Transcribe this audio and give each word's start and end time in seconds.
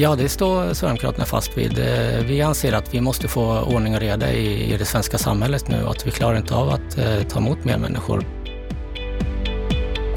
Ja, 0.00 0.16
det 0.16 0.28
står 0.28 0.74
Sverigedemokraterna 0.74 1.24
fast 1.24 1.58
vid. 1.58 1.78
Eh, 1.78 2.24
vi 2.24 2.42
anser 2.42 2.72
att 2.72 2.94
vi 2.94 3.00
måste 3.00 3.28
få 3.28 3.60
ordning 3.60 3.94
och 3.94 4.00
reda 4.00 4.32
i, 4.32 4.76
det 4.78 4.84
svenska 4.84 5.18
samhället 5.18 5.68
nu 5.68 5.84
och 5.84 5.90
att 5.90 6.06
vi 6.06 6.10
klarar 6.10 6.36
inte 6.36 6.54
av 6.54 6.68
att 6.68 6.98
eh, 6.98 7.22
ta 7.22 7.38
emot 7.38 7.64
mer 7.64 7.78
människor. 7.78 8.24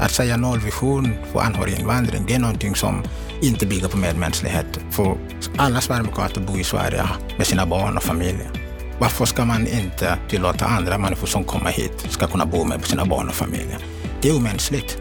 Att 0.00 0.10
säga 0.10 0.36
nollvision 0.36 1.14
för 1.32 1.40
anhöriginvandring, 1.40 2.24
det 2.26 2.34
är 2.34 2.38
någonting 2.38 2.74
som 2.74 3.02
inte 3.42 3.66
bygger 3.66 3.88
på 3.88 3.96
medmänsklighet. 3.96 4.66
För 4.90 5.16
alla 5.56 5.80
sverigedemokrater 5.80 6.40
bor 6.40 6.60
i 6.60 6.64
Sverige 6.64 7.02
med 7.36 7.46
sina 7.46 7.66
barn 7.66 7.96
och 7.96 8.02
familjer. 8.02 8.50
Varför 8.98 9.24
ska 9.24 9.44
man 9.44 9.66
inte 9.66 10.18
tillåta 10.28 10.64
andra 10.64 10.98
människor 10.98 11.26
som 11.26 11.44
kommer 11.44 11.70
hit 11.70 12.06
ska 12.10 12.26
kunna 12.26 12.46
bo 12.46 12.64
med 12.64 12.84
sina 12.84 13.04
barn 13.04 13.28
och 13.28 13.34
familjer? 13.34 13.78
Det 14.20 14.28
är 14.28 14.36
omänskligt. 14.36 14.98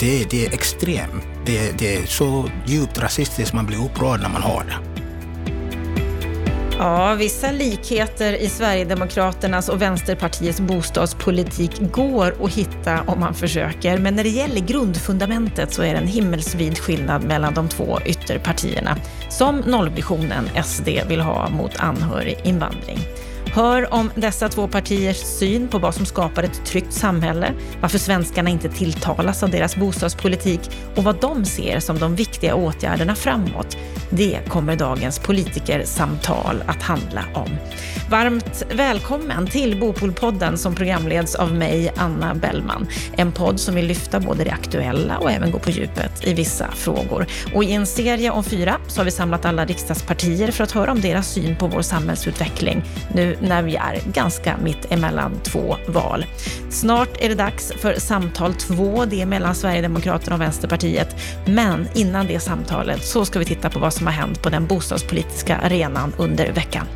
Det, 0.00 0.30
det 0.30 0.46
är 0.46 0.54
extremt. 0.54 1.24
Det, 1.46 1.78
det, 1.78 1.96
är 1.96 2.06
så 2.06 2.50
djupt 2.66 2.98
rasistiskt 2.98 3.54
man 3.54 3.66
blir 3.66 3.84
upprörd 3.84 4.20
när 4.20 4.28
man 4.28 4.42
hör 4.42 4.64
det. 4.64 4.76
Ja, 6.78 7.14
vissa 7.14 7.50
likheter 7.52 8.32
i 8.32 8.48
Sverigedemokraternas 8.48 9.68
och 9.68 9.82
Vänsterpartiets 9.82 10.60
bostadspolitik 10.60 11.70
går 11.92 12.44
att 12.44 12.52
hitta 12.52 13.02
om 13.06 13.20
man 13.20 13.34
försöker. 13.34 13.98
Men 13.98 14.16
när 14.16 14.22
det 14.22 14.28
gäller 14.28 14.60
grundfundamentet 14.60 15.72
så 15.74 15.82
är 15.82 15.92
det 15.92 15.98
en 15.98 16.06
himmelsvid 16.06 16.78
skillnad 16.78 17.24
mellan 17.24 17.54
de 17.54 17.68
två 17.68 17.98
ytterpartierna. 18.06 18.96
Som 19.28 19.56
nollvisionen 19.56 20.48
SD 20.64 20.88
vill 21.08 21.20
ha 21.20 21.48
mot 21.50 21.76
anhöriginvandring. 21.76 22.98
Hör 23.56 23.94
om 23.94 24.10
dessa 24.14 24.48
två 24.48 24.68
partiers 24.68 25.16
syn 25.16 25.68
på 25.68 25.78
vad 25.78 25.94
som 25.94 26.06
skapar 26.06 26.42
ett 26.42 26.64
tryggt 26.66 26.92
samhälle, 26.92 27.52
varför 27.80 27.98
svenskarna 27.98 28.50
inte 28.50 28.68
tilltalas 28.68 29.42
av 29.42 29.50
deras 29.50 29.76
bostadspolitik 29.76 30.60
och 30.96 31.04
vad 31.04 31.20
de 31.20 31.44
ser 31.44 31.80
som 31.80 31.98
de 31.98 32.14
viktiga 32.14 32.54
åtgärderna 32.54 33.14
framåt. 33.14 33.76
Det 34.10 34.40
kommer 34.48 34.76
dagens 34.76 35.18
politikersamtal 35.18 36.62
att 36.66 36.82
handla 36.82 37.24
om. 37.34 37.50
Varmt 38.10 38.66
välkommen 38.74 39.46
till 39.46 39.80
Bopolpodden 39.80 40.58
som 40.58 40.74
programleds 40.74 41.34
av 41.34 41.54
mig, 41.54 41.92
Anna 41.96 42.34
Bellman. 42.34 42.86
En 43.16 43.32
podd 43.32 43.60
som 43.60 43.74
vill 43.74 43.86
lyfta 43.86 44.20
både 44.20 44.44
det 44.44 44.50
aktuella 44.50 45.18
och 45.18 45.30
även 45.30 45.50
gå 45.50 45.58
på 45.58 45.70
djupet 45.70 46.26
i 46.26 46.34
vissa 46.34 46.70
frågor. 46.70 47.26
Och 47.54 47.64
i 47.64 47.72
en 47.72 47.86
serie 47.86 48.30
om 48.30 48.44
fyra 48.44 48.76
så 48.88 49.00
har 49.00 49.04
vi 49.04 49.10
samlat 49.10 49.44
alla 49.44 49.64
riksdagspartier 49.64 50.50
för 50.50 50.64
att 50.64 50.72
höra 50.72 50.92
om 50.92 51.00
deras 51.00 51.28
syn 51.28 51.56
på 51.56 51.66
vår 51.66 51.82
samhällsutveckling 51.82 52.82
nu 53.14 53.36
när 53.48 53.62
vi 53.62 53.76
är 53.76 54.00
ganska 54.12 54.56
mitt 54.56 54.92
emellan 54.92 55.40
två 55.42 55.76
val. 55.88 56.26
Snart 56.70 57.20
är 57.20 57.28
det 57.28 57.34
dags 57.34 57.72
för 57.72 57.94
samtal 57.94 58.54
två, 58.54 59.04
det 59.04 59.22
är 59.22 59.26
mellan 59.26 59.54
Sverigedemokraterna 59.54 60.36
och 60.36 60.42
Vänsterpartiet. 60.42 61.16
Men 61.46 61.88
innan 61.94 62.26
det 62.26 62.40
samtalet 62.40 63.04
så 63.04 63.24
ska 63.24 63.38
vi 63.38 63.44
titta 63.44 63.70
på 63.70 63.78
vad 63.78 63.94
som 63.94 64.06
har 64.06 64.14
hänt 64.14 64.42
på 64.42 64.48
den 64.48 64.66
bostadspolitiska 64.66 65.56
arenan 65.56 66.12
under 66.18 66.52
veckan. 66.52 66.86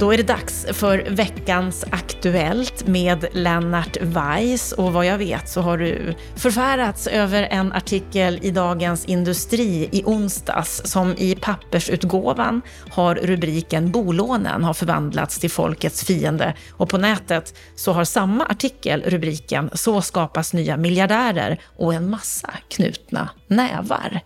Då 0.00 0.12
är 0.12 0.16
det 0.16 0.22
dags 0.22 0.66
för 0.72 0.98
veckans 1.10 1.84
Aktuellt 1.90 2.86
med 2.86 3.26
Lennart 3.32 3.96
Weiss 4.00 4.72
och 4.72 4.92
vad 4.92 5.06
jag 5.06 5.18
vet 5.18 5.48
så 5.48 5.60
har 5.60 5.78
du 5.78 6.14
förfärats 6.34 7.06
över 7.06 7.42
en 7.42 7.72
artikel 7.72 8.38
i 8.42 8.50
Dagens 8.50 9.04
Industri 9.04 9.88
i 9.92 10.02
onsdags 10.04 10.82
som 10.84 11.14
i 11.18 11.34
pappersutgåvan 11.34 12.62
har 12.90 13.14
rubriken 13.14 13.90
Bolånen 13.90 14.64
har 14.64 14.74
förvandlats 14.74 15.38
till 15.38 15.50
folkets 15.50 16.04
fiende 16.04 16.54
och 16.72 16.88
på 16.88 16.98
nätet 16.98 17.54
så 17.76 17.92
har 17.92 18.04
samma 18.04 18.46
artikel 18.46 19.02
rubriken 19.06 19.70
Så 19.72 20.02
skapas 20.02 20.52
nya 20.52 20.76
miljardärer 20.76 21.60
och 21.76 21.94
en 21.94 22.10
massa 22.10 22.50
knutna 22.68 23.28
nävar. 23.46 24.20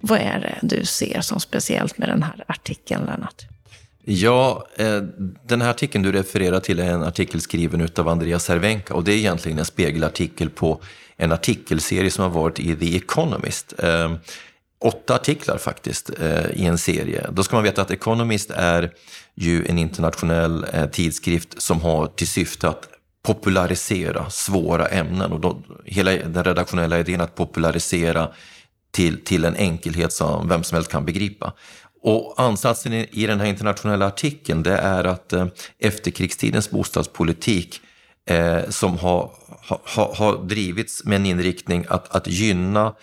Vad 0.00 0.18
är 0.18 0.40
det 0.40 0.76
du 0.76 0.84
ser 0.84 1.20
som 1.20 1.40
speciellt 1.40 1.98
med 1.98 2.08
den 2.08 2.22
här 2.22 2.44
artikeln, 2.46 3.04
Lennart? 3.04 3.59
Ja, 4.04 4.66
eh, 4.76 5.02
den 5.46 5.62
här 5.62 5.70
artikeln 5.70 6.04
du 6.04 6.12
refererar 6.12 6.60
till 6.60 6.78
är 6.78 6.90
en 6.90 7.02
artikel 7.02 7.40
skriven 7.40 7.88
av 7.96 8.08
Andreas 8.08 8.44
Cervenka 8.44 8.94
och 8.94 9.04
det 9.04 9.12
är 9.12 9.16
egentligen 9.16 9.58
en 9.58 9.64
spegelartikel 9.64 10.50
på 10.50 10.80
en 11.16 11.32
artikelserie 11.32 12.10
som 12.10 12.22
har 12.22 12.30
varit 12.30 12.60
i 12.60 12.76
The 12.76 12.96
Economist. 12.96 13.74
Eh, 13.78 14.12
åtta 14.78 15.14
artiklar 15.14 15.58
faktiskt 15.58 16.10
eh, 16.20 16.50
i 16.50 16.66
en 16.66 16.78
serie. 16.78 17.26
Då 17.32 17.42
ska 17.42 17.56
man 17.56 17.64
veta 17.64 17.82
att 17.82 17.90
Economist 17.90 18.50
är 18.50 18.92
ju 19.34 19.66
en 19.66 19.78
internationell 19.78 20.66
tidskrift 20.92 21.62
som 21.62 21.80
har 21.80 22.06
till 22.06 22.28
syfte 22.28 22.68
att 22.68 22.88
popularisera 23.22 24.30
svåra 24.30 24.86
ämnen 24.86 25.32
och 25.32 25.40
då, 25.40 25.62
hela 25.84 26.10
den 26.10 26.44
redaktionella 26.44 26.98
idén 26.98 27.20
att 27.20 27.34
popularisera 27.34 28.28
till, 28.90 29.24
till 29.24 29.44
en 29.44 29.56
enkelhet 29.56 30.12
som 30.12 30.48
vem 30.48 30.62
som 30.62 30.74
helst 30.76 30.90
kan 30.90 31.04
begripa. 31.04 31.52
Och 32.02 32.34
ansatsen 32.36 32.92
i 32.92 33.26
den 33.26 33.40
här 33.40 33.46
internationella 33.46 34.06
artikeln 34.06 34.62
det 34.62 34.76
är 34.76 35.04
att 35.04 35.32
eh, 35.32 35.46
efterkrigstidens 35.78 36.70
bostadspolitik 36.70 37.80
eh, 38.26 38.68
som 38.68 38.98
har, 38.98 39.30
ha, 39.68 40.14
har 40.16 40.44
drivits 40.44 41.04
med 41.04 41.16
en 41.16 41.26
inriktning 41.26 41.86
att, 41.88 42.16
att 42.16 42.26
gynna 42.26 42.94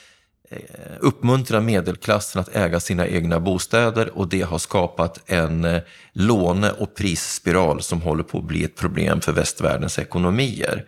eh, 0.50 0.60
uppmuntra 1.00 1.62
medelklassen 1.62 2.42
att 2.42 2.56
äga 2.56 2.80
sina 2.80 3.08
egna 3.08 3.40
bostäder 3.40 4.18
och 4.18 4.28
det 4.28 4.42
har 4.42 4.58
skapat 4.58 5.20
en 5.26 5.66
eh, 5.66 5.82
låne 6.14 6.72
och 6.72 6.96
prisspiral 6.96 7.82
som 7.82 8.02
håller 8.02 8.24
på 8.24 8.38
att 8.38 8.44
bli 8.44 8.64
ett 8.64 8.76
problem 8.76 9.22
för 9.22 9.32
västvärldens 9.32 10.00
ekonomier. 10.00 10.86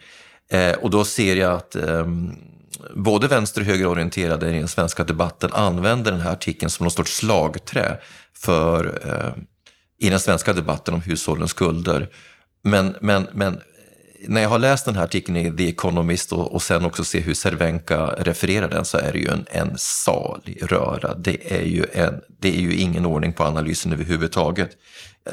Och 0.82 0.90
då 0.90 1.06
ser 1.06 1.36
jag 1.36 1.54
att 1.54 1.76
ehm, 1.76 2.36
både 2.96 3.28
vänster 3.28 3.62
och 3.62 3.68
högerorienterade 3.68 4.50
i 4.50 4.60
den 4.60 4.68
svenska 4.68 5.04
debatten 5.04 5.54
använder 5.54 6.12
den 6.12 6.22
här 6.22 6.32
artikeln 6.32 6.70
som 6.70 6.84
någon 6.84 6.92
sorts 6.92 7.16
slagträ 7.16 7.98
för, 8.34 9.02
eh, 9.06 9.44
i 10.00 10.10
den 10.10 10.20
svenska 10.20 10.54
debatten 10.54 10.94
om 10.94 11.02
hushållens 11.02 11.52
skulder. 11.52 12.10
Men, 12.64 12.96
men, 13.02 13.28
men 13.34 13.62
när 14.28 14.42
jag 14.42 14.50
har 14.50 14.60
läst 14.60 14.86
den 14.86 14.96
här 14.96 15.04
artikeln 15.04 15.38
i 15.38 15.58
The 15.58 15.70
Economist 15.70 16.34
och, 16.34 16.54
och 16.54 16.62
sen 16.62 16.86
också 16.86 17.04
se 17.04 17.20
hur 17.20 17.34
Cervenka 17.34 18.06
refererar 18.06 18.70
den 18.70 18.86
så 18.86 18.98
är 18.98 19.12
det 19.12 19.20
ju 19.20 19.28
en, 19.28 19.46
en 19.52 19.74
salig 19.78 20.72
röra. 20.72 21.16
Det 21.16 21.54
är, 21.54 21.66
ju 21.66 21.86
en, 21.94 22.22
det 22.40 22.58
är 22.58 22.62
ju 22.62 22.76
ingen 22.76 23.06
ordning 23.06 23.34
på 23.34 23.44
analysen 23.44 23.94
överhuvudtaget. 23.94 24.70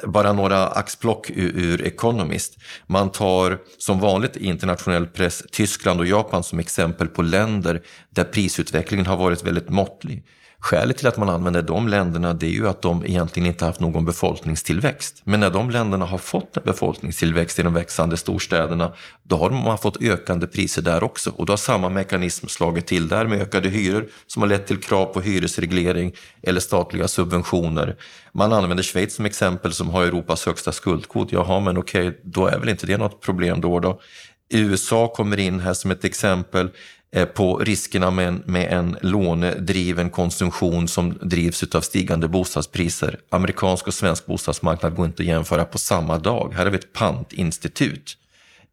Bara 0.04 0.32
några 0.32 0.68
axplock 0.68 1.30
ur, 1.30 1.56
ur 1.56 1.86
Economist. 1.86 2.58
Man 2.86 3.12
tar 3.12 3.58
som 3.78 4.00
vanligt 4.00 4.36
i 4.36 4.46
internationell 4.46 5.06
press 5.06 5.42
Tyskland 5.52 6.00
och 6.00 6.06
Japan 6.06 6.44
som 6.44 6.58
exempel 6.58 7.08
på 7.08 7.22
länder 7.22 7.82
där 8.10 8.24
prisutvecklingen 8.24 9.06
har 9.06 9.16
varit 9.16 9.44
väldigt 9.44 9.68
måttlig. 9.68 10.24
Skälet 10.66 10.96
till 10.96 11.06
att 11.06 11.16
man 11.16 11.28
använder 11.28 11.62
de 11.62 11.88
länderna 11.88 12.34
det 12.34 12.46
är 12.46 12.50
ju 12.50 12.68
att 12.68 12.82
de 12.82 13.04
egentligen 13.06 13.46
inte 13.46 13.64
haft 13.64 13.80
någon 13.80 14.04
befolkningstillväxt. 14.04 15.20
Men 15.24 15.40
när 15.40 15.50
de 15.50 15.70
länderna 15.70 16.04
har 16.04 16.18
fått 16.18 16.56
en 16.56 16.62
befolkningstillväxt 16.64 17.58
i 17.58 17.62
de 17.62 17.74
växande 17.74 18.16
storstäderna, 18.16 18.92
då 19.22 19.36
har 19.36 19.50
man 19.50 19.78
fått 19.78 20.02
ökande 20.02 20.46
priser 20.46 20.82
där 20.82 21.04
också. 21.04 21.30
Och 21.30 21.46
då 21.46 21.52
har 21.52 21.56
samma 21.56 21.88
mekanism 21.88 22.46
slagit 22.46 22.86
till 22.86 23.08
där 23.08 23.26
med 23.26 23.42
ökade 23.42 23.68
hyror 23.68 24.08
som 24.26 24.42
har 24.42 24.48
lett 24.48 24.66
till 24.66 24.80
krav 24.80 25.06
på 25.06 25.20
hyresreglering 25.20 26.12
eller 26.42 26.60
statliga 26.60 27.08
subventioner. 27.08 27.96
Man 28.32 28.52
använder 28.52 28.84
Schweiz 28.84 29.14
som 29.14 29.26
exempel 29.26 29.72
som 29.72 29.90
har 29.90 30.02
Europas 30.02 30.46
högsta 30.46 30.72
skuldkvot. 30.72 31.32
Jaha, 31.32 31.60
men 31.60 31.78
okej, 31.78 32.20
då 32.24 32.46
är 32.46 32.58
väl 32.58 32.68
inte 32.68 32.86
det 32.86 32.96
något 32.96 33.20
problem 33.20 33.60
då. 33.60 33.80
då. 33.80 34.00
USA 34.48 35.08
kommer 35.08 35.38
in 35.38 35.60
här 35.60 35.74
som 35.74 35.90
ett 35.90 36.04
exempel. 36.04 36.70
Eh, 37.16 37.24
på 37.24 37.58
riskerna 37.58 38.10
med 38.10 38.28
en, 38.28 38.42
med 38.46 38.72
en 38.72 38.96
lånedriven 39.00 40.10
konsumtion 40.10 40.88
som 40.88 41.18
drivs 41.22 41.74
av 41.74 41.80
stigande 41.80 42.28
bostadspriser. 42.28 43.18
Amerikansk 43.30 43.86
och 43.86 43.94
svensk 43.94 44.26
bostadsmarknad 44.26 44.94
går 44.94 45.06
inte 45.06 45.22
att 45.22 45.26
jämföra 45.26 45.64
på 45.64 45.78
samma 45.78 46.18
dag. 46.18 46.52
Här 46.56 46.64
har 46.64 46.70
vi 46.70 46.78
ett 46.78 46.92
pantinstitut 46.92 48.16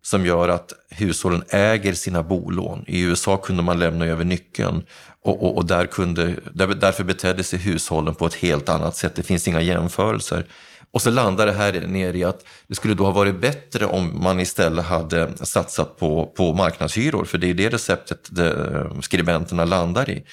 som 0.01 0.25
gör 0.25 0.49
att 0.49 0.73
hushållen 0.89 1.43
äger 1.49 1.93
sina 1.93 2.23
bolån. 2.23 2.83
I 2.87 3.01
USA 3.01 3.37
kunde 3.37 3.63
man 3.63 3.79
lämna 3.79 4.05
över 4.05 4.25
nyckeln 4.25 4.83
och, 5.21 5.43
och, 5.43 5.57
och 5.57 5.65
där 5.65 5.85
kunde, 5.85 6.35
där, 6.53 6.67
därför 6.67 7.03
betedde 7.03 7.43
sig 7.43 7.59
hushållen 7.59 8.15
på 8.15 8.25
ett 8.25 8.35
helt 8.35 8.69
annat 8.69 8.95
sätt. 8.95 9.15
Det 9.15 9.23
finns 9.23 9.47
inga 9.47 9.61
jämförelser. 9.61 10.45
Och 10.93 11.01
så 11.01 11.11
landar 11.11 11.45
det 11.45 11.51
här 11.51 11.87
ner 11.87 12.13
i 12.13 12.23
att 12.23 12.45
det 12.67 12.75
skulle 12.75 12.93
då 12.93 13.05
ha 13.05 13.11
varit 13.11 13.41
bättre 13.41 13.85
om 13.85 14.23
man 14.23 14.39
istället 14.39 14.85
hade 14.85 15.45
satsat 15.45 15.97
på, 15.97 16.25
på 16.25 16.53
marknadshyror, 16.53 17.25
för 17.25 17.37
det 17.37 17.49
är 17.49 17.53
det 17.53 17.69
receptet 17.69 18.39
eh, 18.39 18.99
skribenterna 19.01 19.65
landar 19.65 20.09
i. 20.09 20.23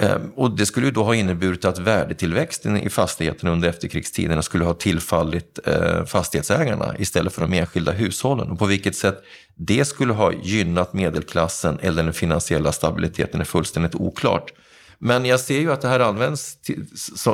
Ehm, 0.00 0.30
och 0.36 0.56
det 0.56 0.66
skulle 0.66 0.86
ju 0.86 0.92
då 0.92 1.02
ha 1.02 1.14
inneburit 1.14 1.64
att 1.64 1.78
värdetillväxten 1.78 2.76
i 2.76 2.90
fastigheterna 2.90 3.50
under 3.50 3.68
efterkrigstiderna 3.68 4.42
skulle 4.42 4.64
ha 4.64 4.74
tillfallit 4.74 5.58
eh, 5.66 6.04
fastighetsägarna 6.04 6.94
istället 6.98 7.32
för 7.32 7.42
de 7.42 7.52
enskilda 7.52 7.92
hushållen. 7.92 8.50
Och 8.50 8.58
på 8.58 8.66
vilket 8.66 8.96
sätt 8.96 9.22
det 9.54 9.84
skulle 9.84 10.12
ha 10.12 10.32
gynnat 10.32 10.92
medelklassen 10.92 11.78
eller 11.82 12.02
den 12.02 12.12
finansiella 12.12 12.72
stabiliteten 12.72 13.40
är 13.40 13.44
fullständigt 13.44 13.94
oklart. 13.94 14.52
Men 15.00 15.24
jag 15.24 15.40
ser 15.40 15.60
ju 15.60 15.72
att 15.72 15.80
det 15.80 15.88
här 15.88 16.00
används 16.00 16.56
till, 16.62 16.86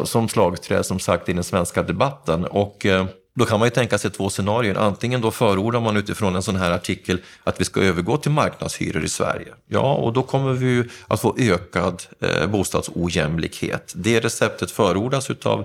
som 0.04 0.28
slagträ 0.28 0.82
som 0.82 0.98
sagt 0.98 1.28
i 1.28 1.32
den 1.32 1.44
svenska 1.44 1.82
debatten 1.82 2.44
och 2.44 2.86
eh, 2.86 3.06
Då 3.34 3.44
kan 3.44 3.58
man 3.58 3.66
ju 3.66 3.70
tänka 3.70 3.98
sig 3.98 4.10
två 4.10 4.30
scenarier. 4.30 4.74
Antingen 4.74 5.20
då 5.20 5.30
förordar 5.30 5.80
man 5.80 5.96
utifrån 5.96 6.36
en 6.36 6.42
sån 6.42 6.56
här 6.56 6.70
artikel 6.70 7.18
att 7.44 7.60
vi 7.60 7.64
ska 7.64 7.80
övergå 7.80 8.16
till 8.16 8.30
marknadshyror 8.30 9.04
i 9.04 9.08
Sverige. 9.08 9.54
Ja, 9.68 9.94
och 9.94 10.12
då 10.12 10.22
kommer 10.22 10.52
vi 10.52 10.84
att 11.08 11.20
få 11.20 11.36
ökad 11.38 12.02
eh, 12.20 12.46
bostadsojämlikhet. 12.46 13.92
Det 13.96 14.20
receptet 14.20 14.70
förordas 14.70 15.30
utav 15.30 15.64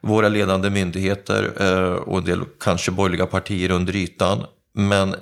våra 0.00 0.28
ledande 0.28 0.70
myndigheter 0.70 1.52
eh, 1.60 1.94
och 1.94 2.18
en 2.18 2.24
del 2.24 2.40
kanske 2.60 2.90
borgerliga 2.90 3.26
partier 3.26 3.70
under 3.70 3.96
ytan. 3.96 4.44
Men 4.74 5.14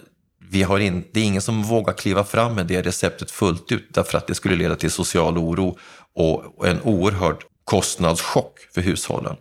vi 0.51 0.63
har 0.63 0.79
in, 0.79 1.05
det 1.13 1.21
är 1.21 1.25
ingen 1.25 1.43
som 1.43 1.63
vågar 1.63 1.93
kliva 1.93 2.25
fram 2.25 2.55
med 2.55 2.67
det 2.67 2.83
receptet 2.83 3.31
fullt 3.31 3.73
ut 3.73 3.89
därför 3.95 4.19
att 4.19 4.27
det 4.27 4.35
skulle 4.35 4.57
leda 4.57 4.77
till 4.77 4.91
social 4.91 5.39
oro 5.39 5.79
och 6.19 6.67
en 6.67 6.81
oerhörd 6.83 7.45
kostnadschock 7.65 8.59
för 8.75 8.81
hushållen 8.81 9.37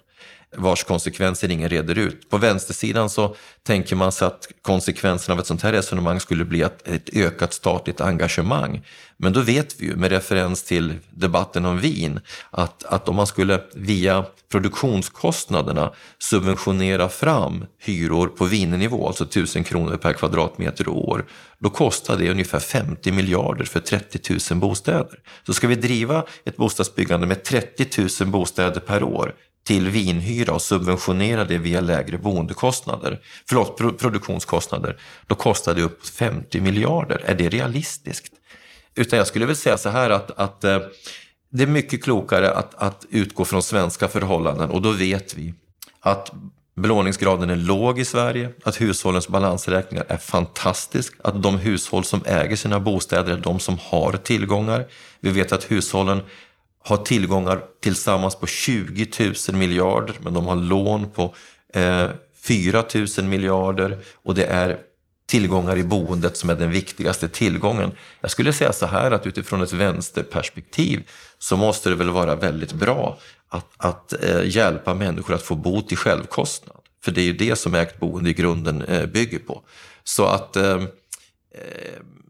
vars 0.56 0.84
konsekvenser 0.84 1.52
ingen 1.52 1.70
reder 1.70 1.98
ut. 1.98 2.30
På 2.30 2.38
vänstersidan 2.38 3.10
så 3.10 3.36
tänker 3.64 3.96
man 3.96 4.12
sig 4.12 4.28
att 4.28 4.48
konsekvenserna 4.62 5.34
av 5.34 5.40
ett 5.40 5.48
sånt 5.48 5.64
här 5.64 5.72
resonemang 5.72 6.20
skulle 6.20 6.46
bli 6.46 6.62
ett 6.62 7.10
ökat 7.14 7.54
statligt 7.54 8.02
engagemang. 8.02 8.86
Men 9.18 9.34
då 9.34 9.42
vet 9.42 9.82
vi 9.82 9.86
ju 9.86 9.96
med 9.96 10.12
referens 10.12 10.64
till 10.64 10.94
debatten 11.10 11.66
om 11.66 11.80
vin 11.80 12.20
att, 12.52 12.84
att 12.84 13.10
om 13.10 13.16
man 13.16 13.28
skulle 13.28 13.62
via 13.74 14.26
produktionskostnaderna 14.52 15.94
subventionera 16.20 17.10
fram 17.10 17.66
hyror 17.80 18.28
på 18.28 18.46
vinnivå, 18.46 19.08
alltså 19.08 19.24
1000 19.24 19.64
kronor 19.64 19.98
per 19.98 20.14
kvadratmeter 20.14 20.88
och 20.88 21.10
år, 21.10 21.26
då 21.60 21.70
kostar 21.70 22.18
det 22.18 22.32
ungefär 22.32 22.60
50 22.60 23.12
miljarder 23.12 23.66
för 23.66 23.80
30 23.80 24.54
000 24.54 24.60
bostäder. 24.60 25.20
Så 25.46 25.54
ska 25.54 25.68
vi 25.68 25.76
driva 25.76 26.24
ett 26.46 26.58
bostadsbyggande 26.58 27.28
med 27.28 27.44
30 27.44 28.08
000 28.22 28.30
bostäder 28.32 28.80
per 28.80 29.04
år 29.04 29.34
till 29.68 29.90
vinhyra 29.90 30.54
och 30.54 30.62
subventionera 30.62 31.46
det 31.46 31.58
via 31.58 31.82
lägre 31.82 32.18
boendekostnader, 32.18 33.20
förlåt, 33.50 33.78
produktionskostnader, 33.78 34.98
då 35.28 35.36
kostar 35.36 35.76
det 35.76 35.82
upp 35.82 36.08
50 36.08 36.62
miljarder. 36.62 37.22
Är 37.26 37.36
det 37.36 37.50
realistiskt? 37.50 38.34
Utan 38.96 39.18
jag 39.18 39.28
skulle 39.28 39.46
väl 39.46 39.56
säga 39.56 39.78
så 39.78 39.90
här 39.90 40.10
att, 40.10 40.32
att 40.40 40.64
eh, 40.64 40.80
det 41.50 41.64
är 41.64 41.68
mycket 41.68 42.04
klokare 42.04 42.52
att, 42.52 42.76
att 42.76 43.06
utgå 43.10 43.46
från 43.46 43.64
svenska 43.64 44.08
förhållanden 44.08 44.70
och 44.70 44.82
då 44.82 44.92
vet 44.92 45.38
vi 45.38 45.54
att 46.00 46.32
belåningsgraden 46.76 47.50
är 47.50 47.56
låg 47.56 48.00
i 48.00 48.06
Sverige, 48.06 48.50
att 48.64 48.82
hushållens 48.82 49.28
balansräkningar 49.28 50.06
är 50.08 50.18
fantastisk, 50.18 51.14
att 51.24 51.44
de 51.44 51.58
hushåll 51.58 52.04
som 52.04 52.22
äger 52.26 52.56
sina 52.56 52.80
bostäder 52.80 53.34
är 53.34 53.38
de 53.38 53.60
som 53.60 53.78
har 53.82 54.14
tillgångar. 54.14 54.86
Vi 55.20 55.30
vet 55.30 55.52
att 55.52 55.72
hushållen 55.72 56.22
har 56.88 56.98
tillgångar 56.98 57.62
tillsammans 57.82 58.36
på 58.36 58.48
20 58.48 59.08
000 59.50 59.58
miljarder, 59.58 60.16
men 60.22 60.34
de 60.34 60.46
har 60.46 60.56
lån 60.56 61.10
på 61.10 61.36
eh, 61.74 62.10
4 62.42 62.84
000 63.18 63.26
miljarder 63.26 63.98
och 64.24 64.36
det 64.36 64.46
är 64.46 64.78
tillgångar 65.26 65.78
i 65.78 65.84
boendet 65.84 66.38
som 66.38 66.50
är 66.50 66.56
den 66.56 66.72
viktigaste 66.72 67.30
tillgången. 67.30 67.92
Jag 68.22 68.32
skulle 68.32 68.54
säga 68.54 68.74
så 68.74 68.86
här 68.86 69.12
att 69.12 69.28
utifrån 69.28 69.62
ett 69.62 69.74
vänsterperspektiv 69.74 71.10
så 71.40 71.58
måste 71.58 71.90
det 71.90 71.96
väl 71.96 72.10
vara 72.10 72.36
väldigt 72.36 72.74
bra 72.74 73.20
att, 73.50 73.68
att 73.78 74.24
eh, 74.24 74.44
hjälpa 74.46 74.94
människor 74.94 75.34
att 75.34 75.44
få 75.44 75.56
bo 75.56 75.82
till 75.82 75.98
självkostnad. 75.98 76.78
För 77.04 77.12
det 77.12 77.22
är 77.22 77.26
ju 77.26 77.34
det 77.34 77.56
som 77.56 77.76
ägt 77.76 78.00
boende 78.00 78.30
i 78.30 78.34
grunden 78.34 78.82
eh, 78.82 79.06
bygger 79.06 79.40
på. 79.40 79.62
Så 80.04 80.26
att 80.26 80.56
eh, 80.56 80.74
eh 80.74 80.82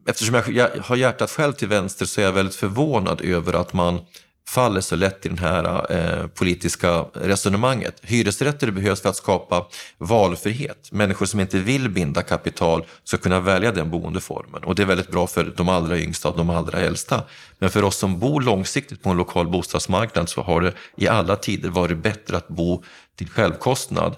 eftersom 0.09 0.35
jag 0.35 0.69
har 0.81 0.95
hjärtat 0.95 1.31
själv 1.31 1.53
till 1.53 1.67
vänster 1.67 2.05
så 2.05 2.21
är 2.21 2.25
jag 2.25 2.31
väldigt 2.31 2.55
förvånad 2.55 3.21
över 3.21 3.53
att 3.53 3.73
man 3.73 3.99
faller 4.47 4.81
så 4.81 4.95
lätt 4.95 5.25
i 5.25 5.29
det 5.29 5.41
här 5.41 5.91
eh, 5.91 6.27
politiska 6.27 7.05
resonemanget. 7.13 7.99
Hyresrätter 8.01 8.71
behövs 8.71 9.01
för 9.01 9.09
att 9.09 9.15
skapa 9.15 9.65
valfrihet. 9.97 10.91
Människor 10.91 11.25
som 11.25 11.39
inte 11.39 11.59
vill 11.59 11.89
binda 11.89 12.21
kapital 12.21 12.85
ska 13.03 13.17
kunna 13.17 13.39
välja 13.39 13.71
den 13.71 13.91
boendeformen. 13.91 14.63
Och 14.63 14.75
det 14.75 14.81
är 14.81 14.85
väldigt 14.85 15.11
bra 15.11 15.27
för 15.27 15.53
de 15.57 15.69
allra 15.69 15.99
yngsta 15.99 16.29
och 16.29 16.37
de 16.37 16.49
allra 16.49 16.79
äldsta. 16.79 17.23
Men 17.59 17.69
för 17.69 17.83
oss 17.83 17.97
som 17.97 18.19
bor 18.19 18.41
långsiktigt 18.41 19.03
på 19.03 19.09
en 19.09 19.17
lokal 19.17 19.47
bostadsmarknad 19.47 20.29
så 20.29 20.41
har 20.41 20.61
det 20.61 20.73
i 20.97 21.07
alla 21.07 21.35
tider 21.35 21.69
varit 21.69 21.97
bättre 21.97 22.37
att 22.37 22.47
bo 22.47 22.83
till 23.15 23.29
självkostnad. 23.29 24.15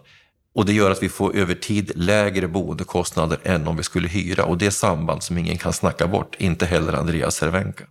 Och 0.55 0.65
det 0.65 0.73
gör 0.73 0.91
att 0.91 1.03
vi 1.03 1.09
får 1.09 1.35
över 1.35 1.55
tid 1.55 1.91
lägre 1.95 2.47
boendekostnader 2.47 3.39
än 3.43 3.67
om 3.67 3.77
vi 3.77 3.83
skulle 3.83 4.07
hyra. 4.07 4.45
Och 4.45 4.57
det 4.57 4.65
är 4.65 4.71
samband 4.71 5.23
som 5.23 5.37
ingen 5.37 5.57
kan 5.57 5.73
snacka 5.73 6.07
bort, 6.07 6.35
inte 6.39 6.65
heller 6.65 6.93
Andreas 6.93 7.35
Cervenka. 7.35 7.83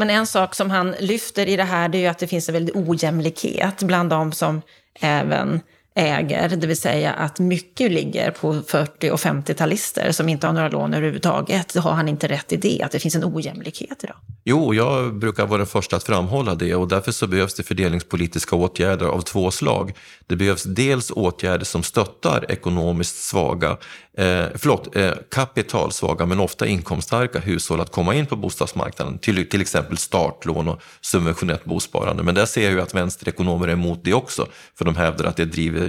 Men 0.00 0.10
en 0.10 0.26
sak 0.26 0.54
som 0.54 0.70
han 0.70 0.94
lyfter 0.98 1.46
i 1.46 1.56
det 1.56 1.64
här 1.64 1.88
det 1.88 1.98
är 1.98 2.00
ju 2.00 2.06
att 2.06 2.18
det 2.18 2.26
finns 2.26 2.48
en 2.48 2.52
väldig 2.52 2.76
ojämlikhet 2.76 3.82
bland 3.82 4.10
de 4.10 4.32
som 4.32 4.62
även 5.00 5.60
äger, 5.94 6.48
det 6.48 6.66
vill 6.66 6.76
säga 6.76 7.12
att 7.12 7.38
mycket 7.38 7.90
ligger 7.90 8.30
på 8.30 8.62
40 8.66 9.10
och 9.10 9.18
50-talister 9.18 10.12
som 10.12 10.28
inte 10.28 10.46
har 10.46 10.54
några 10.54 10.68
lån 10.68 10.94
överhuvudtaget. 10.94 11.74
Har 11.74 11.92
han 11.92 12.08
inte 12.08 12.28
rätt 12.28 12.52
i 12.52 12.56
det, 12.56 12.82
att 12.82 12.92
det 12.92 12.98
finns 12.98 13.14
en 13.14 13.24
ojämlikhet 13.24 14.04
idag? 14.04 14.16
Jo, 14.44 14.74
jag 14.74 15.14
brukar 15.14 15.46
vara 15.46 15.58
den 15.58 15.66
första 15.66 15.96
att 15.96 16.04
framhålla 16.04 16.54
det 16.54 16.74
och 16.74 16.88
därför 16.88 17.12
så 17.12 17.26
behövs 17.26 17.54
det 17.54 17.62
fördelningspolitiska 17.62 18.56
åtgärder 18.56 19.06
av 19.06 19.20
två 19.20 19.50
slag. 19.50 19.92
Det 20.26 20.36
behövs 20.36 20.62
dels 20.62 21.10
åtgärder 21.10 21.64
som 21.64 21.82
stöttar 21.82 22.50
ekonomiskt 22.50 23.16
svaga, 23.16 23.70
eh, 24.18 24.44
förlåt, 24.54 24.96
eh, 24.96 25.12
kapitalsvaga 25.30 26.26
men 26.26 26.40
ofta 26.40 26.66
inkomststarka 26.66 27.38
hushåll 27.38 27.80
att 27.80 27.92
komma 27.92 28.14
in 28.14 28.26
på 28.26 28.36
bostadsmarknaden, 28.36 29.18
till, 29.18 29.48
till 29.48 29.60
exempel 29.60 29.96
startlån 29.96 30.68
och 30.68 30.82
subventionerat 31.00 31.64
bosparande. 31.64 32.22
Men 32.22 32.34
där 32.34 32.46
ser 32.46 32.62
jag 32.62 32.72
ju 32.72 32.80
att 32.80 32.94
vänsterekonomer 32.94 33.68
är 33.68 33.72
emot 33.72 34.00
det 34.04 34.14
också, 34.14 34.46
för 34.78 34.84
de 34.84 34.96
hävdar 34.96 35.24
att 35.24 35.36
det 35.36 35.44
driver 35.44 35.79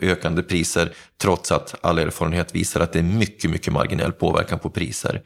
ökande 0.00 0.42
priser 0.42 0.92
trots 1.22 1.52
att 1.52 1.74
all 1.80 1.98
erfarenhet 1.98 2.54
visar 2.54 2.80
att 2.80 2.92
det 2.92 2.98
är 2.98 3.02
mycket, 3.02 3.50
mycket 3.50 3.72
marginell 3.72 4.12
påverkan 4.12 4.58
på 4.58 4.70
priser. 4.70 5.22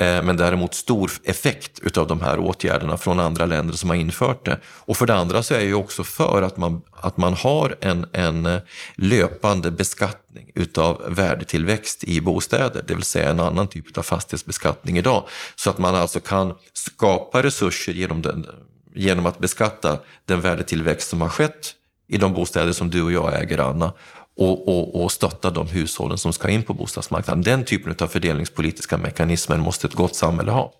Eh, 0.00 0.22
men 0.22 0.36
däremot 0.36 0.74
stor 0.74 1.10
effekt 1.24 1.78
utav 1.82 2.06
de 2.06 2.20
här 2.20 2.38
åtgärderna 2.38 2.96
från 2.96 3.20
andra 3.20 3.46
länder 3.46 3.74
som 3.74 3.90
har 3.90 3.96
infört 3.96 4.44
det. 4.44 4.60
Och 4.64 4.96
för 4.96 5.06
det 5.06 5.14
andra 5.14 5.42
så 5.42 5.54
är 5.54 5.58
jag 5.58 5.66
ju 5.66 5.74
också 5.74 6.04
för 6.04 6.42
att 6.42 6.56
man, 6.56 6.82
att 6.92 7.16
man 7.16 7.34
har 7.34 7.76
en, 7.80 8.06
en 8.12 8.46
eh, 8.46 8.60
löpande 8.94 9.70
beskattning 9.70 10.50
utav 10.54 11.02
värdetillväxt 11.08 12.04
i 12.04 12.20
bostäder, 12.20 12.84
det 12.88 12.94
vill 12.94 13.04
säga 13.04 13.30
en 13.30 13.40
annan 13.40 13.68
typ 13.68 13.98
av 13.98 14.02
fastighetsbeskattning 14.02 14.98
idag. 14.98 15.28
Så 15.56 15.70
att 15.70 15.78
man 15.78 15.94
alltså 15.94 16.20
kan 16.20 16.54
skapa 16.72 17.42
resurser 17.42 17.92
genom, 17.92 18.22
den, 18.22 18.46
genom 18.94 19.26
att 19.26 19.38
beskatta 19.38 19.98
den 20.24 20.40
värdetillväxt 20.40 21.08
som 21.08 21.20
har 21.20 21.28
skett 21.28 21.74
i 22.10 22.18
de 22.18 22.32
bostäder 22.32 22.72
som 22.72 22.90
du 22.90 23.02
och 23.02 23.12
jag 23.12 23.42
äger, 23.42 23.58
Anna, 23.58 23.92
och, 24.36 24.68
och, 24.68 25.02
och 25.02 25.12
stötta 25.12 25.50
de 25.50 25.66
hushållen 25.66 26.18
som 26.18 26.32
ska 26.32 26.48
in 26.48 26.62
på 26.62 26.74
bostadsmarknaden. 26.74 27.42
Den 27.42 27.64
typen 27.64 27.94
av 28.00 28.06
fördelningspolitiska 28.06 28.98
mekanismer 28.98 29.56
måste 29.56 29.86
ett 29.86 29.94
gott 29.94 30.16
samhälle 30.16 30.50
ha. 30.50 30.72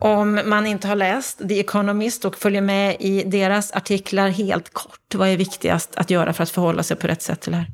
Om 0.00 0.40
man 0.44 0.66
inte 0.66 0.88
har 0.88 0.96
läst 0.96 1.48
The 1.48 1.60
Economist 1.60 2.24
och 2.24 2.36
följer 2.36 2.60
med 2.60 2.96
i 3.00 3.22
deras 3.22 3.72
artiklar 3.72 4.28
helt 4.28 4.72
kort, 4.72 5.14
vad 5.14 5.28
är 5.28 5.36
viktigast 5.36 5.96
att 5.96 6.10
göra 6.10 6.32
för 6.32 6.42
att 6.42 6.50
förhålla 6.50 6.82
sig 6.82 6.96
på 6.96 7.06
rätt 7.06 7.22
sätt 7.22 7.40
till 7.40 7.52
det 7.52 7.58
här? 7.58 7.66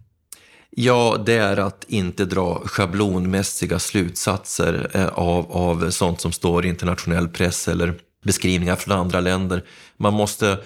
Ja, 0.71 1.23
det 1.27 1.37
är 1.37 1.57
att 1.57 1.85
inte 1.89 2.25
dra 2.25 2.63
schablonmässiga 2.65 3.79
slutsatser 3.79 4.91
eh, 4.95 5.07
av, 5.07 5.53
av 5.53 5.91
sånt 5.91 6.21
som 6.21 6.33
står 6.33 6.67
i 6.67 6.69
internationell 6.69 7.29
press 7.29 7.69
eller 7.69 7.95
beskrivningar 8.25 8.77
från 8.77 8.99
andra 8.99 9.21
länder. 9.21 9.65
Man 9.97 10.15
måste 10.15 10.59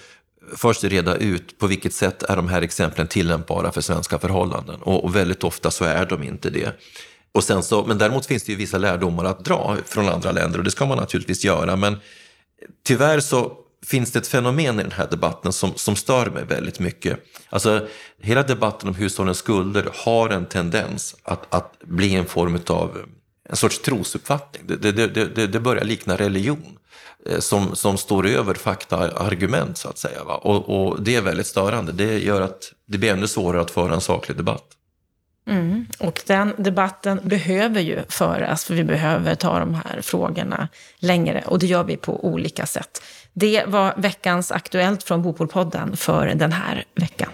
först 0.55 0.83
reda 0.83 1.15
ut 1.15 1.59
på 1.59 1.67
vilket 1.67 1.93
sätt 1.93 2.23
är 2.23 2.35
de 2.35 2.47
här 2.47 2.61
exemplen 2.61 3.07
tillämpbara 3.07 3.71
för 3.71 3.81
svenska 3.81 4.19
förhållanden. 4.19 4.81
Och, 4.81 5.03
och 5.03 5.15
väldigt 5.15 5.43
ofta 5.43 5.71
så 5.71 5.85
är 5.85 6.05
de 6.05 6.23
inte 6.23 6.49
det. 6.49 6.79
Och 7.31 7.43
sen 7.43 7.63
så, 7.63 7.85
men 7.85 7.97
däremot 7.97 8.25
finns 8.25 8.43
det 8.43 8.51
ju 8.51 8.57
vissa 8.57 8.77
lärdomar 8.77 9.25
att 9.25 9.45
dra 9.45 9.77
från 9.85 10.09
andra 10.09 10.31
länder 10.31 10.57
och 10.59 10.63
det 10.63 10.71
ska 10.71 10.85
man 10.85 10.97
naturligtvis 10.97 11.45
göra. 11.45 11.75
Men 11.75 11.97
tyvärr 12.85 13.19
så 13.19 13.57
finns 13.85 14.11
det 14.11 14.19
ett 14.19 14.27
fenomen 14.27 14.79
i 14.79 14.83
den 14.83 14.91
här 14.91 15.07
debatten 15.09 15.53
som, 15.53 15.73
som 15.75 15.95
stör 15.95 16.29
mig 16.29 16.45
väldigt 16.45 16.79
mycket. 16.79 17.19
Alltså, 17.49 17.87
hela 18.21 18.43
debatten 18.43 18.89
om 18.89 18.95
hushållens 18.95 19.37
skulder 19.37 19.89
har 19.93 20.29
en 20.29 20.45
tendens 20.45 21.15
att, 21.23 21.53
att 21.53 21.79
bli 21.79 22.15
en 22.15 22.25
form 22.25 22.59
av 22.67 22.97
en 23.49 23.55
sorts 23.55 23.79
trosuppfattning. 23.79 24.63
Det, 24.65 24.91
det, 24.91 25.07
det, 25.07 25.47
det 25.47 25.59
börjar 25.59 25.83
likna 25.83 26.17
religion. 26.17 26.77
Eh, 27.29 27.39
som, 27.39 27.75
som 27.75 27.97
står 27.97 28.27
över 28.27 28.53
faktaargument 28.53 29.77
så 29.77 29.89
att 29.89 29.97
säga. 29.97 30.23
Va? 30.23 30.35
Och, 30.35 30.69
och, 30.69 31.01
det 31.01 31.15
är 31.15 31.21
väldigt 31.21 31.47
störande. 31.47 31.91
Det 31.91 32.19
gör 32.19 32.41
att 32.41 32.73
det 32.87 32.97
blir 32.97 33.13
ännu 33.13 33.27
svårare 33.27 33.61
att 33.61 33.71
föra 33.71 33.93
en 33.93 34.01
saklig 34.01 34.37
debatt. 34.37 34.63
Mm. 35.49 35.85
Och 35.99 36.21
den 36.25 36.53
debatten 36.57 37.19
behöver 37.23 37.81
ju 37.81 38.03
föras, 38.09 38.65
för 38.65 38.73
vi 38.73 38.83
behöver 38.83 39.35
ta 39.35 39.59
de 39.59 39.73
här 39.75 40.01
frågorna 40.01 40.67
längre. 40.99 41.43
Och 41.45 41.59
det 41.59 41.65
gör 41.65 41.83
vi 41.83 41.97
på 41.97 42.25
olika 42.25 42.65
sätt. 42.65 43.01
Det 43.33 43.63
var 43.67 43.93
veckans 43.97 44.51
Aktuellt 44.51 45.03
från 45.03 45.21
Bopolpodden 45.21 45.97
för 45.97 46.27
den 46.27 46.51
här 46.51 46.85
veckan. 46.95 47.29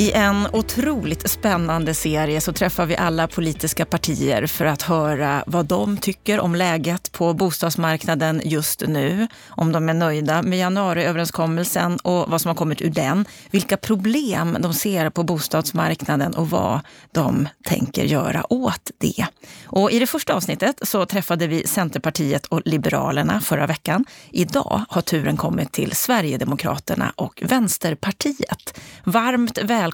I 0.00 0.12
en 0.12 0.46
otroligt 0.52 1.30
spännande 1.30 1.94
serie 1.94 2.40
så 2.40 2.52
träffar 2.52 2.86
vi 2.86 2.96
alla 2.96 3.28
politiska 3.28 3.84
partier 3.84 4.46
för 4.46 4.64
att 4.64 4.82
höra 4.82 5.44
vad 5.46 5.66
de 5.66 5.96
tycker 5.96 6.40
om 6.40 6.54
läget 6.54 7.12
på 7.12 7.34
bostadsmarknaden 7.34 8.42
just 8.44 8.82
nu. 8.86 9.26
Om 9.48 9.72
de 9.72 9.88
är 9.88 9.94
nöjda 9.94 10.42
med 10.42 10.58
januariöverenskommelsen 10.58 11.96
och 11.96 12.30
vad 12.30 12.40
som 12.40 12.48
har 12.48 12.54
kommit 12.54 12.82
ur 12.82 12.90
den. 12.90 13.24
Vilka 13.50 13.76
problem 13.76 14.56
de 14.60 14.74
ser 14.74 15.10
på 15.10 15.22
bostadsmarknaden 15.22 16.34
och 16.34 16.50
vad 16.50 16.80
de 17.12 17.48
tänker 17.64 18.04
göra 18.04 18.52
åt 18.52 18.90
det. 18.98 19.26
Och 19.64 19.90
I 19.90 19.98
det 19.98 20.06
första 20.06 20.34
avsnittet 20.34 20.80
så 20.82 21.06
träffade 21.06 21.46
vi 21.46 21.66
Centerpartiet 21.66 22.46
och 22.46 22.62
Liberalerna 22.64 23.40
förra 23.40 23.66
veckan. 23.66 24.04
Idag 24.30 24.84
har 24.88 25.02
turen 25.02 25.36
kommit 25.36 25.72
till 25.72 25.96
Sverigedemokraterna 25.96 27.12
och 27.16 27.42
Vänsterpartiet. 27.46 28.80
Varmt 29.04 29.58
välkomna 29.58 29.89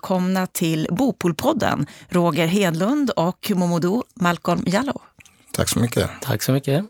till 0.52 0.88
Bopolpodden, 0.90 1.86
Roger 2.08 2.46
Hedlund 2.46 3.10
och 3.10 3.52
Momodou 3.54 4.02
Malcolm 4.14 4.62
Jallow. 4.66 5.00
Tack 5.52 5.68
så 5.68 5.78
mycket. 5.78 6.10
Tack 6.20 6.42
så 6.42 6.52
mycket. 6.52 6.84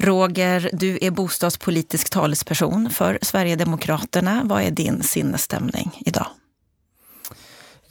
Roger, 0.00 0.70
du 0.72 0.98
är 1.02 1.10
bostadspolitisk 1.10 2.10
talesperson 2.10 2.90
för 2.90 3.18
Sverigedemokraterna. 3.22 4.42
Vad 4.44 4.62
är 4.62 4.70
din 4.70 5.02
sinnesstämning 5.02 6.02
idag? 6.06 6.26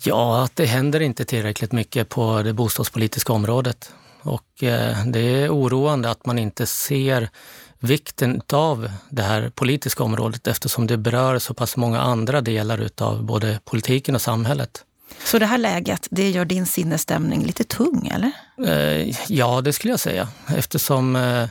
Ja, 0.04 0.44
att 0.44 0.56
det 0.56 0.66
händer 0.66 1.00
inte 1.00 1.26
tillräckligt 1.26 1.72
mycket 1.72 2.10
på 2.10 2.42
det 2.44 2.54
bostadspolitiska 2.54 3.34
området. 3.34 3.92
Och 4.22 4.64
eh, 4.64 5.06
det 5.06 5.20
är 5.20 5.50
oroande 5.50 6.10
att 6.10 6.26
man 6.26 6.40
inte 6.40 6.66
ser 6.66 7.30
vikten 7.80 8.42
av 8.54 8.90
det 9.10 9.22
här 9.22 9.50
politiska 9.50 10.04
området 10.04 10.48
eftersom 10.48 10.88
det 10.88 10.98
berör 10.98 11.40
så 11.40 11.54
pass 11.54 11.78
många 11.78 12.02
andra 12.02 12.42
delar 12.42 12.78
utav 12.78 13.24
både 13.24 13.60
politiken 13.66 14.16
och 14.16 14.22
samhället. 14.22 14.84
Så 15.24 15.40
det 15.40 15.46
här 15.46 15.58
läget, 15.58 16.08
det 16.12 16.30
gör 16.30 16.46
din 16.46 16.66
sinnesstämning 16.66 17.46
lite 17.46 17.64
tung, 17.64 18.08
eller? 18.08 18.32
Eh, 18.68 19.16
ja, 19.28 19.62
det 19.62 19.74
skulle 19.74 19.94
jag 19.94 20.00
säga. 20.00 20.28
Eftersom 20.48 21.16
eh, 21.16 21.44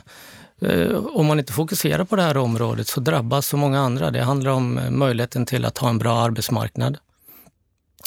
eh, 0.61 0.95
om 0.95 1.25
man 1.25 1.39
inte 1.39 1.53
fokuserar 1.53 2.03
på 2.03 2.15
det 2.15 2.21
här 2.21 2.37
området 2.37 2.87
så 2.87 2.99
drabbas 2.99 3.47
så 3.47 3.57
många 3.57 3.79
andra. 3.79 4.11
Det 4.11 4.23
handlar 4.23 4.51
om 4.51 4.79
möjligheten 4.89 5.45
till 5.45 5.65
att 5.65 5.77
ha 5.77 5.89
en 5.89 5.97
bra 5.97 6.19
arbetsmarknad. 6.19 6.97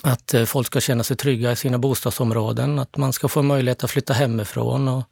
Att 0.02 0.34
folk 0.46 0.66
ska 0.66 0.80
känna 0.80 1.04
sig 1.04 1.16
trygga 1.16 1.52
i 1.52 1.56
sina 1.56 1.78
bostadsområden, 1.78 2.78
att 2.78 2.96
man 2.96 3.12
ska 3.12 3.28
få 3.28 3.42
möjlighet 3.42 3.84
att 3.84 3.90
flytta 3.90 4.12
hemifrån 4.12 4.88
och 4.88 5.04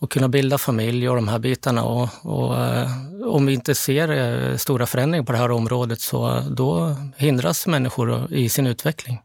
och 0.00 0.10
kunna 0.10 0.28
bilda 0.28 0.58
familj 0.58 1.08
och 1.08 1.16
de 1.16 1.28
här 1.28 1.38
bitarna. 1.38 1.84
Och, 1.84 2.08
och 2.22 2.64
eh, 2.64 2.90
om 3.24 3.46
vi 3.46 3.54
inte 3.54 3.74
ser 3.74 4.08
eh, 4.10 4.56
stora 4.56 4.86
förändringar 4.86 5.24
på 5.24 5.32
det 5.32 5.38
här 5.38 5.50
området 5.50 6.00
så 6.00 6.40
då 6.40 6.96
hindras 7.16 7.66
människor 7.66 8.32
i 8.32 8.48
sin 8.48 8.66
utveckling. 8.66 9.20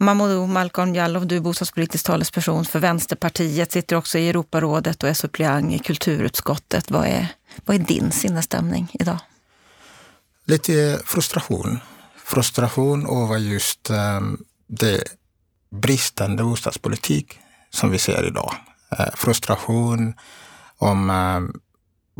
Mamadou 0.00 0.46
Malcolm 0.46 0.94
Jallow, 0.94 1.26
du 1.26 1.36
är 1.36 1.40
bostadspolitisk 1.40 2.06
talesperson 2.06 2.64
för 2.64 2.78
Vänsterpartiet, 2.78 3.72
sitter 3.72 3.96
också 3.96 4.18
i 4.18 4.28
Europarådet 4.28 5.02
och 5.02 5.08
är 5.08 5.14
suppleant 5.14 5.72
i 5.72 5.78
kulturutskottet. 5.78 6.90
Vad 6.90 7.06
är, 7.06 7.28
vad 7.64 7.76
är 7.76 7.80
din 7.80 8.12
sinnesstämning 8.12 8.88
idag? 8.92 9.18
Lite 10.44 11.00
frustration. 11.04 11.78
Frustration 12.24 13.22
över 13.22 13.38
just 13.38 13.90
um, 13.90 14.44
det 14.66 15.04
bristande 15.70 16.42
bostadspolitik 16.42 17.38
som 17.70 17.90
vi 17.90 17.98
ser 17.98 18.26
idag. 18.26 18.54
Eh, 18.90 19.06
frustration 19.14 20.14
om 20.78 21.10
eh, 21.10 21.40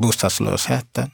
bostadslösheten, 0.03 1.11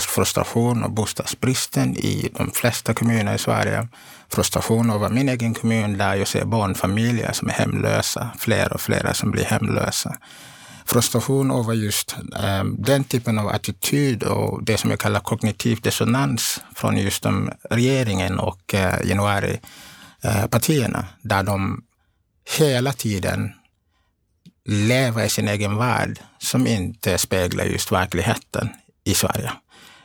frustration 0.00 0.84
och 0.84 0.90
bostadsbristen 0.90 1.96
i 1.96 2.30
de 2.38 2.50
flesta 2.50 2.94
kommuner 2.94 3.34
i 3.34 3.38
Sverige. 3.38 3.88
Frustration 4.28 4.90
över 4.90 5.08
min 5.08 5.28
egen 5.28 5.54
kommun 5.54 5.98
där 5.98 6.14
jag 6.14 6.28
ser 6.28 6.44
barnfamiljer 6.44 7.32
som 7.32 7.48
är 7.48 7.52
hemlösa, 7.52 8.30
fler 8.38 8.72
och 8.72 8.80
fler 8.80 9.12
som 9.12 9.30
blir 9.30 9.44
hemlösa. 9.44 10.16
Frustration 10.84 11.50
över 11.50 11.74
just 11.74 12.16
eh, 12.42 12.64
den 12.64 13.04
typen 13.04 13.38
av 13.38 13.48
attityd 13.48 14.22
och 14.22 14.64
det 14.64 14.78
som 14.78 14.90
jag 14.90 14.98
kallar 14.98 15.20
kognitiv 15.20 15.80
dissonans 15.80 16.62
från 16.74 16.96
just 16.96 17.22
de, 17.22 17.50
regeringen 17.70 18.38
och 18.38 18.74
eh, 18.74 19.06
januaripartierna, 19.08 21.06
där 21.22 21.42
de 21.42 21.82
hela 22.58 22.92
tiden 22.92 23.52
lever 24.68 25.24
i 25.24 25.28
sin 25.28 25.48
egen 25.48 25.76
värld 25.76 26.20
som 26.38 26.66
inte 26.66 27.18
speglar 27.18 27.64
just 27.64 27.92
verkligheten 27.92 28.68
i 29.04 29.14
Sverige 29.14 29.52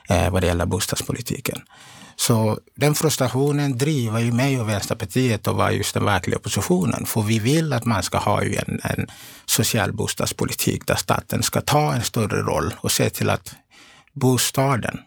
eh, 0.08 0.30
vad 0.30 0.42
det 0.42 0.46
gäller 0.46 0.66
bostadspolitiken. 0.66 1.62
Så 2.16 2.58
den 2.76 2.94
frustrationen 2.94 3.78
driver 3.78 4.20
ju 4.20 4.32
mig 4.32 4.60
och 4.60 4.68
Vänsterpartiet 4.68 5.48
att 5.48 5.56
vara 5.56 5.72
just 5.72 5.94
den 5.94 6.04
verkliga 6.04 6.36
oppositionen. 6.36 7.06
För 7.06 7.22
vi 7.22 7.38
vill 7.38 7.72
att 7.72 7.84
man 7.84 8.02
ska 8.02 8.18
ha 8.18 8.42
en, 8.42 8.80
en 8.84 9.06
social 9.46 9.92
bostadspolitik 9.92 10.86
där 10.86 10.94
staten 10.94 11.42
ska 11.42 11.60
ta 11.60 11.94
en 11.94 12.02
större 12.02 12.42
roll 12.42 12.74
och 12.80 12.92
se 12.92 13.10
till 13.10 13.30
att 13.30 13.54
bostaden 14.12 14.98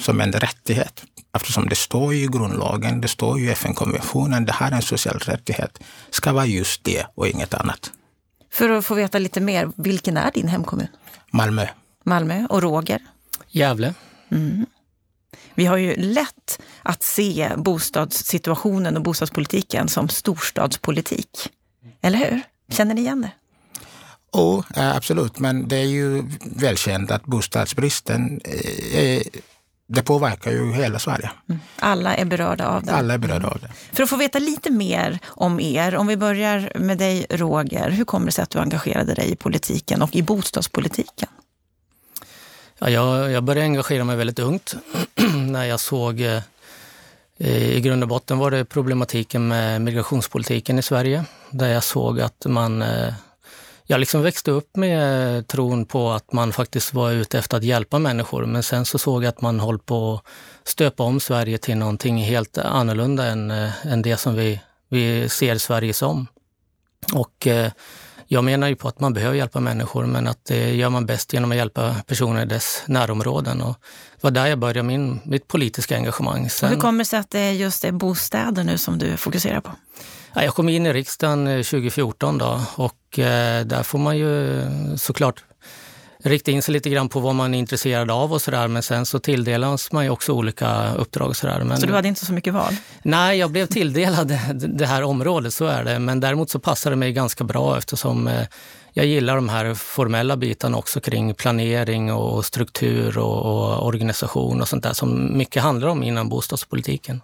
som 0.00 0.20
en 0.20 0.32
rättighet, 0.32 1.04
eftersom 1.36 1.68
det 1.68 1.76
står 1.76 2.14
i 2.14 2.26
grundlagen, 2.26 3.00
det 3.00 3.08
står 3.08 3.40
i 3.40 3.50
FN-konventionen, 3.50 4.44
det 4.44 4.52
här 4.52 4.70
är 4.70 4.76
en 4.76 4.82
social 4.82 5.18
rättighet, 5.18 5.78
ska 6.10 6.32
vara 6.32 6.46
just 6.46 6.84
det 6.84 7.06
och 7.14 7.28
inget 7.28 7.54
annat. 7.54 7.92
För 8.56 8.70
att 8.70 8.84
få 8.84 8.94
veta 8.94 9.18
lite 9.18 9.40
mer, 9.40 9.72
vilken 9.76 10.16
är 10.16 10.30
din 10.30 10.48
hemkommun? 10.48 10.86
Malmö. 11.30 11.66
Malmö. 12.04 12.46
Och 12.50 12.62
Roger? 12.62 13.02
Gävle. 13.48 13.94
Mm. 14.30 14.66
Vi 15.54 15.66
har 15.66 15.76
ju 15.76 15.96
lätt 15.96 16.60
att 16.82 17.02
se 17.02 17.50
bostadssituationen 17.56 18.96
och 18.96 19.02
bostadspolitiken 19.02 19.88
som 19.88 20.08
storstadspolitik. 20.08 21.50
Eller 22.00 22.18
hur? 22.18 22.42
Känner 22.68 22.94
ni 22.94 23.00
igen 23.00 23.22
det? 23.22 23.30
Oh, 24.32 24.64
absolut, 24.74 25.38
men 25.38 25.68
det 25.68 25.76
är 25.76 25.86
ju 25.86 26.24
välkänt 26.44 27.10
att 27.10 27.24
bostadsbristen 27.24 28.40
är 28.92 29.22
det 29.88 30.02
påverkar 30.02 30.50
ju 30.50 30.72
hela 30.72 30.98
Sverige. 30.98 31.30
Mm. 31.48 31.60
Alla 31.78 32.14
är 32.16 32.24
berörda 32.24 32.68
av 32.68 32.82
det. 32.82 32.92
Alla 32.92 33.14
är 33.14 33.18
berörda 33.18 33.48
av 33.48 33.58
det. 33.60 33.68
För 33.92 34.02
att 34.02 34.08
få 34.08 34.16
veta 34.16 34.38
lite 34.38 34.70
mer 34.70 35.18
om 35.26 35.60
er, 35.60 35.96
om 35.96 36.06
vi 36.06 36.16
börjar 36.16 36.72
med 36.74 36.98
dig 36.98 37.26
Roger. 37.30 37.90
Hur 37.90 38.04
kommer 38.04 38.26
det 38.26 38.32
sig 38.32 38.42
att 38.42 38.50
du 38.50 38.58
engagerade 38.58 39.14
dig 39.14 39.30
i 39.32 39.36
politiken 39.36 40.02
och 40.02 40.16
i 40.16 40.22
bostadspolitiken? 40.22 41.28
Ja, 42.78 42.90
jag, 42.90 43.30
jag 43.30 43.44
började 43.44 43.64
engagera 43.64 44.04
mig 44.04 44.16
väldigt 44.16 44.38
ungt 44.38 44.74
när 45.50 45.64
jag 45.64 45.80
såg 45.80 46.20
eh, 46.20 46.42
i 47.38 47.80
grund 47.80 48.02
och 48.02 48.08
botten 48.08 48.38
var 48.38 48.50
det 48.50 48.64
problematiken 48.64 49.48
med 49.48 49.80
migrationspolitiken 49.80 50.78
i 50.78 50.82
Sverige, 50.82 51.24
där 51.50 51.68
jag 51.68 51.84
såg 51.84 52.20
att 52.20 52.46
man 52.46 52.82
eh, 52.82 53.14
jag 53.86 54.00
liksom 54.00 54.22
växte 54.22 54.50
upp 54.50 54.76
med 54.76 55.48
tron 55.48 55.86
på 55.86 56.10
att 56.10 56.32
man 56.32 56.52
faktiskt 56.52 56.94
var 56.94 57.10
ute 57.10 57.38
efter 57.38 57.56
att 57.56 57.64
hjälpa 57.64 57.98
människor. 57.98 58.46
Men 58.46 58.62
sen 58.62 58.84
så 58.84 58.98
såg 58.98 59.24
jag 59.24 59.28
att 59.28 59.40
man 59.40 59.60
höll 59.60 59.78
på 59.78 60.14
att 60.14 60.68
stöpa 60.68 61.02
om 61.02 61.20
Sverige 61.20 61.58
till 61.58 61.76
någonting 61.76 62.18
helt 62.18 62.58
annorlunda 62.58 63.26
än, 63.26 63.50
äh, 63.50 63.86
än 63.86 64.02
det 64.02 64.16
som 64.16 64.34
vi, 64.34 64.60
vi 64.88 65.28
ser 65.28 65.58
Sverige 65.58 65.94
som. 65.94 66.26
Och 67.12 67.46
äh, 67.46 67.70
jag 68.28 68.44
menar 68.44 68.68
ju 68.68 68.76
på 68.76 68.88
att 68.88 69.00
man 69.00 69.12
behöver 69.12 69.36
hjälpa 69.36 69.60
människor, 69.60 70.06
men 70.06 70.26
att 70.26 70.44
det 70.44 70.74
gör 70.74 70.90
man 70.90 71.06
bäst 71.06 71.32
genom 71.32 71.50
att 71.50 71.56
hjälpa 71.56 71.94
personer 72.06 72.42
i 72.42 72.46
dess 72.46 72.82
närområden. 72.86 73.62
Och 73.62 73.76
det 74.14 74.22
var 74.22 74.30
där 74.30 74.46
jag 74.46 74.58
började 74.58 74.82
min, 74.82 75.20
mitt 75.24 75.48
politiska 75.48 75.96
engagemang. 75.96 76.50
Sen, 76.50 76.70
hur 76.70 76.80
kommer 76.80 76.98
det 76.98 77.04
sig 77.04 77.18
att 77.18 77.30
det 77.30 77.52
just 77.52 77.84
är 77.84 77.92
bostäder 77.92 78.64
nu 78.64 78.78
som 78.78 78.98
du 78.98 79.16
fokuserar 79.16 79.60
på? 79.60 79.70
Jag 80.44 80.54
kom 80.54 80.68
in 80.68 80.86
i 80.86 80.92
riksdagen 80.92 81.46
2014 81.46 82.40
eh, 82.40 82.46
då, 82.46 82.62
och 82.84 83.18
eh, 83.18 83.66
där 83.66 83.82
får 83.82 83.98
man 83.98 84.18
ju 84.18 84.62
såklart 84.96 85.44
rikta 86.18 86.50
in 86.50 86.62
sig 86.62 86.72
lite 86.72 86.90
grann 86.90 87.08
på 87.08 87.20
vad 87.20 87.34
man 87.34 87.54
är 87.54 87.58
intresserad 87.58 88.10
av 88.10 88.32
och 88.32 88.42
sådär. 88.42 88.68
Men 88.68 88.82
sen 88.82 89.06
så 89.06 89.18
tilldelas 89.18 89.92
man 89.92 90.04
ju 90.04 90.10
också 90.10 90.32
olika 90.32 90.94
uppdrag. 90.94 91.28
Och 91.28 91.36
sådär. 91.36 91.64
Men, 91.64 91.78
så 91.78 91.86
du 91.86 91.92
hade 91.92 92.08
inte 92.08 92.26
så 92.26 92.32
mycket 92.32 92.54
val? 92.54 92.74
Nej, 93.02 93.38
jag 93.38 93.50
blev 93.50 93.66
tilldelad 93.66 94.28
det 94.54 94.86
här 94.86 95.02
området, 95.02 95.54
så 95.54 95.64
är 95.64 95.84
det. 95.84 95.98
Men 95.98 96.20
däremot 96.20 96.50
så 96.50 96.58
passar 96.58 96.90
det 96.90 96.96
mig 96.96 97.12
ganska 97.12 97.44
bra 97.44 97.78
eftersom 97.78 98.28
eh, 98.28 98.46
jag 98.92 99.06
gillar 99.06 99.36
de 99.36 99.48
här 99.48 99.74
formella 99.74 100.36
bitarna 100.36 100.78
också 100.78 101.00
kring 101.00 101.34
planering 101.34 102.12
och 102.12 102.44
struktur 102.44 103.18
och, 103.18 103.44
och 103.44 103.86
organisation 103.86 104.60
och 104.60 104.68
sånt 104.68 104.82
där 104.82 104.92
som 104.92 105.38
mycket 105.38 105.62
handlar 105.62 105.88
om 105.88 106.02
inom 106.02 106.28
bostadspolitiken. 106.28 107.20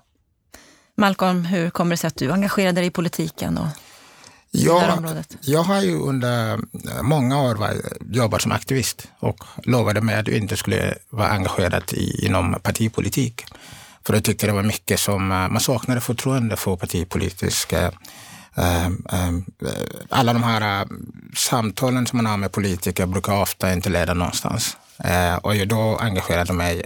Malcolm, 0.97 1.45
hur 1.45 1.71
kommer 1.71 1.91
det 1.91 1.97
sig 1.97 2.09
att 2.09 2.17
du 2.17 2.33
engagerade 2.33 2.81
dig 2.81 2.87
i 2.87 2.91
politiken 2.91 3.59
och 3.59 3.67
jag? 4.51 5.05
Jag 5.41 5.63
har 5.63 5.81
ju 5.83 5.99
under 6.01 6.61
många 7.03 7.43
år 7.43 7.59
jobbat 8.11 8.43
som 8.43 8.53
aktivist 8.53 9.09
och 9.19 9.45
lovade 9.63 10.01
mig 10.01 10.15
att 10.15 10.29
jag 10.29 10.37
inte 10.37 10.57
skulle 10.57 10.95
vara 11.11 11.29
engagerad 11.29 11.93
i, 11.93 12.27
inom 12.27 12.57
partipolitik. 12.63 13.45
För 14.07 14.15
jag 14.15 14.25
tyckte 14.25 14.47
det 14.47 14.53
var 14.53 14.63
mycket 14.63 15.01
som 15.01 15.33
eh, 15.33 15.49
man 15.49 15.61
saknade 15.61 16.01
förtroende 16.01 16.57
för 16.57 16.77
partipolitiska 16.77 17.93
uh, 18.59 18.89
alla 20.11 20.33
de 20.33 20.43
här 20.43 20.87
samtalen 21.37 22.07
som 22.07 22.17
man 22.17 22.27
har 22.27 22.37
med 22.37 22.53
politiker 22.53 23.07
brukar 23.07 23.43
ofta 23.43 23.73
inte 23.73 23.91
leda 23.91 24.15
någonstans. 24.15 24.77
och 25.43 25.57
jag 25.57 25.69
då 25.69 25.99
engagerade 26.01 26.53
mig 26.53 26.83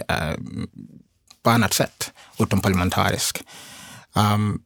på 1.43 1.49
annat 1.49 1.73
sätt, 1.73 2.11
utom 2.39 2.61
parlamentariskt. 2.61 3.43
Um, 4.17 4.61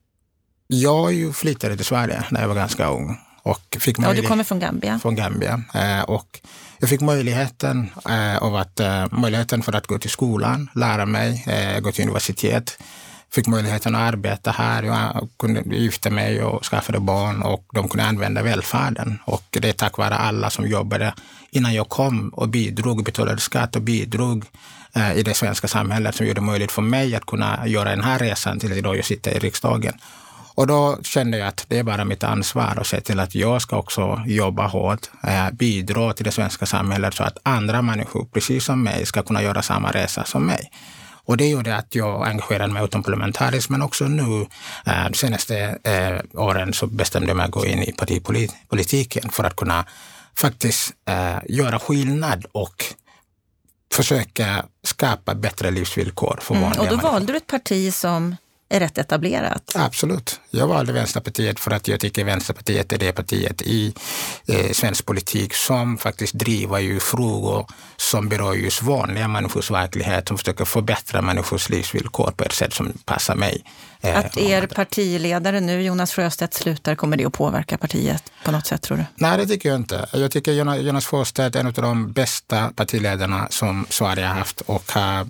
jag 0.68 1.14
ju 1.14 1.34
flyttade 1.34 1.76
till 1.76 1.86
Sverige 1.86 2.24
när 2.32 2.42
jag 2.42 2.48
var 2.48 2.56
ganska 2.56 2.88
ung. 2.88 3.18
Och 3.44 3.78
fick 3.80 4.00
ja, 4.00 4.14
du 4.14 4.22
kommer 4.22 4.44
från 4.44 4.60
Gambia. 4.60 5.00
Från 5.00 5.16
Gambia. 5.16 5.64
Eh, 5.74 6.02
och 6.02 6.40
jag 6.80 6.90
fick 6.90 7.02
möjligheten, 7.02 7.90
eh, 8.10 8.38
av 8.38 8.56
att, 8.56 8.80
eh, 8.80 9.06
möjligheten 9.12 9.62
för 9.62 9.76
att 9.76 9.88
gå 9.88 10.00
till 10.00 10.10
skolan, 10.10 10.70
lära 10.76 11.06
mig, 11.06 11.44
eh, 11.48 11.80
gå 11.80 11.92
till 11.92 12.04
universitet. 12.04 12.78
Fick 13.32 13.48
möjligheten 13.48 13.96
att 13.96 14.02
arbeta 14.02 14.52
här. 14.52 14.84
Jag 14.84 15.30
kunde 15.40 15.62
gifta 15.76 16.10
mig 16.10 16.44
och 16.44 16.66
skaffade 16.66 17.00
barn 17.00 17.42
och 17.42 17.66
de 17.74 17.90
kunde 17.90 18.06
använda 18.06 18.44
välfärden. 18.44 19.20
Och 19.26 19.44
det 19.50 19.70
är 19.70 19.74
tack 19.74 19.98
vare 19.98 20.16
alla 20.16 20.50
som 20.50 20.68
jobbade 20.68 21.14
innan 21.52 21.74
jag 21.74 21.90
kom 21.90 22.30
och 22.30 22.50
bidrog, 22.50 23.04
betalade 23.04 23.42
skatt 23.42 23.76
och 23.76 23.82
bidrog 23.82 24.46
eh, 24.94 25.14
i 25.18 25.24
det 25.24 25.34
svenska 25.34 25.68
samhället 25.68 26.16
som 26.16 26.26
gjorde 26.26 26.40
det 26.40 26.46
möjligt 26.46 26.72
för 26.72 26.82
mig 26.82 27.16
att 27.16 27.26
kunna 27.26 27.68
göra 27.68 27.90
den 27.90 28.04
här 28.04 28.20
resan 28.20 28.60
till 28.60 28.74
idag 28.74 28.98
jag 28.98 29.06
sitter 29.06 29.32
i 29.32 29.40
riksdagen. 29.40 29.94
Och 30.56 30.68
då 30.68 30.98
kände 31.04 31.38
jag 31.38 31.48
att 31.48 31.66
det 31.68 31.78
är 31.78 31.84
bara 31.84 32.06
mitt 32.06 32.24
ansvar 32.24 32.78
att 32.78 32.88
se 32.88 33.02
till 33.02 33.20
att 33.20 33.36
jag 33.36 33.62
ska 33.62 33.78
också 33.78 34.24
jobba 34.26 34.68
hårt, 34.68 35.10
eh, 35.24 35.52
bidra 35.52 36.14
till 36.14 36.26
det 36.26 36.32
svenska 36.32 36.66
samhället 36.66 37.14
så 37.14 37.24
att 37.24 37.38
andra 37.44 37.82
människor, 37.82 38.26
precis 38.34 38.66
som 38.66 38.84
mig, 38.84 39.06
ska 39.06 39.24
kunna 39.24 39.44
göra 39.44 39.62
samma 39.62 39.92
resa 39.92 40.26
som 40.26 40.46
mig. 40.46 40.72
Och 41.26 41.38
det 41.38 41.50
gjorde 41.50 41.76
att 41.76 41.96
jag 41.96 42.28
engagerade 42.28 42.74
mig 42.74 42.84
utom 42.84 43.04
parlamentariskt, 43.04 43.70
men 43.70 43.82
också 43.82 44.06
nu 44.06 44.48
eh, 44.86 45.10
de 45.10 45.14
senaste 45.14 45.78
eh, 45.84 46.42
åren 46.42 46.74
så 46.74 46.88
bestämde 46.88 47.28
jag 47.28 47.38
mig 47.38 47.46
att 47.46 47.52
gå 47.52 47.66
in 47.66 47.84
i 47.84 47.92
partipolitiken 47.92 49.30
för 49.30 49.44
att 49.44 49.56
kunna 49.56 49.86
faktiskt 50.38 50.94
göra 51.46 51.80
skillnad 51.80 52.46
och 52.52 52.86
försöka 53.94 54.66
skapa 54.84 55.36
bättre 55.36 55.72
livsvillkor 55.72 56.40
för 56.42 56.54
vanliga 56.54 56.72
mm, 56.74 56.80
Och 56.80 56.86
då 56.86 56.92
människor. 56.96 57.12
valde 57.12 57.34
du 57.34 57.38
ett 57.38 57.48
parti 57.48 57.94
som 57.94 58.36
är 58.72 58.80
rätt 58.80 58.98
etablerat. 58.98 59.72
Absolut. 59.76 60.40
Jag 60.50 60.68
valde 60.68 60.94
Vänsterpartiet 60.94 61.60
för 61.60 61.72
att 61.72 61.88
jag 61.88 62.00
tycker 62.00 62.24
Vänsterpartiet 62.24 62.94
är 62.94 62.98
det 62.98 63.12
partiet 63.12 63.62
i 63.62 63.94
eh, 64.48 64.72
svensk 64.72 65.06
politik 65.06 65.54
som 65.54 65.98
faktiskt 65.98 66.34
driver 66.34 66.80
ju 66.80 67.00
frågor 67.00 67.68
som 67.98 68.30
berör 68.30 68.54
just 68.54 68.82
vanliga 68.82 69.28
människors 69.28 69.72
verklighet, 69.72 70.28
som 70.28 70.38
försöker 70.38 70.66
förbättra 70.66 71.22
människors 71.22 71.70
livsvillkor 71.70 72.32
på 72.32 72.44
ett 72.44 72.54
sätt 72.54 72.74
som 72.74 72.94
passar 73.06 73.36
mig. 73.36 73.64
Eh, 74.02 74.18
att 74.18 74.38
er 74.38 74.68
partiledare 74.68 75.60
nu, 75.60 75.82
Jonas 75.82 76.14
Sjöstedt, 76.14 76.54
slutar, 76.54 76.96
kommer 76.96 77.18
det 77.18 77.26
att 77.26 77.34
påverka 77.34 77.78
partiet 77.78 78.24
på 78.46 78.52
något 78.52 78.68
sätt 78.68 78.82
tror 78.82 78.98
du? 78.98 79.06
Nej, 79.16 79.38
det 79.38 79.48
tycker 79.48 79.70
jag 79.70 79.76
inte. 79.76 80.06
Jag 80.14 80.32
tycker 80.32 80.52
Jonas 80.82 81.06
Sjöstedt 81.06 81.56
är 81.56 81.60
en 81.60 81.68
av 81.68 81.74
de 81.74 82.12
bästa 82.12 82.72
partiledarna 82.76 83.48
som 83.50 83.86
Sverige 83.90 84.26
har 84.26 84.36
haft 84.36 84.62
och 84.62 84.92
har 84.92 85.28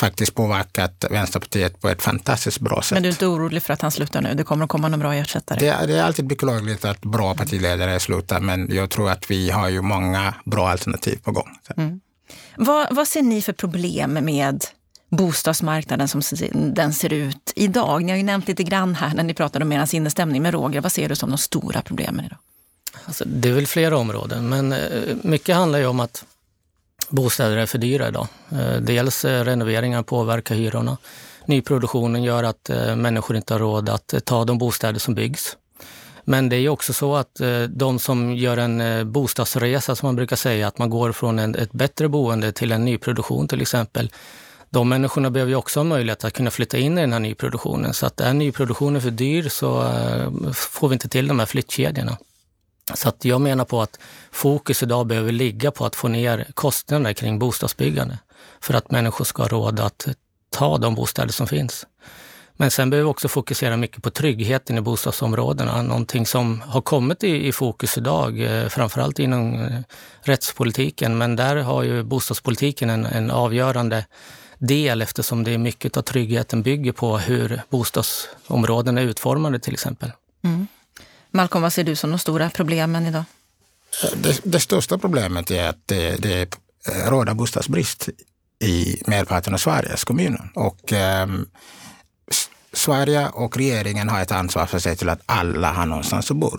faktiskt 0.00 0.34
påverkat 0.34 1.04
Vänsterpartiet 1.10 1.80
på 1.80 1.88
ett 1.88 2.02
fantastiskt 2.02 2.60
bra 2.60 2.82
sätt. 2.82 2.96
Men 2.96 3.02
du 3.02 3.08
är 3.08 3.12
inte 3.12 3.26
orolig 3.26 3.62
för 3.62 3.72
att 3.72 3.82
han 3.82 3.90
slutar 3.90 4.20
nu? 4.20 4.34
Det 4.34 4.44
kommer 4.44 4.64
att 4.64 4.70
komma 4.70 4.88
någon 4.88 5.00
bra 5.00 5.14
ersättare? 5.14 5.58
Det, 5.58 5.86
det 5.86 5.98
är 5.98 6.02
alltid 6.02 6.26
beklagligt 6.26 6.84
att 6.84 7.00
bra 7.00 7.34
partiledare 7.34 8.00
slutar, 8.00 8.40
men 8.40 8.74
jag 8.74 8.90
tror 8.90 9.10
att 9.10 9.30
vi 9.30 9.50
har 9.50 9.68
ju 9.68 9.82
många 9.82 10.34
bra 10.44 10.68
alternativ 10.68 11.18
på 11.22 11.32
gång. 11.32 11.48
Mm. 11.76 12.00
Vad, 12.56 12.94
vad 12.94 13.08
ser 13.08 13.22
ni 13.22 13.42
för 13.42 13.52
problem 13.52 14.12
med 14.12 14.64
bostadsmarknaden 15.08 16.08
som 16.08 16.22
den 16.52 16.92
ser 16.92 17.12
ut 17.12 17.52
idag? 17.56 18.04
Ni 18.04 18.10
har 18.12 18.16
ju 18.16 18.22
nämnt 18.22 18.48
lite 18.48 18.62
grann 18.62 18.94
här 18.94 19.14
när 19.14 19.22
ni 19.22 19.34
pratade 19.34 19.64
om 19.64 19.72
er 19.72 19.86
sinnesstämning. 19.86 20.42
Men 20.42 20.52
Roger, 20.52 20.80
vad 20.80 20.92
ser 20.92 21.08
du 21.08 21.16
som 21.16 21.28
de 21.30 21.38
stora 21.38 21.82
problemen 21.82 22.24
idag? 22.24 22.38
Alltså, 23.04 23.24
det 23.26 23.48
är 23.48 23.52
väl 23.52 23.66
flera 23.66 23.98
områden, 23.98 24.48
men 24.48 24.72
eh, 24.72 24.78
mycket 25.22 25.56
handlar 25.56 25.78
ju 25.78 25.86
om 25.86 26.00
att 26.00 26.24
bostäder 27.10 27.56
är 27.56 27.66
för 27.66 27.78
dyra 27.78 28.08
idag. 28.08 28.28
Eh, 28.52 28.76
dels 28.76 29.24
eh, 29.24 29.44
renoveringar 29.44 30.02
påverkar 30.02 30.54
hyrorna. 30.54 30.96
Nyproduktionen 31.46 32.22
gör 32.22 32.44
att 32.44 32.70
eh, 32.70 32.96
människor 32.96 33.36
inte 33.36 33.54
har 33.54 33.58
råd 33.58 33.88
att 33.88 34.14
ta 34.24 34.44
de 34.44 34.58
bostäder 34.58 34.98
som 34.98 35.14
byggs. 35.14 35.56
Men 36.24 36.48
det 36.48 36.56
är 36.56 36.68
också 36.68 36.92
så 36.92 37.16
att 37.16 37.40
de 37.68 37.98
som 37.98 38.34
gör 38.34 38.56
en 38.56 39.12
bostadsresa, 39.12 39.96
som 39.96 40.06
man 40.06 40.16
brukar 40.16 40.36
säga, 40.36 40.68
att 40.68 40.78
man 40.78 40.90
går 40.90 41.12
från 41.12 41.38
ett 41.38 41.72
bättre 41.72 42.08
boende 42.08 42.52
till 42.52 42.72
en 42.72 42.84
nyproduktion 42.84 43.48
till 43.48 43.60
exempel. 43.60 44.10
De 44.70 44.88
människorna 44.88 45.30
behöver 45.30 45.50
ju 45.50 45.56
också 45.56 45.80
ha 45.80 45.84
möjlighet 45.84 46.24
att 46.24 46.32
kunna 46.32 46.50
flytta 46.50 46.78
in 46.78 46.98
i 46.98 47.00
den 47.00 47.12
här 47.12 47.20
nyproduktionen. 47.20 47.94
Så 47.94 48.06
att 48.06 48.20
är 48.20 48.34
nyproduktionen 48.34 49.02
för 49.02 49.10
dyr 49.10 49.48
så 49.48 49.92
får 50.54 50.88
vi 50.88 50.92
inte 50.92 51.08
till 51.08 51.28
de 51.28 51.38
här 51.38 51.46
flyttkedjorna. 51.46 52.18
Så 52.94 53.08
att 53.08 53.24
jag 53.24 53.40
menar 53.40 53.64
på 53.64 53.82
att 53.82 53.98
fokus 54.30 54.82
idag 54.82 55.06
behöver 55.06 55.32
ligga 55.32 55.70
på 55.70 55.86
att 55.86 55.96
få 55.96 56.08
ner 56.08 56.46
kostnaderna 56.54 57.14
kring 57.14 57.38
bostadsbyggande 57.38 58.18
för 58.60 58.74
att 58.74 58.90
människor 58.90 59.24
ska 59.24 59.42
ha 59.42 59.48
råd 59.48 59.80
att 59.80 60.08
ta 60.50 60.78
de 60.78 60.94
bostäder 60.94 61.32
som 61.32 61.46
finns. 61.46 61.86
Men 62.60 62.70
sen 62.70 62.90
behöver 62.90 63.04
vi 63.04 63.10
också 63.10 63.28
fokusera 63.28 63.76
mycket 63.76 64.02
på 64.02 64.10
tryggheten 64.10 64.78
i 64.78 64.80
bostadsområdena, 64.80 65.82
någonting 65.82 66.26
som 66.26 66.60
har 66.60 66.80
kommit 66.80 67.24
i, 67.24 67.46
i 67.46 67.52
fokus 67.52 67.98
idag, 67.98 68.40
eh, 68.40 68.68
framförallt 68.68 69.18
inom 69.18 69.54
eh, 69.54 69.80
rättspolitiken. 70.22 71.18
Men 71.18 71.36
där 71.36 71.56
har 71.56 71.82
ju 71.82 72.02
bostadspolitiken 72.02 72.90
en, 72.90 73.06
en 73.06 73.30
avgörande 73.30 74.06
del 74.58 75.02
eftersom 75.02 75.44
det 75.44 75.54
är 75.54 75.58
mycket 75.58 75.96
av 75.96 76.02
tryggheten 76.02 76.62
bygger 76.62 76.92
på 76.92 77.18
hur 77.18 77.62
bostadsområdena 77.70 79.00
är 79.00 79.04
utformade 79.04 79.58
till 79.58 79.72
exempel. 79.72 80.12
Mm. 80.44 80.66
Malcolm, 81.30 81.62
vad 81.62 81.72
ser 81.72 81.84
du 81.84 81.96
som 81.96 82.10
de 82.10 82.18
stora 82.18 82.50
problemen 82.50 83.06
idag? 83.06 83.24
Det, 84.16 84.40
det 84.44 84.60
största 84.60 84.98
problemet 84.98 85.50
är 85.50 85.68
att 85.68 85.86
det, 85.86 86.16
det 86.16 86.56
råder 87.06 87.34
bostadsbrist 87.34 88.08
i 88.64 89.02
merparten 89.06 89.54
av 89.54 89.58
Sveriges 89.58 90.04
kommuner. 90.04 90.50
Och, 90.54 90.92
eh, 90.92 91.28
Sverige 92.72 93.28
och 93.28 93.56
regeringen 93.56 94.08
har 94.08 94.20
ett 94.20 94.32
ansvar 94.32 94.66
för 94.66 94.76
att 94.76 94.82
se 94.82 94.94
till 94.94 95.08
att 95.08 95.20
alla 95.26 95.72
har 95.72 95.86
någonstans 95.86 96.30
att 96.30 96.36
bo. 96.36 96.56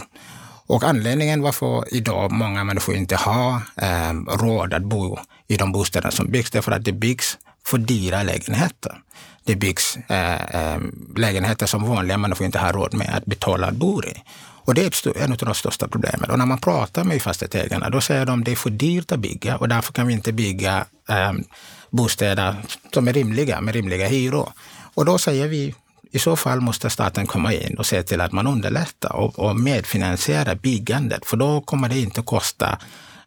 Och 0.67 0.83
anledningen 0.83 1.41
varför 1.41 1.93
idag 1.93 2.31
många 2.31 2.63
människor 2.63 2.95
inte 2.95 3.15
har 3.15 3.61
eh, 3.75 4.13
råd 4.13 4.73
att 4.73 4.83
bo 4.83 5.19
i 5.47 5.57
de 5.57 5.71
bostäder 5.71 6.09
som 6.09 6.31
byggs, 6.31 6.51
det 6.51 6.57
är 6.57 6.61
för 6.61 6.71
att 6.71 6.85
det 6.85 6.91
byggs 6.91 7.37
för 7.65 7.77
dyra 7.77 8.23
lägenheter. 8.23 9.01
Det 9.43 9.55
byggs 9.55 9.97
eh, 10.07 10.73
eh, 10.73 10.79
lägenheter 11.15 11.65
som 11.65 11.83
vanliga 11.83 12.17
människor 12.17 12.45
inte 12.45 12.59
har 12.59 12.73
råd 12.73 12.93
med 12.93 13.15
att 13.15 13.25
betala 13.25 13.67
att 13.67 13.75
bo 13.75 14.03
i. 14.03 14.13
Och 14.65 14.73
det 14.73 15.05
är 15.05 15.17
en 15.17 15.31
av 15.31 15.37
de 15.37 15.55
största 15.55 15.87
problemen. 15.87 16.29
Och 16.29 16.37
när 16.37 16.45
man 16.45 16.57
pratar 16.57 17.03
med 17.03 17.21
fastighetsägarna, 17.21 17.89
då 17.89 18.01
säger 18.01 18.25
de 18.25 18.39
att 18.39 18.45
det 18.45 18.51
är 18.51 18.55
för 18.55 18.69
dyrt 18.69 19.11
att 19.11 19.19
bygga 19.19 19.57
och 19.57 19.67
därför 19.67 19.93
kan 19.93 20.07
vi 20.07 20.13
inte 20.13 20.31
bygga 20.31 20.85
eh, 21.09 21.31
bostäder 21.89 22.55
som 22.93 23.07
är 23.07 23.13
rimliga, 23.13 23.61
med 23.61 23.73
rimliga 23.73 24.07
hyror. 24.07 24.49
Och 24.93 25.05
då 25.05 25.17
säger 25.17 25.47
vi 25.47 25.75
i 26.11 26.19
så 26.19 26.35
fall 26.35 26.61
måste 26.61 26.89
staten 26.89 27.27
komma 27.27 27.53
in 27.53 27.77
och 27.77 27.85
se 27.85 28.03
till 28.03 28.21
att 28.21 28.31
man 28.31 28.47
underlättar 28.47 29.15
och, 29.15 29.39
och 29.39 29.55
medfinansierar 29.55 30.55
byggandet, 30.55 31.25
för 31.25 31.37
då 31.37 31.61
kommer 31.61 31.89
det 31.89 31.99
inte 31.99 32.21
kosta 32.21 32.77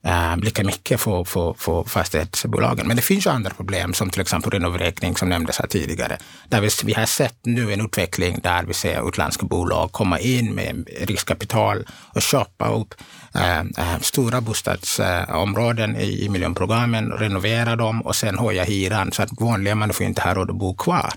eh, 0.05 0.37
lika 0.37 0.65
mycket 0.65 1.01
för, 1.01 1.25
för, 1.25 1.55
för 1.59 1.85
fastighetsbolagen. 1.85 2.87
Men 2.87 2.97
det 2.97 3.03
finns 3.03 3.27
ju 3.27 3.31
andra 3.31 3.51
problem 3.51 3.95
som 3.95 4.11
till 4.11 4.21
exempel 4.21 4.51
renovräkning 4.51 5.17
som 5.17 5.29
nämndes 5.29 5.59
här 5.59 5.67
tidigare. 5.67 6.19
Där 6.49 6.61
vi, 6.61 6.69
vi 6.85 6.93
har 6.93 7.07
sett 7.07 7.39
nu 7.43 7.73
en 7.73 7.81
utveckling 7.81 8.41
där 8.43 8.65
vi 8.65 8.75
ser 8.75 9.09
utländska 9.09 9.47
bolag 9.47 9.93
komma 9.93 10.19
in 10.19 10.55
med 10.55 10.89
riskkapital 11.01 11.87
och 11.91 12.23
köpa 12.23 12.69
upp 12.69 12.95
eh, 13.35 13.59
eh, 13.59 14.01
stora 14.01 14.41
bostadsområden 14.41 15.97
i, 15.97 16.25
i 16.25 16.29
miljonprogrammen, 16.29 17.13
renovera 17.13 17.77
dem 17.77 18.03
och 18.03 18.17
sen 18.17 18.39
höja 18.39 18.65
hyran 18.65 19.13
så 19.13 19.23
att 19.23 19.41
vanliga 19.41 19.75
människor 19.75 20.07
inte 20.07 20.23
har 20.23 20.35
råd 20.35 20.51
att 20.51 20.57
bo 20.57 20.75
kvar 20.75 21.13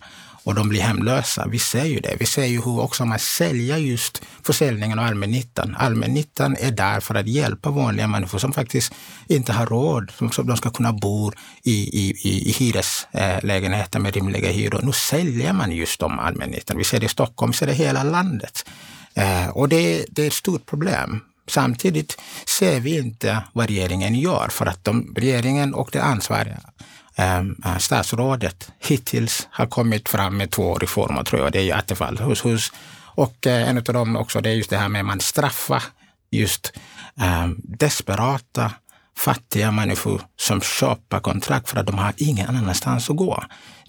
och 0.47 0.55
de 0.55 0.69
blir 0.69 0.81
hemlösa. 0.81 1.47
Vi 1.47 1.59
ser 1.59 1.85
ju 1.85 1.99
det. 1.99 2.15
Vi 2.19 2.25
ser 2.25 2.45
ju 2.45 2.61
hur 2.61 2.79
också 2.79 3.05
man 3.05 3.19
säljer 3.19 3.77
just 3.77 4.21
försäljningen 4.43 4.99
av 4.99 5.05
allmännyttan. 5.05 5.75
Allmännyttan 5.79 6.55
är 6.59 6.71
där 6.71 6.99
för 6.99 7.15
att 7.15 7.27
hjälpa 7.27 7.69
vanliga 7.69 8.07
människor 8.07 8.39
som 8.39 8.53
faktiskt 8.53 8.93
inte 9.27 9.53
har 9.53 9.65
råd, 9.65 10.11
som 10.31 10.47
de 10.47 10.57
ska 10.57 10.69
kunna 10.69 10.93
bo 10.93 11.31
i, 11.63 11.71
i, 11.71 12.13
i, 12.23 12.49
i 12.49 12.51
hyreslägenheter 12.51 13.99
med 13.99 14.13
rimliga 14.13 14.51
hyror. 14.51 14.81
Nu 14.83 14.91
säljer 14.91 15.53
man 15.53 15.71
just 15.71 15.99
de 15.99 16.19
allmännyttan. 16.19 16.77
Vi 16.77 16.83
ser 16.83 16.99
det 16.99 17.05
i 17.05 17.09
Stockholm, 17.09 17.51
vi 17.51 17.57
ser 17.57 17.65
det 17.65 17.71
i 17.71 17.75
hela 17.75 18.03
landet. 18.03 18.65
Eh, 19.13 19.47
och 19.49 19.69
det, 19.69 20.05
det 20.09 20.23
är 20.23 20.27
ett 20.27 20.33
stort 20.33 20.65
problem. 20.65 21.21
Samtidigt 21.47 22.17
ser 22.59 22.79
vi 22.79 22.97
inte 22.97 23.43
vad 23.53 23.67
regeringen 23.67 24.15
gör 24.15 24.47
för 24.49 24.65
att 24.65 24.83
de, 24.83 25.13
regeringen 25.15 25.73
och 25.73 25.89
det 25.91 26.03
ansvariga 26.03 26.59
Ehm, 27.19 27.55
eh, 27.65 27.77
statsrådet 27.77 28.71
hittills 28.79 29.47
har 29.51 29.65
kommit 29.65 30.09
fram 30.09 30.37
med 30.37 30.51
två 30.51 30.75
reformer, 30.75 31.23
tror 31.23 31.41
jag. 31.41 31.51
Det 31.51 31.59
är 31.59 31.63
ju 31.63 31.71
Attefall 31.71 32.17
hus, 32.17 32.45
hus. 32.45 32.71
Och 33.05 33.47
eh, 33.47 33.69
en 33.69 33.77
av 33.77 33.83
dem 33.83 34.15
också, 34.15 34.41
det 34.41 34.49
är 34.49 34.53
just 34.53 34.69
det 34.69 34.77
här 34.77 34.89
med 34.89 34.99
att 34.99 35.05
man 35.05 35.19
straffar 35.19 35.83
just 36.31 36.73
eh, 37.19 37.47
desperata 37.57 38.71
fattiga 39.17 39.71
människor 39.71 40.21
som 40.35 40.61
köper 40.61 41.19
kontrakt 41.19 41.69
för 41.69 41.79
att 41.79 41.85
de 41.85 41.97
har 41.97 42.13
ingen 42.17 42.55
annanstans 42.55 43.09
att 43.09 43.15
gå. 43.15 43.43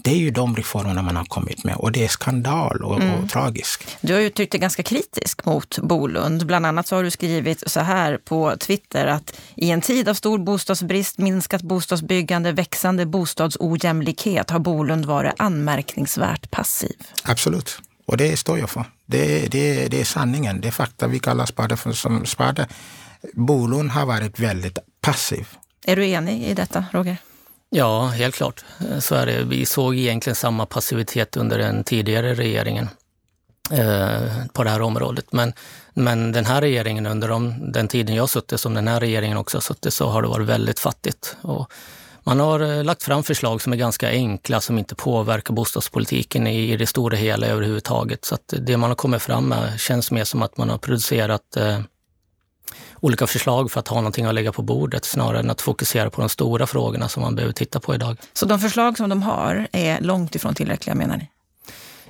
Det 0.04 0.10
är 0.10 0.16
ju 0.16 0.30
de 0.30 0.56
reformerna 0.56 1.02
man 1.02 1.16
har 1.16 1.24
kommit 1.24 1.64
med 1.64 1.76
och 1.76 1.92
det 1.92 2.04
är 2.04 2.08
skandal 2.08 2.84
och, 2.84 3.00
mm. 3.00 3.14
och 3.14 3.30
tragiskt. 3.30 3.96
Du 4.00 4.14
har 4.14 4.20
uttryckt 4.20 4.52
dig 4.52 4.60
ganska 4.60 4.82
kritisk 4.82 5.44
mot 5.44 5.78
Bolund. 5.78 6.46
Bland 6.46 6.66
annat 6.66 6.86
så 6.86 6.96
har 6.96 7.02
du 7.02 7.10
skrivit 7.10 7.62
så 7.66 7.80
här 7.80 8.18
på 8.24 8.56
Twitter 8.56 9.06
att 9.06 9.40
i 9.54 9.70
en 9.70 9.80
tid 9.80 10.08
av 10.08 10.14
stor 10.14 10.38
bostadsbrist, 10.38 11.18
minskat 11.18 11.62
bostadsbyggande, 11.62 12.52
växande 12.52 13.06
bostadsojämlikhet 13.06 14.50
har 14.50 14.58
Bolund 14.58 15.04
varit 15.04 15.32
anmärkningsvärt 15.38 16.50
passiv. 16.50 16.96
Absolut. 17.24 17.78
Och 18.06 18.16
det 18.16 18.36
står 18.36 18.58
jag 18.58 18.70
för. 18.70 18.84
Det, 19.06 19.52
det, 19.52 19.88
det 19.88 20.00
är 20.00 20.04
sanningen, 20.04 20.60
det 20.60 20.68
är 20.68 20.72
fakta. 20.72 21.06
Vi 21.06 21.18
kallar 21.18 21.46
spade 21.46 21.76
för 21.76 21.92
som 21.92 22.26
spade. 22.26 22.68
Bolund 23.32 23.90
har 23.90 24.06
varit 24.06 24.38
väldigt 24.38 24.78
passiv. 25.00 25.48
Är 25.84 25.96
du 25.96 26.08
enig 26.08 26.42
i 26.42 26.54
detta, 26.54 26.84
Roger? 26.92 27.16
Ja, 27.70 28.06
helt 28.06 28.34
klart. 28.34 28.64
Så 29.00 29.14
är 29.14 29.26
det. 29.26 29.42
Vi 29.42 29.66
såg 29.66 29.96
egentligen 29.96 30.34
samma 30.34 30.66
passivitet 30.66 31.36
under 31.36 31.58
den 31.58 31.84
tidigare 31.84 32.34
regeringen 32.34 32.88
eh, 33.70 34.46
på 34.52 34.64
det 34.64 34.70
här 34.70 34.80
området. 34.80 35.32
Men, 35.32 35.52
men 35.94 36.32
den 36.32 36.44
här 36.44 36.60
regeringen, 36.60 37.06
under 37.06 37.28
de, 37.28 37.72
den 37.72 37.88
tiden 37.88 38.16
jag 38.16 38.30
suttit, 38.30 38.60
som 38.60 38.74
den 38.74 38.88
här 38.88 39.00
regeringen 39.00 39.38
också 39.38 39.56
har 39.56 39.62
suttit, 39.62 39.94
så 39.94 40.08
har 40.08 40.22
det 40.22 40.28
varit 40.28 40.46
väldigt 40.46 40.78
fattigt. 40.78 41.36
Och 41.40 41.72
man 42.24 42.40
har 42.40 42.60
eh, 42.60 42.84
lagt 42.84 43.02
fram 43.02 43.22
förslag 43.22 43.62
som 43.62 43.72
är 43.72 43.76
ganska 43.76 44.08
enkla, 44.08 44.60
som 44.60 44.78
inte 44.78 44.94
påverkar 44.94 45.54
bostadspolitiken 45.54 46.46
i, 46.46 46.72
i 46.72 46.76
det 46.76 46.86
stora 46.86 47.16
hela 47.16 47.46
överhuvudtaget. 47.46 48.24
Så 48.24 48.34
att 48.34 48.54
det 48.60 48.76
man 48.76 48.90
har 48.90 48.94
kommit 48.94 49.22
fram 49.22 49.48
med 49.48 49.80
känns 49.80 50.10
mer 50.10 50.24
som 50.24 50.42
att 50.42 50.56
man 50.56 50.70
har 50.70 50.78
producerat 50.78 51.56
eh, 51.56 51.80
olika 53.00 53.26
förslag 53.26 53.70
för 53.70 53.80
att 53.80 53.88
ha 53.88 53.96
någonting 53.96 54.24
att 54.24 54.34
lägga 54.34 54.52
på 54.52 54.62
bordet 54.62 55.04
snarare 55.04 55.40
än 55.40 55.50
att 55.50 55.60
fokusera 55.60 56.10
på 56.10 56.20
de 56.20 56.28
stora 56.28 56.66
frågorna 56.66 57.08
som 57.08 57.22
man 57.22 57.34
behöver 57.34 57.52
titta 57.52 57.80
på 57.80 57.94
idag. 57.94 58.16
Så 58.32 58.46
de 58.46 58.58
förslag 58.58 58.96
som 58.96 59.08
de 59.08 59.22
har 59.22 59.68
är 59.72 60.00
långt 60.00 60.34
ifrån 60.34 60.54
tillräckliga 60.54 60.94
menar 60.94 61.16
ni? 61.16 61.30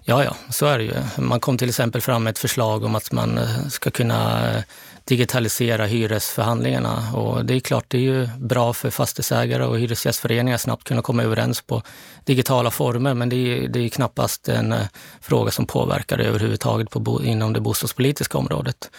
Ja, 0.05 0.25
ja, 0.25 0.37
så 0.51 0.67
är 0.67 0.79
det 0.79 0.85
ju. 0.85 0.95
Man 1.17 1.41
kom 1.41 1.59
till 1.59 1.69
exempel 1.69 2.01
fram 2.01 2.25
med 2.25 2.31
ett 2.31 2.39
förslag 2.39 2.85
om 2.85 2.95
att 2.95 3.13
man 3.13 3.39
eh, 3.39 3.67
ska 3.69 3.91
kunna 3.91 4.51
eh, 4.51 4.63
digitalisera 5.05 5.87
hyresförhandlingarna. 5.87 7.13
Och 7.15 7.45
det 7.45 7.55
är 7.55 7.61
klart, 7.61 7.85
det 7.89 7.99
är 7.99 8.03
ju 8.03 8.29
bra 8.39 8.73
för 8.73 8.91
fastighetsägare 8.91 9.65
och 9.65 9.79
hyresgästföreningar 9.79 10.57
snabbt 10.57 10.85
kunna 10.85 11.03
komma 11.03 11.23
överens 11.23 11.61
på 11.61 11.83
digitala 12.25 12.71
former, 12.71 13.15
men 13.15 13.29
det 13.29 13.37
är, 13.37 13.69
det 13.69 13.81
är 13.81 13.89
knappast 13.89 14.49
en 14.49 14.73
eh, 14.73 14.87
fråga 15.21 15.51
som 15.51 15.67
påverkar 15.67 16.19
överhuvudtaget 16.19 16.91
på, 16.91 17.23
inom 17.25 17.53
det 17.53 17.61
bostadspolitiska 17.61 18.39
området. 18.39 18.91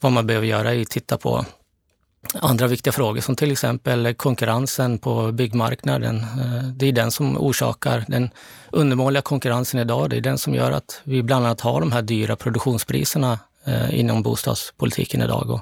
Vad 0.00 0.12
man 0.12 0.26
behöver 0.26 0.46
göra 0.46 0.74
är 0.74 0.82
att 0.82 0.90
titta 0.90 1.18
på 1.18 1.44
andra 2.34 2.66
viktiga 2.66 2.92
frågor 2.92 3.20
som 3.20 3.36
till 3.36 3.52
exempel 3.52 4.14
konkurrensen 4.14 4.98
på 4.98 5.32
byggmarknaden. 5.32 6.16
Eh, 6.16 6.64
det 6.74 6.86
är 6.86 6.92
den 6.92 7.10
som 7.10 7.38
orsakar 7.38 8.04
den 8.08 8.30
undermåliga 8.72 9.22
konkurrensen 9.22 9.80
idag. 9.80 10.10
Det 10.10 10.16
är 10.16 10.20
den 10.20 10.38
som 10.38 10.54
gör 10.54 10.72
att 10.72 11.00
vi 11.04 11.22
bland 11.22 11.46
annat 11.46 11.60
har 11.60 11.80
de 11.80 11.92
här 11.92 12.02
dyra 12.02 12.36
produktionspriserna 12.36 13.38
eh, 13.64 13.98
inom 13.98 14.22
bostadspolitiken 14.22 15.22
idag. 15.22 15.50
Och 15.50 15.60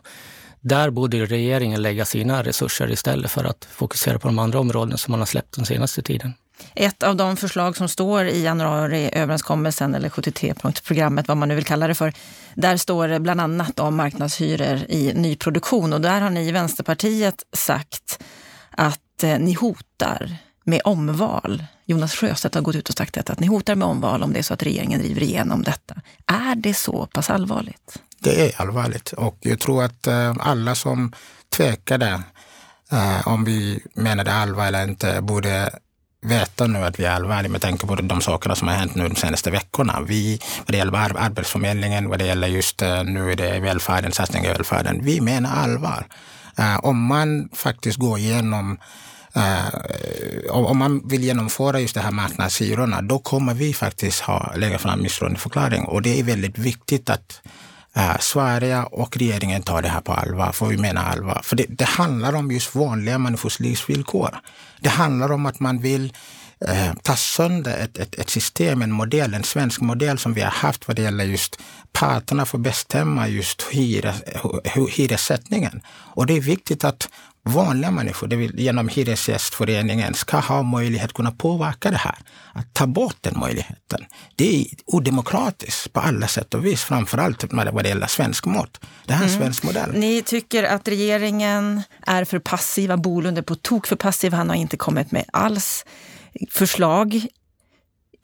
där 0.61 0.91
borde 0.91 1.27
regeringen 1.27 1.83
lägga 1.83 2.05
sina 2.05 2.43
resurser 2.43 2.91
istället 2.91 3.31
för 3.31 3.45
att 3.45 3.65
fokusera 3.71 4.19
på 4.19 4.29
de 4.29 4.39
andra 4.39 4.61
områden 4.61 4.99
som 4.99 5.11
man 5.11 5.21
har 5.21 5.27
släppt 5.27 5.57
den 5.57 5.67
senaste 5.67 6.03
tiden. 6.03 6.35
Ett 6.75 7.03
av 7.03 7.17
de 7.17 7.37
förslag 7.37 7.77
som 7.77 7.89
står 7.89 8.25
i 8.25 8.43
januariöverenskommelsen, 8.43 9.95
eller 9.95 10.09
73-punktsprogrammet, 10.09 11.29
vad 11.29 11.37
man 11.37 11.49
nu 11.49 11.55
vill 11.55 11.65
kalla 11.65 11.89
det 11.89 11.95
för, 11.95 12.13
där 12.55 12.77
står 12.77 13.09
det 13.09 13.21
bland 13.21 13.41
annat 13.41 13.81
om 13.81 13.97
marknadshyror 13.97 14.79
i 14.89 15.13
nyproduktion. 15.15 15.93
Och 15.93 16.01
där 16.01 16.21
har 16.21 16.31
ni 16.31 16.49
i 16.49 16.53
Vänsterpartiet 16.53 17.43
sagt 17.53 18.23
att 18.71 19.23
eh, 19.23 19.39
ni 19.39 19.53
hotar 19.53 20.37
med 20.65 20.81
omval. 20.85 21.65
Jonas 21.87 22.15
Sjöstedt 22.15 22.55
har 22.55 22.63
gått 22.63 22.77
ut 22.77 22.89
och 22.89 22.95
sagt 22.95 23.15
detta, 23.15 23.33
att 23.33 23.41
ni 23.41 23.47
hotar 23.47 23.75
med 23.75 23.89
omval 23.89 24.23
om 24.23 24.33
det 24.33 24.39
är 24.39 24.43
så 24.43 24.55
att 24.55 24.63
regeringen 24.63 25.01
driver 25.01 25.23
igenom 25.23 25.63
detta. 25.63 25.95
Är 26.27 26.55
det 26.55 26.75
så 26.75 27.07
pass 27.07 27.31
allvarligt? 27.31 27.99
Det 28.19 28.49
är 28.49 28.61
allvarligt 28.61 29.13
och 29.13 29.39
jag 29.41 29.61
tror 29.61 29.85
att 29.85 30.07
eh, 30.07 30.37
alla 30.41 30.75
som 30.75 31.13
tvekade 31.57 32.23
eh, 32.93 33.29
om 33.29 33.45
vi 33.45 33.81
menade 33.95 34.33
allvar 34.33 34.67
eller 34.67 34.89
inte 34.89 35.21
borde 35.23 35.71
veta 36.25 36.67
nu 36.67 36.79
att 36.79 37.01
vi 37.01 37.05
är 37.05 37.11
allvarliga 37.11 37.53
med 37.53 37.61
tanke 37.61 37.87
på 37.87 37.95
de 37.95 38.21
sakerna 38.21 38.55
som 38.55 38.69
har 38.69 38.75
hänt 38.75 38.95
nu 38.95 39.09
de 39.09 39.17
senaste 39.17 39.51
veckorna. 39.51 40.01
Vi, 40.01 40.41
vad 40.59 40.67
det 40.67 40.77
gäller 40.77 41.19
Arbetsförmedlingen, 41.19 42.09
vad 42.09 42.19
det 42.19 42.27
gäller 42.27 42.49
just 42.49 42.83
eh, 42.83 43.05
nu 43.05 43.33
är 43.33 43.37
det 43.37 43.61
välfärden, 43.61 44.13
satsning 44.13 44.45
i 44.45 44.49
välfärden. 44.49 45.05
Vi 45.05 45.21
menar 45.21 45.57
allvar. 45.57 46.07
Uh, 46.59 46.85
om 46.85 47.07
man 47.07 47.49
faktiskt 47.53 47.99
går 47.99 48.19
igenom 48.19 48.79
Uh, 49.37 50.51
om 50.51 50.79
man 50.79 51.09
vill 51.09 51.25
genomföra 51.25 51.81
just 51.81 51.95
det 51.95 52.01
här 52.01 52.11
marknadshyrorna, 52.11 53.03
då 53.03 53.19
kommer 53.19 53.55
vi 53.55 53.75
faktiskt 53.75 54.21
ha, 54.21 54.53
lägga 54.57 54.79
fram 54.79 55.03
misstroendeförklaring. 55.03 55.85
Och 55.85 56.03
det 56.03 56.21
är 56.21 56.23
väldigt 56.23 56.59
viktigt 56.59 57.11
att 57.11 57.41
Eh, 57.97 58.19
Sverige 58.21 58.83
och 58.83 59.17
regeringen 59.17 59.63
tar 59.63 59.83
det 59.83 59.89
här 59.89 60.01
på 60.01 60.13
allvar, 60.13 60.53
för 60.53 60.67
vi 60.67 60.77
menar 60.77 61.05
allvar. 61.05 61.41
För 61.45 61.57
det, 61.57 61.67
det 61.69 61.85
handlar 61.85 62.35
om 62.35 62.51
just 62.51 62.75
vanliga 62.75 63.19
människors 63.19 63.61
livsvillkor. 63.61 64.39
Det 64.81 64.89
handlar 64.89 65.33
om 65.33 65.47
att 65.47 65.61
man 65.61 65.79
vill 65.79 66.13
eh, 66.69 66.95
ta 67.03 67.17
sönder 67.17 67.79
ett, 67.79 67.99
ett, 67.99 68.15
ett, 68.15 68.31
system, 68.31 68.83
en 68.83 68.93
modell, 68.93 69.35
en 69.35 69.45
svensk 69.45 69.81
modell 69.81 70.19
som 70.19 70.35
vi 70.35 70.41
har 70.41 70.51
haft 70.51 70.89
vad 70.89 70.97
det 70.97 71.03
gäller 71.03 71.25
just 71.25 71.59
parterna 71.93 72.47
får 72.47 72.59
bestämma 72.59 73.29
just 73.29 73.63
hyres, 73.63 74.17
hyressättningen. 74.91 75.81
Och 75.89 76.27
det 76.27 76.37
är 76.37 76.41
viktigt 76.41 76.85
att 76.85 77.09
vanliga 77.45 77.91
människor, 77.91 78.27
det 78.27 78.37
vill, 78.37 78.61
genom 78.61 78.89
Hyresgästföreningen, 78.89 80.15
ska 80.15 80.39
ha 80.39 80.63
möjlighet 80.63 81.09
att 81.09 81.15
kunna 81.15 81.33
påverka 81.33 81.91
det 81.91 81.97
här. 81.97 82.15
Att 82.53 82.75
ta 82.75 82.87
bort 82.87 83.17
den 83.21 83.39
möjligheten. 83.39 84.05
Det 84.37 84.61
är 84.61 84.67
odemokratiskt 84.87 85.93
på 85.93 86.01
alla 86.01 86.29
sätt 86.29 86.55
och 86.55 86.67
vis, 86.67 86.85
framförallt 86.85 87.45
vad 87.53 87.85
det 87.85 87.89
gäller 87.89 88.07
svensk 88.07 88.47
mått. 88.47 88.81
Det 89.07 89.13
här 89.13 89.25
är 89.25 89.29
en 89.29 89.35
mm. 89.35 89.43
svensk 89.43 89.63
modell. 89.63 89.93
Ni 89.93 90.23
tycker 90.23 90.65
att 90.65 90.89
regeringen 90.89 91.83
är 92.07 92.25
för 92.25 92.39
passiva, 92.39 92.97
Bolund 92.97 93.39
är 93.39 93.43
på 93.43 93.55
tok 93.55 93.87
för 93.87 93.97
passiv, 93.97 94.33
han 94.33 94.49
har 94.49 94.57
inte 94.57 94.77
kommit 94.77 95.13
med 95.13 95.25
alls 95.33 95.85
förslag 96.51 97.27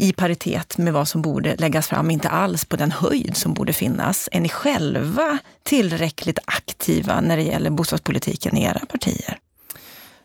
i 0.01 0.13
paritet 0.13 0.79
med 0.79 0.93
vad 0.93 1.09
som 1.09 1.23
borde 1.23 1.57
läggas 1.57 1.87
fram, 1.87 2.11
inte 2.11 2.29
alls 2.29 2.65
på 2.65 2.77
den 2.77 2.93
höjd 2.93 3.37
som 3.37 3.55
borde 3.55 3.73
finnas. 3.73 4.29
Är 4.33 4.41
ni 4.41 4.49
själva 4.49 5.39
tillräckligt 5.63 6.39
aktiva 6.45 7.21
när 7.21 7.37
det 7.37 7.43
gäller 7.43 7.71
bostadspolitiken 7.71 8.57
i 8.57 8.65
era 8.65 8.79
partier? 8.79 9.39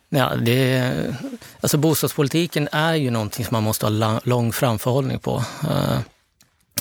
Ja, 0.10 0.36
det, 0.36 0.94
alltså 1.62 1.78
bostadspolitiken 1.78 2.70
är 2.72 2.94
ju 2.94 3.12
någonting 3.12 3.46
som 3.46 3.56
man 3.56 3.64
måste 3.64 3.86
ha 3.86 4.20
lång 4.24 4.54
framförhållning 4.54 5.20
på. 5.20 5.44
Eh, 5.64 6.00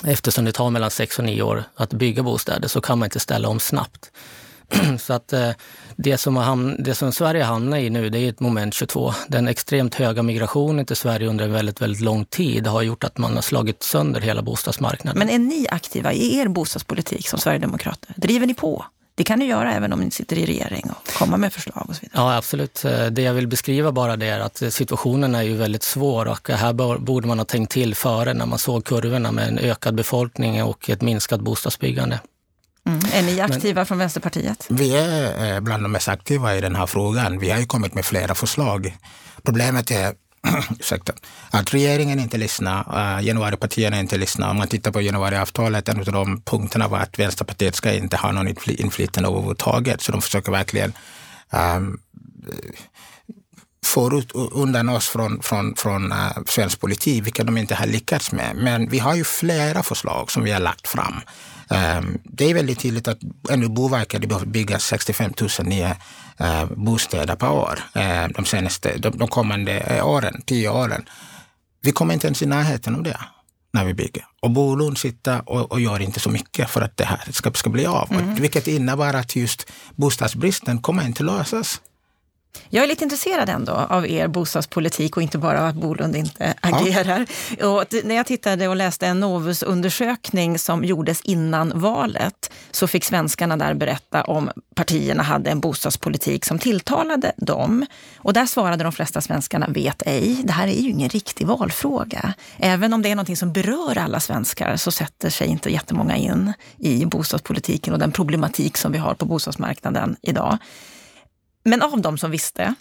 eftersom 0.03 0.45
det 0.45 0.51
tar 0.51 0.69
mellan 0.69 0.91
sex 0.91 1.19
och 1.19 1.25
nio 1.25 1.41
år 1.41 1.63
att 1.75 1.93
bygga 1.93 2.23
bostäder 2.23 2.67
så 2.67 2.81
kan 2.81 2.99
man 2.99 3.05
inte 3.05 3.19
ställa 3.19 3.49
om 3.49 3.59
snabbt. 3.59 4.11
Så 4.99 5.13
att 5.13 5.33
eh, 5.33 5.49
det 5.95 6.17
som, 6.17 6.35
hamn, 6.35 6.75
det 6.79 6.95
som 6.95 7.11
Sverige 7.11 7.43
hamnar 7.43 7.77
i 7.77 7.89
nu, 7.89 8.09
det 8.09 8.19
är 8.19 8.29
ett 8.29 8.39
moment 8.39 8.73
22. 8.73 9.13
Den 9.27 9.47
extremt 9.47 9.95
höga 9.95 10.23
migrationen 10.23 10.85
till 10.85 10.95
Sverige 10.95 11.27
under 11.27 11.45
en 11.45 11.51
väldigt, 11.51 11.81
väldigt 11.81 12.01
lång 12.01 12.25
tid 12.25 12.67
har 12.67 12.81
gjort 12.81 13.03
att 13.03 13.17
man 13.17 13.35
har 13.35 13.41
slagit 13.41 13.83
sönder 13.83 14.21
hela 14.21 14.41
bostadsmarknaden. 14.41 15.19
Men 15.19 15.29
är 15.29 15.39
ni 15.39 15.67
aktiva 15.69 16.13
i 16.13 16.37
er 16.37 16.47
bostadspolitik 16.47 17.27
som 17.27 17.39
Sverigedemokrater? 17.39 18.13
Driver 18.17 18.47
ni 18.47 18.53
på? 18.53 18.85
Det 19.17 19.23
kan 19.23 19.39
ni 19.39 19.45
göra 19.45 19.73
även 19.73 19.93
om 19.93 19.99
ni 19.99 20.11
sitter 20.11 20.37
i 20.37 20.45
regering 20.45 20.89
och 20.89 21.13
komma 21.13 21.37
med 21.37 21.53
förslag 21.53 21.85
och 21.89 21.95
så 21.95 22.01
vidare. 22.01 22.21
Ja, 22.21 22.37
absolut. 22.37 22.85
Eh, 22.85 23.05
det 23.05 23.21
jag 23.21 23.33
vill 23.33 23.47
beskriva 23.47 23.91
bara 23.91 24.15
det 24.15 24.25
är 24.25 24.39
att 24.39 24.73
situationen 24.73 25.35
är 25.35 25.41
ju 25.41 25.55
väldigt 25.55 25.83
svår 25.83 26.25
och 26.25 26.49
här 26.49 26.97
borde 26.99 27.27
man 27.27 27.37
ha 27.37 27.45
tänkt 27.45 27.71
till 27.71 27.95
före 27.95 28.33
när 28.33 28.45
man 28.45 28.59
såg 28.59 28.85
kurvorna 28.85 29.31
med 29.31 29.47
en 29.47 29.57
ökad 29.57 29.95
befolkning 29.95 30.63
och 30.63 30.89
ett 30.89 31.01
minskat 31.01 31.41
bostadsbyggande. 31.41 32.19
Mm. 32.85 32.99
Är 33.13 33.21
ni 33.21 33.41
aktiva 33.41 33.79
Men, 33.79 33.85
från 33.85 33.97
Vänsterpartiet? 33.97 34.67
Vi 34.69 34.95
är 34.95 35.53
eh, 35.55 35.59
bland 35.59 35.83
de 35.83 35.91
mest 35.91 36.07
aktiva 36.07 36.55
i 36.55 36.61
den 36.61 36.75
här 36.75 36.85
frågan. 36.85 37.39
Vi 37.39 37.49
har 37.49 37.59
ju 37.59 37.65
kommit 37.65 37.93
med 37.93 38.05
flera 38.05 38.35
förslag. 38.35 38.97
Problemet 39.43 39.91
är 39.91 40.13
ursäkta, 40.79 41.13
att 41.49 41.73
regeringen 41.73 42.19
inte 42.19 42.37
lyssnar, 42.37 42.79
uh, 42.79 43.25
januaripartierna 43.25 43.99
inte 43.99 44.17
lyssnar. 44.17 44.49
Om 44.49 44.57
man 44.57 44.67
tittar 44.67 44.91
på 44.91 45.01
januariavtalet, 45.01 45.89
en 45.89 45.99
av 45.99 46.05
de 46.05 46.41
punkterna 46.41 46.87
var 46.87 46.99
att 46.99 47.19
Vänsterpartiet 47.19 47.75
ska 47.75 47.93
inte 47.93 48.17
ha 48.17 48.31
någon 48.31 48.47
inflytande 48.67 49.29
överhuvudtaget. 49.29 50.01
Så 50.01 50.11
de 50.11 50.21
försöker 50.21 50.51
verkligen 50.51 50.93
um, 51.49 51.99
få 53.85 54.17
ut, 54.17 54.31
undan 54.33 54.89
oss 54.89 55.07
från, 55.07 55.41
från, 55.41 55.75
från 55.75 56.11
uh, 56.11 56.31
svensk 56.47 56.79
politik, 56.79 57.25
vilket 57.25 57.45
de 57.45 57.57
inte 57.57 57.75
har 57.75 57.87
lyckats 57.87 58.31
med. 58.31 58.55
Men 58.55 58.89
vi 58.89 58.99
har 58.99 59.15
ju 59.15 59.23
flera 59.23 59.83
förslag 59.83 60.31
som 60.31 60.43
vi 60.43 60.51
har 60.51 60.59
lagt 60.59 60.87
fram 60.87 61.21
Ehm, 61.69 62.17
det 62.23 62.49
är 62.49 62.53
väldigt 62.53 62.79
tydligt 62.79 63.07
att 63.07 63.19
enligt 63.49 63.71
Boverket 63.71 64.21
det 64.21 64.27
behöver 64.27 64.47
byggas 64.47 64.83
65 64.83 65.33
000 65.59 65.67
nya 65.67 65.97
eh, 66.37 66.65
bostäder 66.65 67.35
per 67.35 67.51
år 67.51 67.79
eh, 67.93 68.27
de, 68.27 68.45
senaste, 68.45 68.97
de, 68.97 69.17
de 69.17 69.27
kommande 69.27 70.01
åren, 70.03 70.41
tio 70.45 70.69
åren. 70.69 71.05
Vi 71.81 71.91
kommer 71.91 72.13
inte 72.13 72.27
ens 72.27 72.41
i 72.41 72.45
närheten 72.45 72.95
av 72.95 73.03
det 73.03 73.19
när 73.73 73.85
vi 73.85 73.93
bygger. 73.93 74.25
Och 74.41 74.51
Bolund 74.51 74.97
sitter 74.97 75.49
och, 75.49 75.71
och, 75.71 75.81
gör 75.81 75.99
inte 76.01 76.19
så 76.19 76.29
mycket 76.29 76.69
för 76.69 76.81
att 76.81 76.97
det 76.97 77.05
här 77.05 77.31
ska, 77.31 77.51
ska 77.51 77.69
bli 77.69 77.85
av. 77.85 78.11
Mm. 78.11 78.35
Vilket 78.35 78.67
innebär 78.67 79.13
att 79.13 79.35
just 79.35 79.71
bostadsbristen 79.95 80.81
kommer 80.81 81.05
inte 81.05 81.23
lösas. 81.23 81.81
Jag 82.69 82.83
är 82.83 82.87
lite 82.87 83.03
intresserad 83.03 83.49
ändå 83.49 83.71
av 83.71 84.07
er 84.07 84.27
bostadspolitik 84.27 85.17
och 85.17 85.23
inte 85.23 85.37
bara 85.37 85.59
av 85.59 85.65
att 85.65 85.75
Bolund 85.75 86.15
inte 86.15 86.53
agerar. 86.61 87.25
Ja. 87.59 87.67
Och 87.67 87.85
när 88.03 88.15
jag 88.15 88.25
tittade 88.25 88.67
och 88.67 88.75
läste 88.75 89.07
en 89.07 89.19
Novus-undersökning 89.19 90.59
som 90.59 90.83
gjordes 90.83 91.21
innan 91.21 91.79
valet 91.79 92.51
så 92.71 92.87
fick 92.87 93.05
svenskarna 93.05 93.57
där 93.57 93.73
berätta 93.73 94.23
om 94.23 94.49
partierna 94.75 95.23
hade 95.23 95.49
en 95.49 95.59
bostadspolitik 95.59 96.45
som 96.45 96.59
tilltalade 96.59 97.31
dem. 97.37 97.85
Och 98.17 98.33
där 98.33 98.45
svarade 98.45 98.83
de 98.83 98.91
flesta 98.91 99.21
svenskarna 99.21 99.67
vet 99.67 100.03
ej. 100.05 100.41
Det 100.43 100.53
här 100.53 100.67
är 100.67 100.81
ju 100.81 100.89
ingen 100.89 101.09
riktig 101.09 101.47
valfråga. 101.47 102.33
Även 102.57 102.93
om 102.93 103.01
det 103.01 103.11
är 103.11 103.15
något 103.15 103.37
som 103.37 103.53
berör 103.53 103.97
alla 103.97 104.19
svenskar 104.19 104.75
så 104.75 104.91
sätter 104.91 105.29
sig 105.29 105.47
inte 105.47 105.69
jättemånga 105.69 106.15
in 106.15 106.53
i 106.77 107.05
bostadspolitiken 107.05 107.93
och 107.93 107.99
den 107.99 108.11
problematik 108.11 108.77
som 108.77 108.91
vi 108.91 108.97
har 108.97 109.13
på 109.13 109.25
bostadsmarknaden 109.25 110.15
idag. 110.21 110.57
Men 111.65 111.81
av 111.81 112.01
de 112.01 112.17
som 112.17 112.31
visste, 112.31 112.75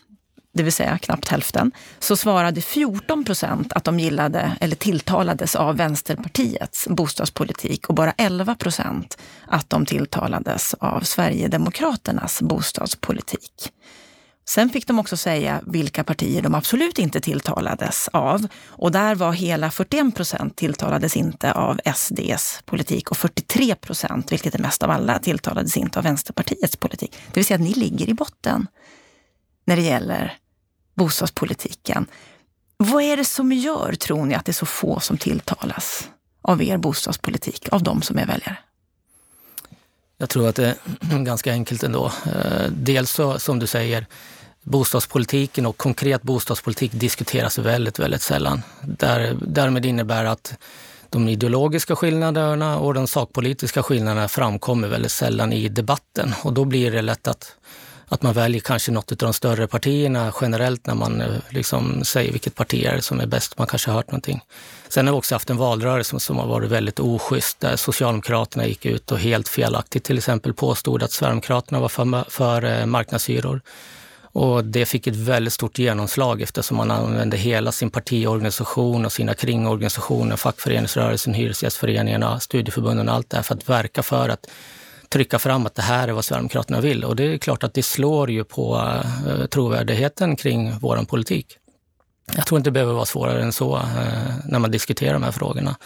det 0.54 0.62
vill 0.62 0.72
säga 0.72 0.98
knappt 0.98 1.28
hälften, 1.28 1.72
så 1.98 2.16
svarade 2.16 2.60
14 2.60 3.24
procent 3.24 3.72
att 3.72 3.84
de 3.84 4.00
gillade 4.00 4.56
eller 4.60 4.76
tilltalades 4.76 5.56
av 5.56 5.76
Vänsterpartiets 5.76 6.88
bostadspolitik 6.88 7.88
och 7.88 7.94
bara 7.94 8.12
11 8.12 8.54
procent 8.54 9.18
att 9.46 9.70
de 9.70 9.86
tilltalades 9.86 10.74
av 10.74 11.00
Sverigedemokraternas 11.00 12.42
bostadspolitik. 12.42 13.72
Sen 14.46 14.70
fick 14.70 14.86
de 14.86 14.98
också 14.98 15.16
säga 15.16 15.60
vilka 15.66 16.04
partier 16.04 16.42
de 16.42 16.54
absolut 16.54 16.98
inte 16.98 17.20
tilltalades 17.20 18.08
av. 18.12 18.46
Och 18.66 18.92
där 18.92 19.14
var 19.14 19.32
hela 19.32 19.70
41 19.70 20.14
procent 20.14 20.56
tilltalades 20.56 21.16
inte 21.16 21.52
av 21.52 21.80
SDs 21.94 22.60
politik 22.64 23.10
och 23.10 23.16
43 23.16 23.74
procent, 23.74 24.32
vilket 24.32 24.54
är 24.54 24.58
mest 24.58 24.82
av 24.82 24.90
alla, 24.90 25.18
tilltalades 25.18 25.76
inte 25.76 25.98
av 25.98 26.04
Vänsterpartiets 26.04 26.76
politik. 26.76 27.12
Det 27.26 27.34
vill 27.34 27.44
säga 27.44 27.54
att 27.54 27.60
ni 27.60 27.74
ligger 27.74 28.08
i 28.08 28.14
botten 28.14 28.66
när 29.64 29.76
det 29.76 29.82
gäller 29.82 30.38
bostadspolitiken. 30.94 32.06
Vad 32.76 33.02
är 33.02 33.16
det 33.16 33.24
som 33.24 33.52
gör, 33.52 33.92
tror 33.92 34.26
ni, 34.26 34.34
att 34.34 34.44
det 34.44 34.50
är 34.50 34.54
så 34.54 34.66
få 34.66 35.00
som 35.00 35.18
tilltalas 35.18 36.08
av 36.42 36.62
er 36.62 36.76
bostadspolitik, 36.76 37.68
av 37.72 37.82
de 37.82 38.02
som 38.02 38.18
är 38.18 38.26
väljare? 38.26 38.56
Jag 40.24 40.30
tror 40.30 40.48
att 40.48 40.56
det 40.56 40.66
är 40.66 41.18
ganska 41.24 41.52
enkelt 41.52 41.82
ändå. 41.82 42.06
Eh, 42.06 42.70
dels 42.70 43.10
så, 43.10 43.38
som 43.38 43.58
du 43.58 43.66
säger, 43.66 44.06
bostadspolitiken 44.62 45.66
och 45.66 45.76
konkret 45.76 46.22
bostadspolitik 46.22 46.92
diskuteras 46.92 47.58
väldigt, 47.58 47.98
väldigt 47.98 48.22
sällan. 48.22 48.62
Där, 48.82 49.36
därmed 49.46 49.86
innebär 49.86 50.24
att 50.24 50.54
de 51.08 51.28
ideologiska 51.28 51.96
skillnaderna 51.96 52.78
och 52.78 52.94
de 52.94 53.06
sakpolitiska 53.06 53.82
skillnaderna 53.82 54.28
framkommer 54.28 54.88
väldigt 54.88 55.12
sällan 55.12 55.52
i 55.52 55.68
debatten 55.68 56.34
och 56.42 56.52
då 56.52 56.64
blir 56.64 56.90
det 56.90 57.02
lätt 57.02 57.28
att, 57.28 57.56
att 58.08 58.22
man 58.22 58.32
väljer 58.32 58.60
kanske 58.60 58.92
något 58.92 59.12
av 59.12 59.18
de 59.18 59.32
större 59.32 59.66
partierna 59.66 60.32
generellt 60.40 60.86
när 60.86 60.94
man 60.94 61.20
eh, 61.20 61.28
liksom 61.48 62.04
säger 62.04 62.32
vilket 62.32 62.54
parti 62.54 62.84
är 62.84 62.96
det 62.96 63.02
som 63.02 63.20
är 63.20 63.26
bäst. 63.26 63.58
Man 63.58 63.66
kanske 63.66 63.90
har 63.90 63.96
hört 63.96 64.10
någonting. 64.10 64.40
Sen 64.88 65.06
har 65.06 65.14
vi 65.14 65.18
också 65.18 65.34
haft 65.34 65.50
en 65.50 65.56
valrörelse 65.56 66.20
som 66.20 66.38
har 66.38 66.46
varit 66.46 66.70
väldigt 66.70 67.00
oschysst 67.00 67.60
där 67.60 67.76
Socialdemokraterna 67.76 68.66
gick 68.66 68.86
ut 68.86 69.12
och 69.12 69.18
helt 69.18 69.48
felaktigt 69.48 70.04
till 70.04 70.18
exempel 70.18 70.54
påstod 70.54 71.02
att 71.02 71.12
Sverigedemokraterna 71.12 71.80
var 71.80 71.88
för, 71.88 72.30
för 72.30 72.64
eh, 72.64 72.86
marknadshyror. 72.86 73.60
Och 74.34 74.64
det 74.64 74.86
fick 74.86 75.06
ett 75.06 75.16
väldigt 75.16 75.52
stort 75.52 75.78
genomslag 75.78 76.42
eftersom 76.42 76.76
man 76.76 76.90
använde 76.90 77.36
hela 77.36 77.72
sin 77.72 77.90
partiorganisation 77.90 79.04
och 79.04 79.12
sina 79.12 79.34
kringorganisationer, 79.34 80.36
fackföreningsrörelsen, 80.36 81.34
hyresgästföreningarna, 81.34 82.40
studieförbunden 82.40 83.08
och 83.08 83.14
allt 83.14 83.30
det 83.30 83.36
här 83.36 83.42
för 83.42 83.54
att 83.54 83.68
verka 83.68 84.02
för 84.02 84.28
att 84.28 84.46
trycka 85.08 85.38
fram 85.38 85.66
att 85.66 85.74
det 85.74 85.82
här 85.82 86.08
är 86.08 86.12
vad 86.12 86.24
Sverigedemokraterna 86.24 86.80
vill. 86.80 87.04
Och 87.04 87.16
det 87.16 87.24
är 87.24 87.38
klart 87.38 87.64
att 87.64 87.74
det 87.74 87.82
slår 87.82 88.30
ju 88.30 88.44
på 88.44 88.76
uh, 88.76 89.46
trovärdigheten 89.46 90.36
kring 90.36 90.78
vår 90.80 91.04
politik. 91.04 91.56
Jag 92.36 92.46
tror 92.46 92.58
inte 92.58 92.70
det 92.70 92.72
behöver 92.72 92.92
vara 92.92 93.04
svårare 93.04 93.42
än 93.42 93.52
så 93.52 93.76
uh, 93.76 93.82
när 94.44 94.58
man 94.58 94.70
diskuterar 94.70 95.12
de 95.12 95.22
här 95.22 95.32
frågorna. 95.32 95.76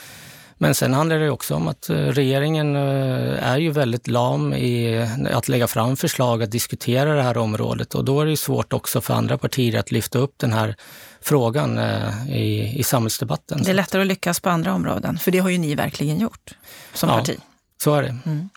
Men 0.58 0.74
sen 0.74 0.94
handlar 0.94 1.18
det 1.18 1.30
också 1.30 1.54
om 1.54 1.68
att 1.68 1.90
eh, 1.90 1.96
regeringen 1.96 2.76
eh, 2.76 3.50
är 3.50 3.58
ju 3.58 3.70
väldigt 3.70 4.06
lam 4.06 4.54
i 4.54 5.06
att 5.32 5.48
lägga 5.48 5.66
fram 5.66 5.96
förslag 5.96 6.42
att 6.42 6.50
diskutera 6.50 7.14
det 7.14 7.22
här 7.22 7.36
området 7.36 7.94
och 7.94 8.04
då 8.04 8.20
är 8.20 8.26
det 8.26 8.36
svårt 8.36 8.72
också 8.72 9.00
för 9.00 9.14
andra 9.14 9.38
partier 9.38 9.78
att 9.78 9.90
lyfta 9.90 10.18
upp 10.18 10.34
den 10.36 10.52
här 10.52 10.74
frågan 11.20 11.78
eh, 11.78 12.28
i, 12.28 12.74
i 12.78 12.82
samhällsdebatten. 12.82 13.62
Det 13.62 13.70
är 13.70 13.74
lättare 13.74 14.02
att 14.02 14.08
lyckas 14.08 14.40
på 14.40 14.50
andra 14.50 14.74
områden, 14.74 15.18
för 15.18 15.30
det 15.30 15.38
har 15.38 15.48
ju 15.48 15.58
ni 15.58 15.74
verkligen 15.74 16.20
gjort 16.20 16.54
som 16.94 17.08
ja, 17.08 17.18
parti. 17.18 17.38
Så 17.82 17.94
är 17.94 18.02
det. 18.02 18.16
Mm. 18.26 18.48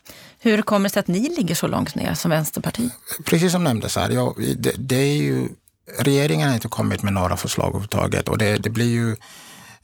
Hur 0.43 0.61
kommer 0.61 0.89
det 0.89 0.93
sig 0.93 0.99
att 0.99 1.07
ni 1.07 1.29
ligger 1.37 1.55
så 1.55 1.67
långt 1.67 1.95
ner 1.95 2.13
som 2.13 2.31
vänsterparti? 2.31 2.89
Precis 3.25 3.51
som 3.51 3.63
nämndes 3.63 3.95
här, 3.95 4.09
ja, 4.09 4.35
det, 4.57 4.73
det 4.77 4.95
är 4.95 5.15
ju, 5.15 5.49
regeringen 5.99 6.47
har 6.47 6.55
inte 6.55 6.67
kommit 6.67 7.03
med 7.03 7.13
några 7.13 7.37
förslag 7.37 7.67
överhuvudtaget 7.67 8.29
och 8.29 8.37
det, 8.37 8.57
det 8.57 8.69
blir 8.69 8.89
ju 8.89 9.15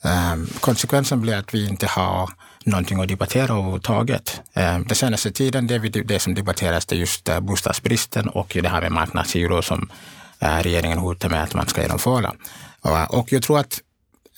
Um, 0.01 0.47
konsekvensen 0.59 1.21
blir 1.21 1.35
att 1.35 1.53
vi 1.53 1.67
inte 1.67 1.87
har 1.87 2.29
någonting 2.63 3.01
att 3.01 3.07
debattera 3.07 3.53
överhuvudtaget. 3.53 4.41
Um, 4.53 4.83
den 4.87 4.95
senaste 4.95 5.31
tiden, 5.31 5.67
det, 5.67 5.79
vi, 5.79 5.89
det 5.89 6.19
som 6.19 6.35
debatteras 6.35 6.85
det 6.85 6.95
är 6.95 6.99
just 6.99 7.29
uh, 7.29 7.39
bostadsbristen 7.39 8.29
och 8.29 8.57
det 8.61 8.69
här 8.69 8.81
med 8.81 8.91
marknadshyror 8.91 9.61
som 9.61 9.89
uh, 10.43 10.47
regeringen 10.47 10.97
hotar 10.97 11.29
med 11.29 11.43
att 11.43 11.53
man 11.53 11.67
ska 11.67 11.81
genomföra. 11.81 12.33
Uh, 12.85 13.03
och 13.03 13.31
jag 13.31 13.43
tror 13.43 13.59
att 13.59 13.81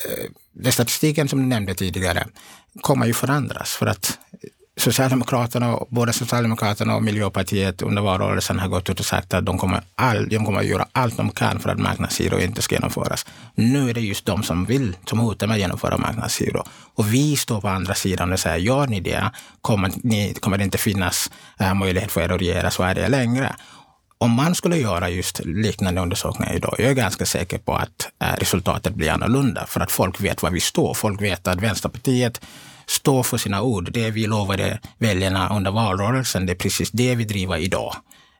uh, 0.09 0.31
den 0.53 0.71
statistiken 0.71 1.27
som 1.27 1.39
du 1.39 1.45
nämnde 1.45 1.73
tidigare 1.73 2.27
kommer 2.81 3.05
ju 3.05 3.13
förändras 3.13 3.69
för 3.69 3.87
att 3.87 4.17
Socialdemokraterna, 4.79 5.79
både 5.89 6.13
Socialdemokraterna 6.13 6.95
och 6.95 7.03
Miljöpartiet 7.03 7.81
under 7.81 8.01
valrörelsen 8.01 8.59
har 8.59 8.67
gått 8.67 8.89
ut 8.89 8.99
och 8.99 9.05
sagt 9.05 9.33
att 9.33 9.45
de 9.45 9.57
kommer, 9.57 9.81
all, 9.95 10.29
de 10.29 10.45
kommer 10.45 10.59
att 10.59 10.65
göra 10.65 10.87
allt 10.91 11.17
de 11.17 11.31
kan 11.31 11.59
för 11.59 11.69
att 11.69 11.79
marknadshyror 11.79 12.41
inte 12.41 12.61
ska 12.61 12.75
genomföras. 12.75 13.25
Nu 13.55 13.89
är 13.89 13.93
det 13.93 14.01
just 14.01 14.25
de 14.25 14.43
som 14.43 14.65
vill, 14.65 14.95
som 15.05 15.19
hotar 15.19 15.47
med 15.47 15.53
att 15.53 15.59
genomföra 15.59 15.97
marknadshyror. 15.97 16.63
Och 16.95 17.13
vi 17.13 17.35
står 17.35 17.61
på 17.61 17.67
andra 17.67 17.93
sidan 17.93 18.33
och 18.33 18.39
säger, 18.39 18.57
gör 18.57 18.87
ni 18.87 18.99
det 18.99 19.31
kommer, 19.61 19.91
ni, 19.95 20.33
kommer 20.33 20.57
det 20.57 20.63
inte 20.63 20.77
finnas 20.77 21.31
äh, 21.59 21.73
möjlighet 21.73 22.11
för 22.11 22.21
er 22.21 22.29
att 22.29 22.41
regera 22.41 22.71
Sverige 22.71 23.09
längre. 23.09 23.55
Om 24.17 24.31
man 24.31 24.55
skulle 24.55 24.77
göra 24.77 25.09
just 25.09 25.41
liknande 25.45 26.01
undersökningar 26.01 26.53
idag, 26.53 26.75
jag 26.77 26.89
är 26.89 26.93
ganska 26.93 27.25
säker 27.25 27.57
på 27.57 27.75
att 27.75 28.09
äh, 28.21 28.39
resultatet 28.39 28.95
blir 28.95 29.11
annorlunda. 29.11 29.65
För 29.67 29.79
att 29.79 29.91
folk 29.91 30.21
vet 30.21 30.43
var 30.43 30.51
vi 30.51 30.59
står. 30.59 30.93
Folk 30.93 31.21
vet 31.21 31.47
att 31.47 31.61
Vänsterpartiet 31.61 32.41
stå 32.89 33.23
för 33.23 33.37
sina 33.37 33.61
ord. 33.61 33.91
Det 33.91 34.11
vi 34.11 34.27
lovade 34.27 34.79
väljarna 34.97 35.55
under 35.55 35.71
valrörelsen, 35.71 36.45
det 36.45 36.53
är 36.53 36.55
precis 36.55 36.91
det 36.91 37.15
vi 37.15 37.23
driver 37.23 37.57
idag. 37.57 37.95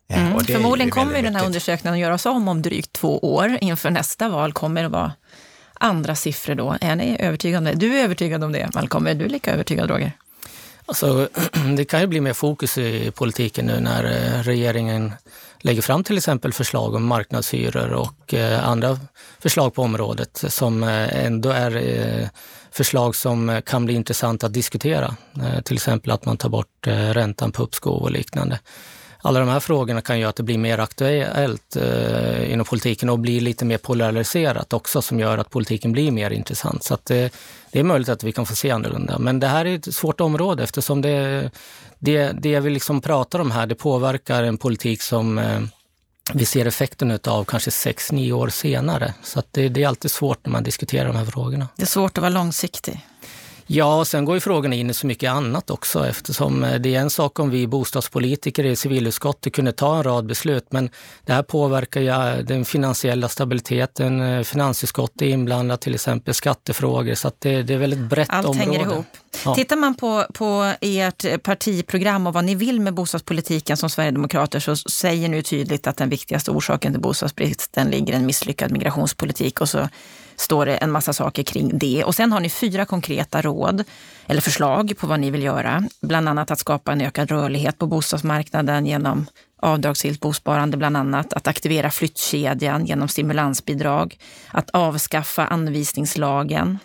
Mm. 0.09 0.45
Förmodligen 0.45 0.91
kommer 0.91 1.21
den 1.21 1.35
här 1.35 1.45
undersökningen 1.45 1.93
att 1.93 1.99
göras 1.99 2.25
om 2.25 2.47
om 2.47 2.61
drygt 2.61 2.93
två 2.93 3.19
år. 3.19 3.57
Inför 3.61 3.89
nästa 3.89 4.29
val 4.29 4.53
kommer 4.53 4.81
det 4.81 4.87
att 4.87 4.93
vara 4.93 5.13
andra 5.73 6.15
siffror 6.15 6.55
då. 6.55 6.77
Är 6.81 6.95
ni 6.95 7.17
övertygade 7.19 7.57
om 7.57 7.63
det? 7.63 7.87
Du 7.87 7.99
är 7.99 8.03
övertygad 8.03 8.43
om 8.43 8.51
det, 8.51 8.69
Malcolm. 8.73 9.07
Är 9.07 9.15
du 9.15 9.27
lika 9.27 9.53
övertygad, 9.53 9.89
Roger? 9.89 10.11
Alltså, 10.85 11.29
det 11.77 11.85
kan 11.85 12.01
ju 12.01 12.07
bli 12.07 12.21
mer 12.21 12.33
fokus 12.33 12.77
i 12.77 13.11
politiken 13.11 13.65
nu 13.65 13.79
när 13.79 14.03
eh, 14.03 14.43
regeringen 14.43 15.13
lägger 15.59 15.81
fram 15.81 16.03
till 16.03 16.17
exempel 16.17 16.53
förslag 16.53 16.95
om 16.95 17.05
marknadshyror 17.05 17.93
och 17.93 18.33
eh, 18.33 18.69
andra 18.69 18.99
förslag 19.39 19.73
på 19.73 19.81
området 19.81 20.43
som 20.47 20.83
eh, 20.83 21.25
ändå 21.25 21.49
är 21.49 22.29
förslag 22.71 23.15
som 23.15 23.49
eh, 23.49 23.61
kan 23.61 23.85
bli 23.85 23.93
intressanta 23.93 24.45
att 24.45 24.53
diskutera. 24.53 25.15
Eh, 25.35 25.61
till 25.61 25.75
exempel 25.75 26.11
att 26.11 26.25
man 26.25 26.37
tar 26.37 26.49
bort 26.49 26.87
eh, 26.87 26.93
räntan 26.93 27.51
på 27.51 27.63
uppskov 27.63 28.01
och 28.01 28.11
liknande 28.11 28.59
alla 29.21 29.39
de 29.39 29.49
här 29.49 29.59
frågorna 29.59 30.01
kan 30.01 30.19
göra 30.19 30.29
att 30.29 30.35
det 30.35 30.43
blir 30.43 30.57
mer 30.57 30.77
aktuellt 30.77 31.75
eh, 31.75 32.53
inom 32.53 32.65
politiken 32.65 33.09
och 33.09 33.19
blir 33.19 33.41
lite 33.41 33.65
mer 33.65 33.77
polariserat 33.77 34.73
också 34.73 35.01
som 35.01 35.19
gör 35.19 35.37
att 35.37 35.49
politiken 35.49 35.91
blir 35.91 36.11
mer 36.11 36.31
intressant. 36.31 36.83
Så 36.83 36.93
att, 36.93 37.11
eh, 37.11 37.27
det 37.71 37.79
är 37.79 37.83
möjligt 37.83 38.09
att 38.09 38.23
vi 38.23 38.31
kan 38.31 38.45
få 38.45 38.55
se 38.55 38.71
annorlunda. 38.71 39.19
Men 39.19 39.39
det 39.39 39.47
här 39.47 39.65
är 39.65 39.75
ett 39.75 39.95
svårt 39.95 40.21
område 40.21 40.63
eftersom 40.63 41.01
det, 41.01 41.51
det, 41.99 42.31
det 42.41 42.59
vi 42.59 42.69
liksom 42.69 43.01
pratar 43.01 43.39
om 43.39 43.51
här, 43.51 43.67
det 43.67 43.75
påverkar 43.75 44.43
en 44.43 44.57
politik 44.57 45.01
som 45.01 45.37
eh, 45.39 45.61
vi 46.33 46.45
ser 46.45 46.65
effekten 46.65 47.19
av 47.27 47.43
kanske 47.43 47.71
sex 47.71 48.11
nio 48.11 48.33
år 48.33 48.49
senare. 48.49 49.13
Så 49.23 49.43
det, 49.51 49.69
det, 49.69 49.83
är 49.83 49.87
alltid 49.87 50.11
svårt 50.11 50.45
när 50.45 50.51
man 50.51 50.63
diskuterar 50.63 51.07
de 51.07 51.15
här 51.15 51.25
frågorna. 51.25 51.67
Det 51.75 51.83
är 51.83 51.87
svårt 51.87 52.17
att 52.17 52.21
vara 52.21 52.29
långsiktig. 52.29 53.05
Ja, 53.71 54.05
sen 54.05 54.25
går 54.25 54.35
ju 54.35 54.39
frågan 54.39 54.73
in 54.73 54.89
i 54.89 54.93
så 54.93 55.07
mycket 55.07 55.31
annat 55.31 55.69
också 55.69 56.07
eftersom 56.07 56.63
eh, 56.63 56.75
det 56.75 56.95
är 56.95 56.99
en 56.99 57.09
sak 57.09 57.39
om 57.39 57.49
vi 57.49 57.67
bostadspolitiker 57.67 58.65
i 58.65 58.75
civilutskottet 58.75 59.53
kunde 59.53 59.71
ta 59.71 59.97
en 59.97 60.03
rad 60.03 60.25
beslut, 60.25 60.65
men 60.69 60.89
det 61.25 61.33
här 61.33 61.43
påverkar 61.43 62.01
ju 62.01 62.07
eh, 62.07 62.37
den 62.37 62.65
finansiella 62.65 63.27
stabiliteten. 63.27 64.21
Eh, 64.21 64.43
finansutskottet 64.43 65.21
är 65.21 65.25
inblandat, 65.25 65.81
till 65.81 65.95
exempel 65.95 66.33
skattefrågor, 66.33 67.15
så 67.15 67.31
det, 67.39 67.63
det, 67.63 67.73
är 67.73 67.77
väldigt 67.77 67.99
brett 67.99 68.29
Allt 68.29 68.47
område. 68.47 68.65
hänger 68.65 68.79
ihop. 68.79 69.05
Ja. 69.45 69.55
Tittar 69.55 69.75
man 69.75 69.95
på, 69.95 70.25
på 70.33 70.73
ert 70.81 71.43
partiprogram 71.43 72.27
och 72.27 72.33
vad 72.33 72.43
ni 72.43 72.55
vill 72.55 72.81
med 72.81 72.93
bostadspolitiken 72.93 73.77
som 73.77 73.89
Sverigedemokrater 73.89 74.59
så 74.59 74.75
säger 74.75 75.29
ni 75.29 75.43
tydligt 75.43 75.87
att 75.87 75.97
den 75.97 76.09
viktigaste 76.09 76.51
orsaken 76.51 76.91
till 76.93 77.01
bostadsbristen 77.01 77.89
ligger 77.89 78.13
i 78.13 78.15
en 78.15 78.25
misslyckad 78.25 78.71
migrationspolitik 78.71 79.61
och 79.61 79.69
så 79.69 79.89
står 80.39 80.65
det 80.65 80.77
en 80.77 80.91
massa 80.91 81.13
saker 81.13 81.43
kring 81.43 81.77
det. 81.77 82.03
Och 82.03 82.15
sen 82.15 82.31
har 82.31 82.39
ni 82.39 82.49
fyra 82.49 82.85
konkreta 82.85 83.41
råd 83.41 83.83
eller 84.27 84.41
förslag 84.41 84.93
på 84.97 85.07
vad 85.07 85.19
ni 85.19 85.31
vill 85.31 85.43
göra. 85.43 85.83
Bland 86.01 86.29
annat 86.29 86.51
att 86.51 86.59
skapa 86.59 86.91
en 86.91 87.01
ökad 87.01 87.31
rörlighet 87.31 87.77
på 87.77 87.87
bostadsmarknaden 87.87 88.85
genom 88.85 89.25
avdragsgillt 89.61 90.19
bosparande 90.19 90.77
bland 90.77 90.97
annat, 90.97 91.33
att 91.33 91.47
aktivera 91.47 91.91
flyttkedjan 91.91 92.85
genom 92.85 93.07
stimulansbidrag, 93.07 94.17
att 94.51 94.69
avskaffa 94.69 95.47
anvisningslagen, 95.47 96.79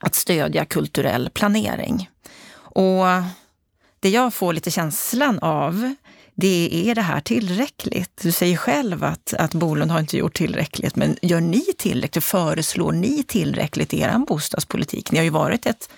att 0.00 0.14
stödja 0.14 0.64
kulturell 0.64 1.30
planering. 1.34 2.10
Och 2.54 3.04
det 4.00 4.08
jag 4.08 4.34
får 4.34 4.52
lite 4.52 4.70
känslan 4.70 5.38
av, 5.38 5.94
det 6.42 6.90
är 6.90 6.94
det 6.94 7.02
här 7.02 7.20
tillräckligt? 7.20 8.20
Du 8.22 8.32
säger 8.32 8.56
själv 8.56 9.04
att, 9.04 9.34
att 9.38 9.54
Bolund 9.54 9.90
har 9.90 10.00
inte 10.00 10.16
gjort 10.16 10.34
tillräckligt, 10.34 10.96
men 10.96 11.16
gör 11.22 11.40
ni 11.40 11.64
tillräckligt? 11.78 12.24
Föreslår 12.24 12.92
ni 12.92 13.22
tillräckligt 13.22 13.94
i 13.94 14.00
er 14.00 14.18
bostadspolitik? 14.18 15.10
Ni 15.10 15.18
har 15.18 15.24
ju 15.24 15.30
varit 15.30 15.66
ett 15.66 15.90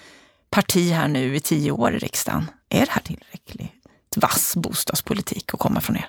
parti 0.50 0.92
här 0.92 1.08
nu 1.08 1.36
i 1.36 1.40
tio 1.40 1.70
år 1.70 1.94
i 1.94 1.98
riksdagen. 1.98 2.50
Är 2.68 2.80
det 2.80 2.90
här 2.90 3.02
tillräckligt 3.02 3.70
vass 4.16 4.56
bostadspolitik 4.56 5.54
att 5.54 5.60
komma 5.60 5.80
från 5.80 5.96
er? 5.96 6.08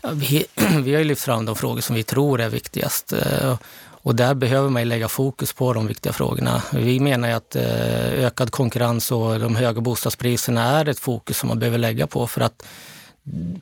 Ja, 0.00 0.10
vi, 0.12 0.46
vi 0.82 0.92
har 0.92 0.98
ju 0.98 1.04
lyft 1.04 1.22
fram 1.22 1.44
de 1.44 1.56
frågor 1.56 1.80
som 1.80 1.96
vi 1.96 2.02
tror 2.02 2.40
är 2.40 2.48
viktigast. 2.48 3.12
Eh, 3.12 3.58
och 4.02 4.14
där 4.14 4.34
behöver 4.34 4.68
man 4.68 4.88
lägga 4.88 5.08
fokus 5.08 5.52
på 5.52 5.72
de 5.72 5.86
viktiga 5.86 6.12
frågorna. 6.12 6.62
Vi 6.72 7.00
menar 7.00 7.28
ju 7.28 7.34
att 7.34 7.56
eh, 7.56 8.24
ökad 8.24 8.50
konkurrens 8.50 9.12
och 9.12 9.40
de 9.40 9.56
höga 9.56 9.80
bostadspriserna 9.80 10.64
är 10.64 10.88
ett 10.88 10.98
fokus 10.98 11.38
som 11.38 11.48
man 11.48 11.58
behöver 11.58 11.78
lägga 11.78 12.06
på 12.06 12.26
för 12.26 12.40
att 12.40 12.66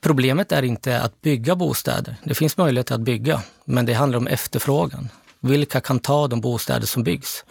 problemet 0.01 0.53
är 0.53 0.63
inte 0.63 1.01
att 1.01 1.23
bygga 1.23 1.57
bostäder. 1.57 2.17
Det 2.25 2.35
finns 2.35 2.57
möjlighet 2.57 2.91
att 2.91 3.01
bygga, 3.01 3.43
men 3.65 3.87
det 3.87 3.93
handlar 3.93 4.19
om 4.19 4.27
efterfrågan. 4.27 5.09
Vilka 5.41 5.81
kan 5.81 5.99
ta 5.99 6.29
de 6.29 6.41
bostäder 6.41 6.87
som 6.87 7.03
byggs? 7.03 7.45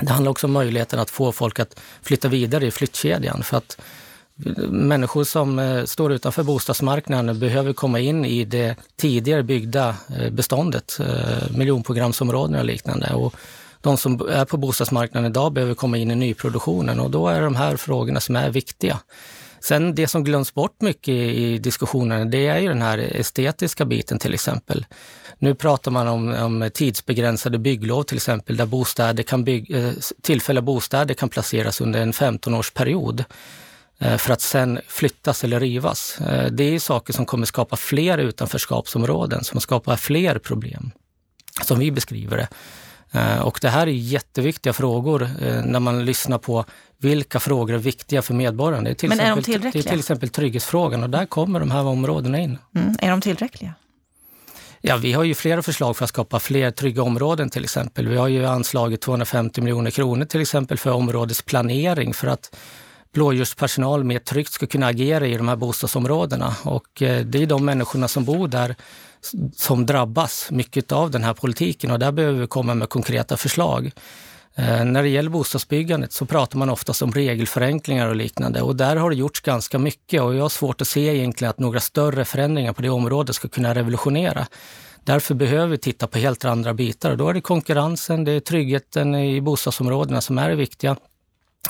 Det 0.00 0.10
handlar 0.10 0.30
också 0.30 0.46
om 0.46 0.52
möjligheten 0.52 0.98
att 0.98 1.10
få 1.10 1.32
folk 1.32 1.60
att 1.60 1.80
flytta 2.02 2.28
vidare 2.28 2.66
i 2.66 2.70
flyttkedjan 2.70 3.42
för 3.42 3.56
att 3.56 3.80
människor 4.68 5.24
som 5.24 5.58
eh, 5.58 5.84
står 5.84 6.12
utanför 6.12 6.42
bostadsmarknaden 6.42 7.38
behöver 7.38 7.72
komma 7.72 7.98
in 8.00 8.24
i 8.24 8.44
det 8.44 8.76
tidigare 8.96 9.42
byggda 9.42 9.96
eh, 10.18 10.30
beståndet, 10.30 10.98
eh, 11.00 11.56
miljonprogramsområden 11.56 12.58
och 12.58 12.64
liknande. 12.64 13.14
Och 13.14 13.34
de 13.80 13.96
som 13.96 14.28
är 14.30 14.44
på 14.44 14.56
bostadsmarknaden 14.56 15.30
idag 15.30 15.52
behöver 15.52 15.74
komma 15.74 15.96
in 15.96 16.10
i 16.10 16.14
nyproduktionen 16.14 17.00
och 17.00 17.10
då 17.10 17.28
är 17.28 17.40
de 17.40 17.56
här 17.56 17.76
frågorna 17.76 18.20
som 18.20 18.36
är 18.36 18.50
viktiga. 18.50 18.98
Sen 19.68 19.94
det 19.94 20.08
som 20.08 20.24
glöms 20.24 20.54
bort 20.54 20.80
mycket 20.80 21.14
i 21.14 21.58
diskussionen, 21.58 22.30
det 22.30 22.46
är 22.46 22.58
ju 22.58 22.68
den 22.68 22.82
här 22.82 22.98
estetiska 22.98 23.84
biten 23.84 24.18
till 24.18 24.34
exempel. 24.34 24.86
Nu 25.38 25.54
pratar 25.54 25.90
man 25.90 26.08
om, 26.08 26.34
om 26.34 26.70
tidsbegränsade 26.74 27.58
bygglov 27.58 28.02
till 28.02 28.16
exempel, 28.16 28.56
där 28.56 28.66
bostäder 28.66 29.22
kan 29.22 29.44
bygg, 29.44 29.70
eh, 29.70 29.92
tillfälliga 30.22 30.62
bostäder 30.62 31.14
kan 31.14 31.28
placeras 31.28 31.80
under 31.80 32.00
en 32.00 32.12
15-årsperiod. 32.12 33.24
Eh, 33.98 34.16
för 34.16 34.32
att 34.32 34.40
sen 34.40 34.80
flyttas 34.88 35.44
eller 35.44 35.60
rivas. 35.60 36.20
Eh, 36.20 36.50
det 36.50 36.64
är 36.64 36.78
saker 36.78 37.12
som 37.12 37.26
kommer 37.26 37.46
skapa 37.46 37.76
fler 37.76 38.18
utanförskapsområden, 38.18 39.44
som 39.44 39.60
skapar 39.60 39.96
fler 39.96 40.38
problem, 40.38 40.90
som 41.62 41.78
vi 41.78 41.90
beskriver 41.90 42.36
det. 42.36 42.48
Eh, 43.12 43.38
och 43.38 43.58
det 43.62 43.68
här 43.68 43.86
är 43.86 43.90
jätteviktiga 43.90 44.72
frågor 44.72 45.28
när 45.64 45.80
man 45.80 46.04
lyssnar 46.04 46.38
på 46.38 46.64
vilka 46.98 47.40
frågor 47.40 47.74
är 47.74 47.78
viktiga 47.78 48.22
för 48.22 48.34
medborgarna. 48.34 48.82
Det 48.82 48.90
är 48.90 48.94
till, 48.94 49.08
Men 49.08 49.20
är 49.20 49.22
exempel, 49.22 49.42
de 49.42 49.52
tillräckliga? 49.52 49.82
Det 49.82 49.88
är 49.88 49.90
till 49.90 49.98
exempel 49.98 50.28
trygghetsfrågan 50.28 51.02
och 51.02 51.10
där 51.10 51.26
kommer 51.26 51.60
de 51.60 51.70
här 51.70 51.84
områdena 51.84 52.38
in. 52.38 52.58
Mm. 52.74 52.94
Är 52.98 53.10
de 53.10 53.20
tillräckliga? 53.20 53.74
Ja, 54.80 54.96
vi 54.96 55.12
har 55.12 55.24
ju 55.24 55.34
flera 55.34 55.62
förslag 55.62 55.96
för 55.96 56.04
att 56.04 56.08
skapa 56.08 56.40
fler 56.40 56.70
trygga 56.70 57.02
områden 57.02 57.50
till 57.50 57.64
exempel. 57.64 58.08
Vi 58.08 58.16
har 58.16 58.28
ju 58.28 58.46
anslagit 58.46 59.00
250 59.00 59.60
miljoner 59.60 59.90
kronor 59.90 60.24
till 60.24 60.40
exempel 60.40 60.78
för 60.78 60.90
områdesplanering 60.90 62.14
för 62.14 62.26
att 62.26 62.56
blåljuspersonal 63.12 64.04
mer 64.04 64.18
tryggt 64.18 64.52
ska 64.52 64.66
kunna 64.66 64.86
agera 64.86 65.26
i 65.26 65.36
de 65.36 65.48
här 65.48 65.56
bostadsområdena. 65.56 66.56
Och 66.62 67.02
eh, 67.02 67.24
det 67.24 67.42
är 67.42 67.46
de 67.46 67.64
människorna 67.64 68.08
som 68.08 68.24
bor 68.24 68.48
där 68.48 68.76
som 69.56 69.86
drabbas 69.86 70.48
mycket 70.50 70.92
av 70.92 71.10
den 71.10 71.24
här 71.24 71.34
politiken 71.34 71.90
och 71.90 71.98
där 71.98 72.12
behöver 72.12 72.40
vi 72.40 72.46
komma 72.46 72.74
med 72.74 72.88
konkreta 72.88 73.36
förslag. 73.36 73.92
Eh, 74.54 74.84
när 74.84 75.02
det 75.02 75.08
gäller 75.08 75.30
bostadsbyggandet 75.30 76.12
så 76.12 76.26
pratar 76.26 76.58
man 76.58 76.70
oftast 76.70 77.02
om 77.02 77.12
regelförenklingar 77.12 78.08
och 78.08 78.16
liknande 78.16 78.60
och 78.62 78.76
där 78.76 78.96
har 78.96 79.10
det 79.10 79.16
gjorts 79.16 79.40
ganska 79.40 79.78
mycket 79.78 80.22
och 80.22 80.34
jag 80.34 80.42
har 80.42 80.48
svårt 80.48 80.80
att 80.80 80.88
se 80.88 81.16
egentligen 81.16 81.50
att 81.50 81.58
några 81.58 81.80
större 81.80 82.24
förändringar 82.24 82.72
på 82.72 82.82
det 82.82 82.90
området 82.90 83.36
ska 83.36 83.48
kunna 83.48 83.74
revolutionera. 83.74 84.46
Därför 85.04 85.34
behöver 85.34 85.66
vi 85.66 85.78
titta 85.78 86.06
på 86.06 86.18
helt 86.18 86.44
andra 86.44 86.74
bitar 86.74 87.10
och 87.10 87.16
då 87.16 87.28
är 87.28 87.34
det 87.34 87.40
konkurrensen, 87.40 88.24
det 88.24 88.32
är 88.32 88.40
tryggheten 88.40 89.14
i 89.14 89.40
bostadsområdena 89.40 90.20
som 90.20 90.38
är 90.38 90.48
det 90.48 90.56
viktiga. 90.56 90.96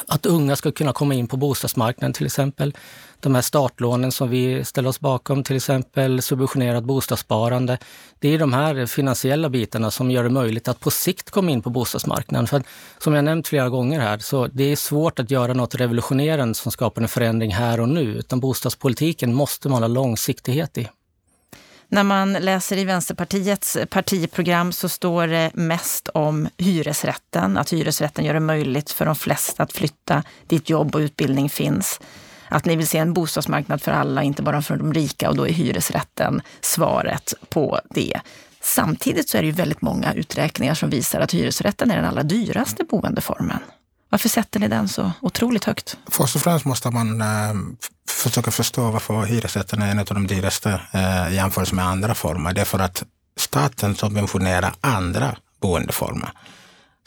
Att 0.09 0.27
unga 0.27 0.57
ska 0.57 0.73
kunna 0.73 0.93
komma 0.93 1.15
in 1.15 1.27
på 1.29 1.37
bostadsmarknaden 1.37 2.13
till 2.13 2.27
exempel. 2.27 2.75
De 3.21 3.35
här 3.35 3.43
startlånen 3.43 4.13
som 4.13 4.31
vi 4.31 4.65
ställer 4.65 4.89
oss 4.89 5.01
bakom, 5.01 5.45
till 5.45 5.57
exempel 5.57 6.23
subventionerat 6.23 6.85
bostadssparande. 6.85 7.79
Det 8.19 8.35
är 8.35 8.39
de 8.39 8.53
här 8.53 8.87
finansiella 8.87 9.49
bitarna 9.49 9.91
som 9.91 10.11
gör 10.11 10.25
det 10.25 10.31
möjligt 10.31 10.69
att 10.69 10.81
på 10.81 10.91
sikt 10.91 11.31
komma 11.31 11.51
in 11.51 11.63
på 11.63 11.71
bostadsmarknaden. 11.71 12.47
För 12.47 12.63
som 12.99 13.15
jag 13.15 13.25
nämnt 13.25 13.49
flera 13.49 13.69
gånger 13.69 14.01
här, 14.01 14.19
så 14.19 14.47
det 14.47 14.73
är 14.73 14.77
svårt 14.77 15.19
att 15.19 15.31
göra 15.31 15.55
något 15.55 15.75
revolutionerande 15.75 16.55
som 16.55 16.73
skapar 16.73 17.03
en 17.03 17.09
förändring 17.09 17.55
här 17.55 17.81
och 17.81 17.89
nu, 17.89 18.03
utan 18.03 18.41
bostadspolitiken 18.41 19.35
måste 19.35 19.69
man 19.69 19.83
ha 19.83 19.89
långsiktighet 19.89 20.79
i. 20.79 20.89
När 21.89 22.05
man 22.05 22.33
läser 22.33 22.77
i 22.77 22.85
Vänsterpartiets 22.85 23.79
partiprogram 23.91 24.73
så 24.73 24.89
står 24.89 25.27
det 25.27 25.51
mest 25.55 26.09
om 26.09 26.49
hyresrätten, 26.59 27.57
att 27.57 27.73
hyresrätten 27.73 28.25
gör 28.25 28.35
det 28.35 28.41
möjligt 28.41 28.91
för 28.91 29.07
de 29.07 29.15
flesta 29.15 29.63
att 29.63 29.73
flytta 29.73 30.23
dit 30.47 30.71
jobb 30.71 30.95
och 30.95 30.99
utbildning 30.99 31.51
finns. 31.51 32.01
Att 32.49 32.65
ni 32.65 32.77
vill 32.77 32.87
se 32.87 32.99
en 32.99 33.13
bostadsmarknad 33.13 33.83
för 33.83 33.93
alla, 33.93 34.23
inte 34.23 34.43
bara 34.43 34.63
för 34.63 34.77
de 34.77 34.95
rika 34.95 35.29
och 35.31 35.37
då 35.37 35.49
är 35.49 35.53
hyresrätten 35.53 36.43
svaret 36.61 37.35
på 37.49 37.81
det. 37.91 38.21
Samtidigt 38.61 39.29
så 39.29 39.39
är 39.39 39.43
det 39.43 39.47
ju 39.47 39.53
väldigt 39.53 39.83
många 39.83 40.13
uträkningar 40.13 40.75
som 40.75 40.91
visar 40.91 41.21
att 41.21 41.35
hyresrätten 41.35 41.91
är 41.91 41.97
den 41.97 42.05
allra 42.05 42.23
dyraste 42.23 42.85
boendeformen. 42.85 43.59
Varför 44.17 44.29
sätter 44.29 44.61
ni 44.61 44.69
den 44.69 44.89
så 44.89 45.13
otroligt 45.21 45.65
högt? 45.65 45.97
Först 46.11 46.37
och 46.37 46.43
främst 46.43 46.65
måste 46.65 46.91
man 46.91 47.21
äh, 47.21 47.55
försöka 48.09 48.51
förstå 48.51 48.91
varför 48.91 49.25
hyresrätten 49.25 49.83
är 49.83 49.91
en 49.91 49.99
av 49.99 50.05
de 50.05 50.27
dyraste 50.27 50.81
eh, 50.93 51.27
äh, 51.27 51.35
jämfört 51.35 51.73
med 51.73 51.87
andra 51.87 52.15
former. 52.15 52.53
Det 52.53 52.61
är 52.61 52.65
för 52.65 52.79
att 52.79 53.03
staten 53.37 53.95
subventionerar 53.95 54.73
andra 54.81 55.37
boendeformer. 55.61 56.31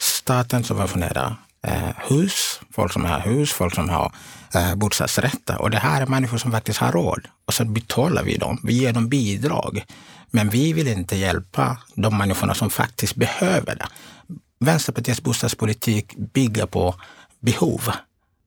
Staten 0.00 0.64
subventionerar 0.64 1.36
äh, 1.66 1.90
hus, 1.96 2.60
folk 2.72 2.92
som 2.92 3.04
har 3.04 3.20
hus, 3.20 3.52
folk 3.52 3.74
som 3.74 3.88
har 3.88 4.12
äh, 4.54 4.74
bostadsrätter. 4.74 5.60
Och 5.60 5.70
det 5.70 5.78
här 5.78 6.02
är 6.02 6.06
människor 6.06 6.38
som 6.38 6.52
faktiskt 6.52 6.78
har 6.78 6.92
råd. 6.92 7.26
Och 7.46 7.54
så 7.54 7.64
betalar 7.64 8.22
vi 8.22 8.36
dem. 8.36 8.60
Vi 8.64 8.72
ger 8.72 8.92
dem 8.92 9.08
bidrag. 9.08 9.84
Men 10.30 10.48
vi 10.48 10.72
vill 10.72 10.88
inte 10.88 11.16
hjälpa 11.16 11.76
de 11.94 12.18
människorna 12.18 12.54
som 12.54 12.70
faktiskt 12.70 13.14
behöver 13.14 13.74
det. 13.76 13.86
Vänsterpartiets 14.64 15.22
bostadspolitik 15.22 16.16
bygger 16.16 16.66
på 16.66 16.94
behov. 17.40 17.90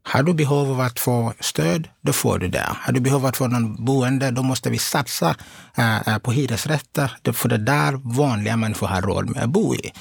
Har 0.04 0.24
du 0.24 0.34
behov 0.34 0.72
av 0.72 0.80
att 0.80 1.00
få 1.00 1.34
stöd, 1.40 1.88
då 2.02 2.14
får 2.14 2.40
du 2.40 2.48
det. 2.48 2.66
Har 2.80 2.94
du 2.94 3.00
behov 3.00 3.22
av 3.22 3.26
att 3.26 3.38
få 3.38 3.48
någon 3.48 3.86
boende, 3.86 4.32
då 4.32 4.44
måste 4.44 4.70
vi 4.70 4.78
satsa 4.78 5.36
eh, 5.78 6.08
eh, 6.08 6.18
på 6.18 6.32
hyresrätter. 6.32 7.32
För 7.34 7.50
det 7.50 7.56
är 7.56 7.60
där 7.60 8.02
vanliga 8.04 8.58
människor 8.58 8.88
har 8.88 9.02
råd 9.02 9.30
med 9.30 9.44
att 9.44 9.50
bo 9.50 9.76
i. 9.76 9.92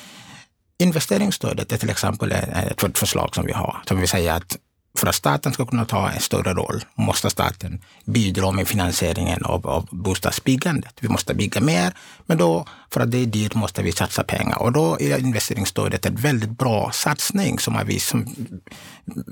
Investeringsstödet 0.78 1.72
är 1.72 1.76
till 1.76 1.90
exempel 1.90 2.32
ett 2.32 2.98
förslag 2.98 3.34
som 3.34 3.46
vi 3.46 3.52
har, 3.52 3.82
som 3.88 4.00
vi 4.00 4.06
säger 4.06 4.32
att 4.32 4.56
för 4.94 5.06
att 5.06 5.14
staten 5.14 5.52
ska 5.52 5.66
kunna 5.66 5.84
ta 5.84 6.10
en 6.10 6.20
större 6.20 6.54
roll 6.54 6.84
måste 6.94 7.30
staten 7.30 7.80
bidra 8.04 8.50
med 8.50 8.68
finansieringen 8.68 9.44
av, 9.44 9.66
av 9.66 9.88
bostadsbyggandet. 9.90 10.94
Vi 11.00 11.08
måste 11.08 11.34
bygga 11.34 11.60
mer, 11.60 11.92
men 12.26 12.38
då, 12.38 12.66
för 12.90 13.00
att 13.00 13.10
det 13.10 13.18
är 13.18 13.26
dyrt, 13.26 13.54
måste 13.54 13.82
vi 13.82 13.92
satsa 13.92 14.24
pengar. 14.24 14.62
Och 14.62 14.72
då 14.72 15.00
är 15.00 15.18
investeringsstödet 15.18 16.06
en 16.06 16.14
väldigt 16.14 16.58
bra 16.58 16.90
satsning. 16.92 17.58
Som 17.58 17.74
har 17.74 17.84
vis, 17.84 18.06
som, 18.06 18.34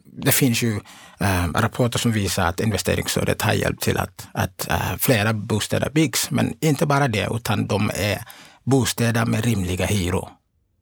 det 0.05 0.33
finns 0.33 0.63
ju 0.63 0.81
äh, 1.21 1.47
rapporter 1.55 1.99
som 1.99 2.13
visar 2.13 2.47
att 2.47 2.61
investeringsstödet 2.61 3.43
har 3.43 3.53
hjälpt 3.53 3.83
till 3.83 3.99
att, 3.99 4.27
att 4.33 4.69
äh, 4.71 4.97
flera 4.99 5.33
bostäder 5.33 5.91
byggs. 5.91 6.31
Men 6.31 6.55
inte 6.61 6.87
bara 6.87 7.09
det, 7.09 7.29
utan 7.31 7.67
de 7.67 7.91
är 7.95 8.25
bostäder 8.65 9.27
med 9.27 9.45
rimliga 9.45 9.87
hyror 9.87 10.29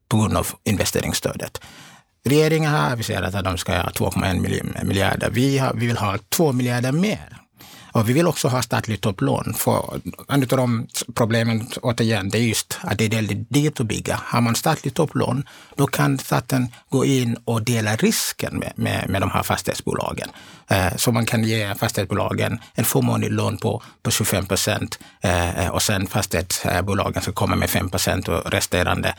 på 0.08 0.16
grund 0.16 0.36
av 0.36 0.46
investeringsstödet. 0.64 1.60
Regeringen 2.24 2.70
har 2.70 2.90
aviserat 2.90 3.34
att 3.34 3.44
de 3.44 3.58
ska 3.58 3.72
ha 3.72 3.90
2,1 3.90 4.84
miljarder. 4.84 5.30
Vi, 5.30 5.58
har, 5.58 5.74
vi 5.74 5.86
vill 5.86 5.96
ha 5.96 6.18
2 6.28 6.52
miljarder 6.52 6.92
mer. 6.92 7.38
Och 7.92 8.08
vi 8.08 8.12
vill 8.12 8.26
också 8.26 8.48
ha 8.48 8.62
statligt 8.62 9.00
topplån. 9.00 9.54
För 9.54 10.00
en 10.28 10.42
av 10.42 10.48
de 10.48 10.86
problemen, 11.14 11.68
återigen, 11.82 12.28
det 12.28 12.38
är 12.38 12.42
just 12.42 12.78
att 12.82 12.98
det 12.98 13.04
är 13.04 13.10
väldigt 13.10 13.50
dyrt 13.50 13.80
att 13.80 13.86
bygga. 13.86 14.20
Har 14.24 14.40
man 14.40 14.54
statligt 14.54 14.94
topplån, 14.94 15.44
då 15.76 15.86
kan 15.86 16.18
staten 16.18 16.68
gå 16.88 17.04
in 17.04 17.36
och 17.44 17.62
dela 17.62 17.96
risken 17.96 18.56
med, 18.58 18.72
med, 18.76 19.08
med 19.08 19.22
de 19.22 19.30
här 19.30 19.42
fastighetsbolagen. 19.42 20.28
Eh, 20.68 20.96
så 20.96 21.12
man 21.12 21.26
kan 21.26 21.44
ge 21.44 21.74
fastighetsbolagen 21.74 22.58
en 22.74 22.84
förmånlig 22.84 23.32
lån 23.32 23.58
på, 23.58 23.82
på 24.02 24.10
25 24.10 24.46
procent 24.46 24.98
eh, 25.20 25.64
eh, 25.64 25.70
och 25.70 25.82
sen 25.82 26.06
fastighetsbolagen 26.06 27.22
ska 27.22 27.32
komma 27.32 27.56
med 27.56 27.70
5 27.70 27.90
procent 27.90 28.28
och 28.28 28.52
resterande 28.52 29.14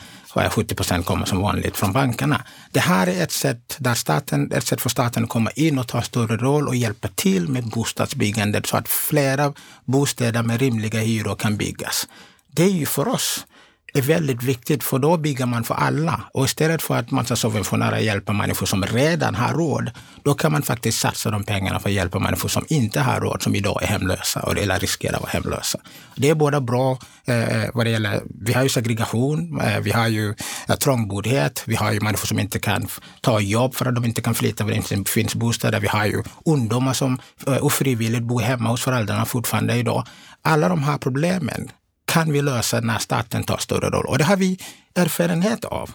70 0.50 0.74
procent 0.74 1.06
kommer 1.06 1.26
som 1.26 1.40
vanligt 1.40 1.76
från 1.76 1.92
bankerna. 1.92 2.42
Det 2.70 2.80
här 2.80 3.06
är 3.06 3.22
ett 3.22 3.32
sätt, 3.32 3.76
där 3.78 3.94
staten, 3.94 4.52
ett 4.52 4.66
sätt 4.66 4.80
för 4.80 4.90
staten 4.90 5.24
att 5.24 5.30
komma 5.30 5.50
in 5.50 5.78
och 5.78 5.88
ta 5.88 6.02
större 6.02 6.36
roll 6.36 6.68
och 6.68 6.76
hjälpa 6.76 7.08
till 7.08 7.48
med 7.48 7.64
bostadsbyggandet 7.64 8.66
så 8.66 8.76
att 8.76 8.88
flera 8.88 9.52
bostäder 9.84 10.42
med 10.42 10.60
rimliga 10.60 11.00
hyror 11.00 11.34
kan 11.34 11.56
byggas. 11.56 12.08
Det 12.52 12.62
är 12.62 12.70
ju 12.70 12.86
för 12.86 13.08
oss 13.08 13.46
är 13.94 14.02
väldigt 14.02 14.42
viktigt 14.42 14.84
för 14.84 14.98
då 14.98 15.16
bygger 15.16 15.46
man 15.46 15.64
för 15.64 15.74
alla. 15.74 16.20
Och 16.34 16.44
istället 16.44 16.82
för 16.82 16.96
att 16.96 17.10
man 17.10 17.24
ska 17.24 17.36
subventionera 17.36 17.96
och 17.96 18.02
hjälpa 18.02 18.32
människor 18.32 18.66
som 18.66 18.84
redan 18.84 19.34
har 19.34 19.54
råd, 19.54 19.90
då 20.22 20.34
kan 20.34 20.52
man 20.52 20.62
faktiskt 20.62 21.00
satsa 21.00 21.30
de 21.30 21.44
pengarna 21.44 21.80
för 21.80 21.88
att 21.88 21.94
hjälpa 21.94 22.18
människor 22.18 22.48
som 22.48 22.64
inte 22.68 23.00
har 23.00 23.20
råd, 23.20 23.42
som 23.42 23.54
idag 23.54 23.82
är 23.82 23.86
hemlösa 23.86 24.54
eller 24.56 24.78
riskerar 24.78 25.14
att 25.14 25.20
vara 25.20 25.30
hemlösa. 25.30 25.78
Det 26.16 26.30
är 26.30 26.34
båda 26.34 26.60
bra 26.60 26.98
eh, 27.24 27.70
vad 27.74 27.86
det 27.86 27.90
gäller, 27.90 28.22
vi 28.40 28.52
har 28.52 28.62
ju 28.62 28.68
segregation, 28.68 29.60
eh, 29.60 29.80
vi 29.80 29.90
har 29.90 30.08
ju 30.08 30.34
eh, 30.68 30.76
trångboddhet, 30.76 31.62
vi 31.66 31.74
har 31.74 31.92
ju 31.92 32.00
människor 32.00 32.26
som 32.26 32.38
inte 32.38 32.58
kan 32.58 32.88
ta 33.20 33.40
jobb 33.40 33.74
för 33.74 33.86
att 33.86 33.94
de 33.94 34.04
inte 34.04 34.22
kan 34.22 34.34
flytta 34.34 34.64
för 34.64 34.70
det 34.70 34.94
inte 34.94 35.10
finns 35.10 35.34
bostäder. 35.34 35.80
Vi 35.80 35.88
har 35.88 36.06
ju 36.06 36.22
ungdomar 36.44 36.92
som 36.92 37.20
eh, 37.46 37.64
ofrivilligt 37.64 38.22
bor 38.22 38.40
hemma 38.40 38.68
hos 38.68 38.80
föräldrarna 38.80 39.24
fortfarande 39.24 39.74
idag. 39.74 40.06
Alla 40.42 40.68
de 40.68 40.82
här 40.82 40.98
problemen 40.98 41.70
kan 42.10 42.32
vi 42.32 42.42
lösa 42.42 42.80
när 42.80 42.98
staten 42.98 43.44
tar 43.44 43.58
större 43.58 43.90
roll. 43.90 44.06
Och 44.06 44.18
det 44.18 44.24
har 44.24 44.36
vi 44.36 44.58
erfarenhet 44.94 45.64
av. 45.64 45.90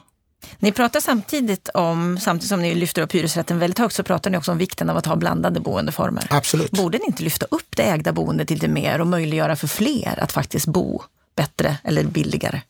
Ni 0.59 0.71
pratar 0.71 0.99
samtidigt 0.99 1.69
om, 1.73 2.17
samtidigt 2.21 2.49
som 2.49 2.61
ni 2.61 2.75
lyfter 2.75 3.01
upp 3.01 3.11
hyresrätten 3.11 3.59
väldigt 3.59 3.79
högt, 3.79 3.95
så 3.95 4.03
pratar 4.03 4.31
ni 4.31 4.37
också 4.37 4.51
om 4.51 4.57
vikten 4.57 4.89
av 4.89 4.97
att 4.97 5.05
ha 5.05 5.15
blandade 5.15 5.59
boendeformer. 5.59 6.27
Absolut. 6.29 6.71
Borde 6.71 6.97
ni 6.97 7.05
inte 7.05 7.23
lyfta 7.23 7.45
upp 7.51 7.75
det 7.75 7.83
ägda 7.83 8.11
boendet 8.13 8.49
lite 8.49 8.67
mer 8.67 9.01
och 9.01 9.07
möjliggöra 9.07 9.55
för 9.55 9.67
fler 9.67 10.19
att 10.23 10.31
faktiskt 10.31 10.67
bo 10.67 11.01
bättre 11.35 11.77
eller 11.83 12.03
billigare? 12.03 12.61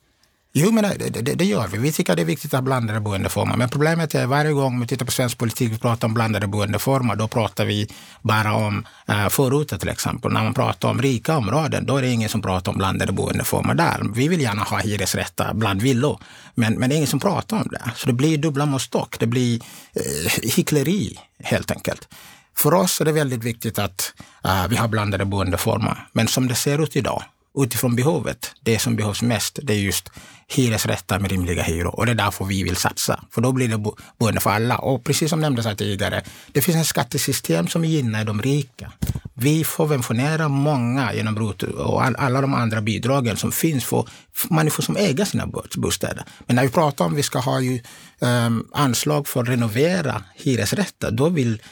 Jo, 0.58 0.70
men 0.72 0.84
det, 0.98 1.22
det, 1.22 1.34
det, 1.34 1.44
gör 1.44 1.68
vi. 1.68 1.78
Vi 1.78 1.92
tycker 1.92 2.12
att 2.12 2.16
det 2.16 2.22
är 2.22 2.24
viktigt 2.24 2.54
att 2.54 2.58
ha 2.58 2.62
blandade 2.62 3.00
boendeformer. 3.00 3.56
Men 3.56 3.68
problemet 3.68 4.14
är 4.14 4.26
varje 4.26 4.52
gång 4.52 4.80
vi 4.80 4.86
tittar 4.86 5.06
på 5.06 5.12
svensk 5.12 5.38
politik 5.38 5.72
och 5.74 5.80
pratar 5.80 6.08
om 6.08 6.14
blandade 6.14 6.46
boendeformer, 6.46 7.16
då 7.16 7.28
pratar 7.28 7.64
vi 7.64 7.88
bara 8.22 8.54
om 8.54 8.86
eh, 9.08 9.28
förorter 9.28 9.78
till 9.78 9.88
exempel. 9.88 10.32
När 10.32 10.44
man 10.44 10.54
pratar 10.54 10.88
om 10.88 11.02
rika 11.02 11.36
områden, 11.36 11.86
då 11.86 11.96
är 11.96 12.02
det 12.02 12.08
ingen 12.08 12.28
som 12.28 12.42
pratar 12.42 12.72
om 12.72 12.78
blandade 12.78 13.12
boendeformer 13.12 13.74
där. 13.74 14.00
Vi 14.14 14.28
vill 14.28 14.40
gärna 14.40 14.62
ha 14.62 14.78
hyresrätter 14.78 15.54
bland 15.54 15.82
villor, 15.82 16.20
men, 16.54 16.74
men 16.74 16.90
det 16.90 16.94
är 16.94 16.96
ingen 16.96 17.08
som 17.08 17.20
pratar 17.20 17.56
om 17.56 17.68
det. 17.70 17.90
Så 17.96 18.06
det 18.06 18.12
blir 18.12 18.38
dubbla 18.38 18.66
måttstock. 18.66 19.18
Det 19.18 19.26
blir 19.26 19.60
eh, 19.94 20.32
hyckleri 20.42 21.18
helt 21.38 21.70
enkelt. 21.70 22.08
För 22.56 22.74
oss 22.74 23.00
är 23.00 23.04
det 23.04 23.12
väldigt 23.12 23.44
viktigt 23.44 23.78
att 23.78 24.14
eh, 24.44 24.68
vi 24.68 24.76
har 24.76 24.88
blandade 24.88 25.24
boendeformer. 25.24 26.06
Men 26.12 26.28
som 26.28 26.48
det 26.48 26.54
ser 26.54 26.82
ut 26.82 26.96
idag, 26.96 27.22
utifrån 27.58 27.96
behovet, 27.96 28.52
det 28.60 28.78
som 28.78 28.96
behövs 28.96 29.22
mest, 29.22 29.58
det 29.62 29.72
är 29.72 29.78
just 29.78 30.10
hyresrätter 30.48 31.18
med 31.18 31.30
rimliga 31.30 31.62
hyror. 31.62 31.96
Och 31.96 32.06
det 32.06 32.12
är 32.12 32.16
därför 32.16 32.44
vi 32.44 32.62
vill 32.62 32.76
satsa. 32.76 33.24
För 33.30 33.40
då 33.40 33.52
blir 33.52 33.68
det 33.68 33.78
bo 33.78 33.96
boende 34.18 34.40
för 34.40 34.50
alla. 34.50 34.78
Och 34.78 35.04
precis 35.04 35.30
som 35.30 35.40
nämndes 35.40 35.66
här 35.66 35.74
tidigare, 35.74 36.22
det 36.52 36.60
finns 36.60 36.76
ett 36.76 36.86
skattesystem 36.86 37.68
som 37.68 37.84
gynnar 37.84 38.24
de 38.24 38.42
rika. 38.42 38.92
Vi 39.34 39.64
subventionerar 39.64 40.48
många 40.48 41.14
genom 41.14 41.38
ROT 41.38 41.62
och 41.62 42.04
all, 42.04 42.16
alla 42.16 42.40
de 42.40 42.54
andra 42.54 42.80
bidragen 42.80 43.36
som 43.36 43.52
finns 43.52 43.84
för 43.84 44.08
människor 44.50 44.82
som 44.82 44.96
äger 44.96 45.24
sina 45.24 45.46
bostäder. 45.76 46.24
Men 46.46 46.56
när 46.56 46.62
vi 46.62 46.68
pratar 46.68 47.04
om 47.04 47.12
att 47.12 47.18
vi 47.18 47.22
ska 47.22 47.38
ha 47.38 47.60
ju, 47.60 47.82
um, 48.18 48.68
anslag 48.72 49.28
för 49.28 49.42
att 49.42 49.48
renovera 49.48 50.22
hyresrätter, 50.34 51.10
då 51.10 51.28
vill 51.28 51.62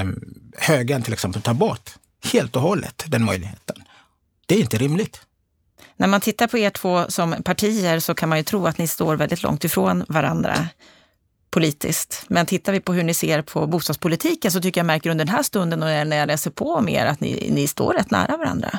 um, 0.00 0.20
högern 0.58 1.02
till 1.02 1.12
exempel 1.12 1.42
ta 1.42 1.54
bort 1.54 1.90
helt 2.32 2.56
och 2.56 2.62
hållet 2.62 3.04
den 3.06 3.24
möjligheten. 3.24 3.76
Det 4.46 4.54
är 4.54 4.58
inte 4.58 4.78
rimligt. 4.78 5.20
När 6.00 6.06
man 6.06 6.20
tittar 6.20 6.46
på 6.46 6.58
er 6.58 6.70
två 6.70 7.04
som 7.08 7.42
partier 7.42 8.00
så 8.00 8.14
kan 8.14 8.28
man 8.28 8.38
ju 8.38 8.44
tro 8.44 8.66
att 8.66 8.78
ni 8.78 8.86
står 8.86 9.16
väldigt 9.16 9.42
långt 9.42 9.64
ifrån 9.64 10.04
varandra 10.08 10.68
politiskt. 11.50 12.24
Men 12.28 12.46
tittar 12.46 12.72
vi 12.72 12.80
på 12.80 12.92
hur 12.92 13.02
ni 13.02 13.14
ser 13.14 13.42
på 13.42 13.66
bostadspolitiken 13.66 14.52
så 14.52 14.60
tycker 14.60 14.80
jag 14.80 14.86
märker 14.86 15.10
under 15.10 15.24
den 15.24 15.34
här 15.34 15.42
stunden 15.42 15.82
och 15.82 15.88
när 15.88 16.16
jag 16.16 16.26
läser 16.26 16.50
på 16.50 16.74
om 16.74 16.88
er 16.88 17.06
att 17.06 17.20
ni, 17.20 17.48
ni 17.50 17.66
står 17.66 17.94
rätt 17.94 18.10
nära 18.10 18.36
varandra. 18.36 18.78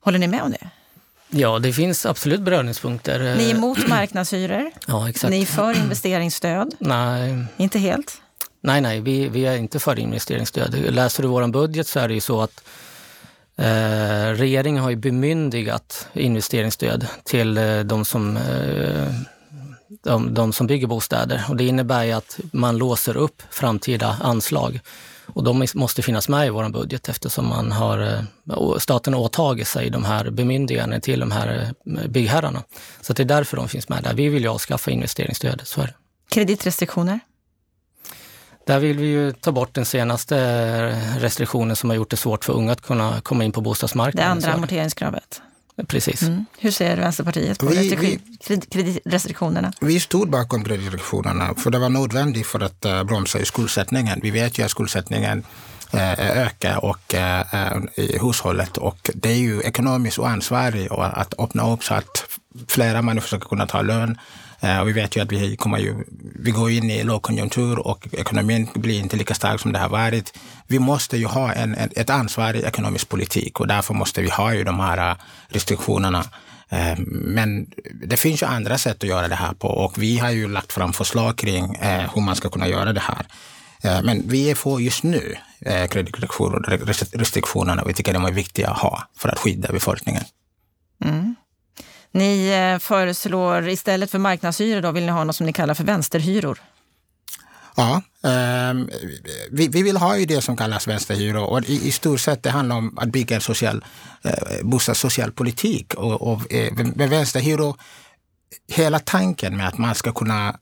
Håller 0.00 0.18
ni 0.18 0.26
med 0.26 0.42
om 0.42 0.50
det? 0.50 0.70
Ja, 1.30 1.58
det 1.58 1.72
finns 1.72 2.06
absolut 2.06 2.40
beröringspunkter. 2.40 3.34
Ni 3.36 3.50
är 3.50 3.54
emot 3.54 3.88
marknadshyror. 3.88 4.70
Ja, 4.86 5.08
exakt. 5.08 5.30
Ni 5.30 5.42
är 5.42 5.46
för 5.46 5.76
investeringsstöd. 5.76 6.74
Nej. 6.78 7.44
Inte 7.56 7.78
helt? 7.78 8.22
Nej, 8.60 8.80
nej, 8.80 9.00
vi, 9.00 9.28
vi 9.28 9.46
är 9.46 9.56
inte 9.56 9.78
för 9.78 9.98
investeringsstöd. 9.98 10.74
Läser 10.92 11.22
du 11.22 11.28
vår 11.28 11.46
budget 11.46 11.86
så 11.86 12.00
är 12.00 12.08
det 12.08 12.14
ju 12.14 12.20
så 12.20 12.40
att 12.40 12.64
Eh, 13.56 14.32
regeringen 14.34 14.82
har 14.82 14.90
ju 14.90 14.96
bemyndigat 14.96 16.08
investeringsstöd 16.12 17.06
till 17.24 17.58
eh, 17.58 17.80
de, 17.80 18.04
som, 18.04 18.36
eh, 18.36 19.12
de, 20.02 20.34
de, 20.34 20.52
som 20.52 20.66
bygger 20.66 20.86
bostäder. 20.86 21.44
Och 21.48 21.56
det 21.56 21.64
innebär 21.64 22.04
ju 22.04 22.12
att 22.12 22.40
man 22.52 22.76
låser 22.78 23.16
upp 23.16 23.42
framtida 23.50 24.16
anslag. 24.22 24.80
Och 25.26 25.44
de 25.44 25.66
måste 25.74 26.02
finnas 26.02 26.28
med 26.28 26.46
i 26.46 26.50
vår 26.50 26.68
budget 26.68 27.08
eftersom 27.08 27.48
man 27.48 27.72
har, 27.72 27.98
eh, 27.98 28.78
staten 28.78 29.14
har 29.14 29.20
åtagit 29.20 29.68
sig 29.68 29.90
de 29.90 30.04
här 30.04 30.30
bemyndigandena 30.30 31.00
till 31.00 31.20
de 31.20 31.30
här 31.30 31.74
eh, 31.86 32.08
byggherrarna. 32.08 32.62
Så 33.00 33.12
det 33.12 33.22
är 33.22 33.24
därför 33.24 33.56
de 33.56 33.68
finns 33.68 33.88
med 33.88 34.02
där. 34.02 34.14
Vi 34.14 34.28
vill 34.28 34.42
ju 34.42 34.48
avskaffa 34.48 34.90
investeringsstödet, 34.90 35.68
så 35.68 35.80
är 35.80 35.86
det. 35.86 35.94
Kreditrestriktioner? 36.30 37.20
Där 38.66 38.78
vill 38.78 38.98
vi 38.98 39.06
ju 39.06 39.32
ta 39.32 39.52
bort 39.52 39.74
den 39.74 39.84
senaste 39.84 40.36
restriktionen 41.18 41.76
som 41.76 41.90
har 41.90 41.96
gjort 41.96 42.10
det 42.10 42.16
svårt 42.16 42.44
för 42.44 42.52
unga 42.52 42.72
att 42.72 42.80
kunna 42.80 43.20
komma 43.20 43.44
in 43.44 43.52
på 43.52 43.60
bostadsmarknaden. 43.60 44.40
Det 44.40 44.46
andra 44.46 44.52
amorteringskravet? 44.52 45.42
Precis. 45.86 46.22
Mm. 46.22 46.44
Hur 46.58 46.70
ser 46.70 46.96
Vänsterpartiet 46.96 47.58
på 47.58 47.66
vi, 47.66 48.20
kreditrestriktionerna? 48.70 49.72
Vi 49.80 50.00
stod 50.00 50.30
bakom 50.30 50.64
kreditrestriktionerna 50.64 51.54
för 51.54 51.70
det 51.70 51.78
var 51.78 51.88
nödvändigt 51.88 52.46
för 52.46 52.60
att 52.60 52.86
uh, 52.86 53.02
bromsa 53.02 53.44
skuldsättningen. 53.44 54.20
Vi 54.22 54.30
vet 54.30 54.58
ju 54.58 54.62
att 54.62 54.70
skuldsättningen 54.70 55.44
uh, 55.94 56.20
ökar 56.20 56.84
och, 56.84 57.14
uh, 57.14 58.04
i 58.04 58.18
hushållet 58.18 58.76
och 58.76 59.10
det 59.14 59.30
är 59.30 59.36
ju 59.36 59.60
ekonomiskt 59.60 60.18
oansvarigt 60.18 60.92
att 60.92 61.34
öppna 61.38 61.72
upp 61.72 61.84
så 61.84 61.94
att 61.94 62.24
flera 62.68 63.02
människor 63.02 63.26
ska 63.26 63.48
kunna 63.48 63.66
ta 63.66 63.82
lön 63.82 64.18
Eh, 64.18 64.41
Eh, 64.62 64.80
och 64.80 64.88
vi 64.88 64.92
vet 64.92 65.16
ju 65.16 65.20
att 65.20 65.32
vi, 65.32 65.56
kommer 65.56 65.78
ju, 65.78 66.04
vi 66.34 66.50
går 66.50 66.70
in 66.70 66.90
i 66.90 67.02
lågkonjunktur 67.02 67.78
och 67.78 68.08
ekonomin 68.12 68.68
blir 68.74 69.00
inte 69.00 69.16
lika 69.16 69.34
stark 69.34 69.60
som 69.60 69.72
det 69.72 69.78
har 69.78 69.88
varit. 69.88 70.38
Vi 70.66 70.78
måste 70.78 71.16
ju 71.16 71.26
ha 71.26 71.52
en, 71.52 71.74
en, 71.74 71.90
ett 71.96 72.10
ansvar 72.10 72.54
i 72.54 72.62
ekonomisk 72.62 73.08
politik 73.08 73.60
och 73.60 73.66
därför 73.66 73.94
måste 73.94 74.22
vi 74.22 74.30
ha 74.30 74.54
ju 74.54 74.64
de 74.64 74.80
här 74.80 75.10
eh, 75.10 75.16
restriktionerna. 75.48 76.24
Eh, 76.68 76.98
men 77.08 77.66
det 78.06 78.16
finns 78.16 78.42
ju 78.42 78.46
andra 78.46 78.78
sätt 78.78 79.02
att 79.02 79.08
göra 79.08 79.28
det 79.28 79.34
här 79.34 79.52
på 79.52 79.68
och 79.68 80.02
vi 80.02 80.18
har 80.18 80.30
ju 80.30 80.48
lagt 80.48 80.72
fram 80.72 80.92
förslag 80.92 81.36
kring 81.36 81.76
hur 82.14 82.20
man 82.20 82.36
ska 82.36 82.48
kunna 82.48 82.68
göra 82.68 82.92
det 82.92 83.00
här. 83.00 83.26
Men 84.02 84.28
vi 84.28 84.50
är 84.50 84.80
just 84.80 85.02
nu 85.02 85.36
kreditrestriktionerna 85.90 87.82
och 87.82 87.88
vi 87.88 87.94
tycker 87.94 88.12
de 88.12 88.24
är 88.24 88.32
viktiga 88.32 88.68
att 88.68 88.78
ha 88.78 89.08
för 89.16 89.28
att 89.28 89.38
skydda 89.38 89.72
befolkningen. 89.72 90.22
Mm. 91.04 91.34
Ni 92.12 92.48
eh, 92.48 92.78
föreslår 92.78 93.68
istället 93.68 94.10
för 94.10 94.18
marknadshyror 94.18 94.80
då 94.80 94.90
vill 94.90 95.06
ni 95.06 95.12
ha 95.12 95.24
något 95.24 95.36
som 95.36 95.46
ni 95.46 95.52
kallar 95.52 95.74
för 95.74 95.84
vänsterhyror. 95.84 96.58
Ja, 97.76 98.02
eh, 98.24 98.74
vi, 99.50 99.68
vi, 99.68 99.82
vill 99.82 99.96
ha 99.96 100.18
ju 100.18 100.26
det 100.26 100.40
som 100.40 100.56
kallas 100.56 100.88
vänsterhyror 100.88 101.44
och 101.44 101.62
i, 101.68 101.88
i 101.88 101.92
stort 101.92 102.20
sett 102.20 102.42
det 102.42 102.50
handlar 102.50 102.76
om 102.76 102.98
att 102.98 103.08
bygga 103.08 103.36
en 103.36 103.42
social, 103.42 103.84
eh, 104.22 104.62
bostadssocial 104.62 105.32
politik. 105.32 105.94
Och, 105.94 106.32
och 106.32 106.52
eh, 106.52 106.72
med 106.94 107.10
vänsterhyror, 107.10 107.76
hela 108.68 108.98
tanken 108.98 109.56
med 109.56 109.68
att 109.68 109.78
man 109.78 109.94
ska 109.94 110.12
kunna 110.12 110.56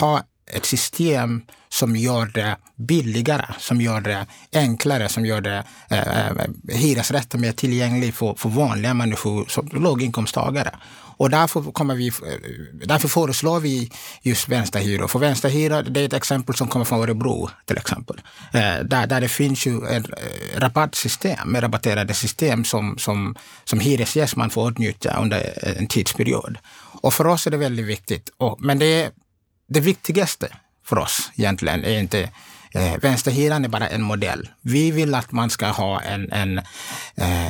ha 0.00 0.22
ett 0.46 0.64
system 0.64 1.42
som 1.72 1.96
gör 1.96 2.26
det 2.26 2.56
billigare, 2.76 3.46
som 3.58 3.80
gör 3.80 4.00
det 4.00 4.26
enklare, 4.52 5.08
som 5.08 5.26
gör 5.26 5.40
det 5.40 5.64
eh, 5.90 6.28
eh 6.28 6.32
hyresrätten 6.68 7.40
mer 7.40 7.52
tillgänglig 7.52 8.14
för, 8.14 8.34
för 8.34 8.48
vanliga 8.48 8.94
människor, 8.94 9.46
som 9.48 9.68
låginkomsttagare. 9.72 10.70
Och 11.16 11.30
därför, 11.30 11.72
kommer 11.72 11.94
vi, 11.94 12.08
eh, 12.08 12.12
därför 12.86 13.08
föreslår 13.08 13.60
vi 13.60 13.90
just 14.22 14.48
vänsterhyror. 14.48 15.08
För 15.08 15.18
vänsterhyror, 15.18 15.82
det 15.82 16.00
är 16.00 16.04
ett 16.04 16.12
exempel 16.12 16.54
som 16.54 16.68
kommer 16.68 16.84
från 16.84 17.00
Örebro 17.00 17.50
till 17.66 17.76
exempel. 17.76 18.20
Eh, 18.52 18.84
där, 18.84 19.06
där 19.06 19.20
det 19.20 19.28
finns 19.28 19.66
ju 19.66 19.86
ett 19.86 20.06
eh, 20.08 20.60
rabattsystem, 20.60 21.48
med 21.48 21.62
rabatterade 21.62 22.14
system 22.14 22.64
som, 22.64 22.98
som, 22.98 23.34
som 23.64 23.80
hyresgäst 23.80 24.36
man 24.36 24.50
får 24.50 24.66
åtnjuta 24.66 25.16
under 25.22 25.68
en 25.78 25.86
tidsperiod. 25.86 26.58
Och 27.02 27.14
för 27.14 27.26
oss 27.26 27.46
är 27.46 27.50
det 27.50 27.56
väldigt 27.56 27.86
viktigt. 27.86 28.30
Och, 28.36 28.60
men 28.60 28.78
det, 28.78 29.10
det 29.68 29.80
viktigaste 29.80 30.48
för 30.92 30.98
oss 30.98 31.30
egentligen 31.36 31.84
är 31.84 31.98
inte 31.98 32.28
Eh, 32.74 32.96
vänsterhyran 33.02 33.64
är 33.64 33.68
bara 33.68 33.88
en 33.88 34.02
modell. 34.02 34.48
Vi 34.60 34.90
vill 34.90 35.14
att 35.14 35.32
man 35.32 35.50
ska 35.50 35.66
ha 35.66 36.00
en, 36.00 36.32
eh, 36.32 36.36
en, 36.36 36.62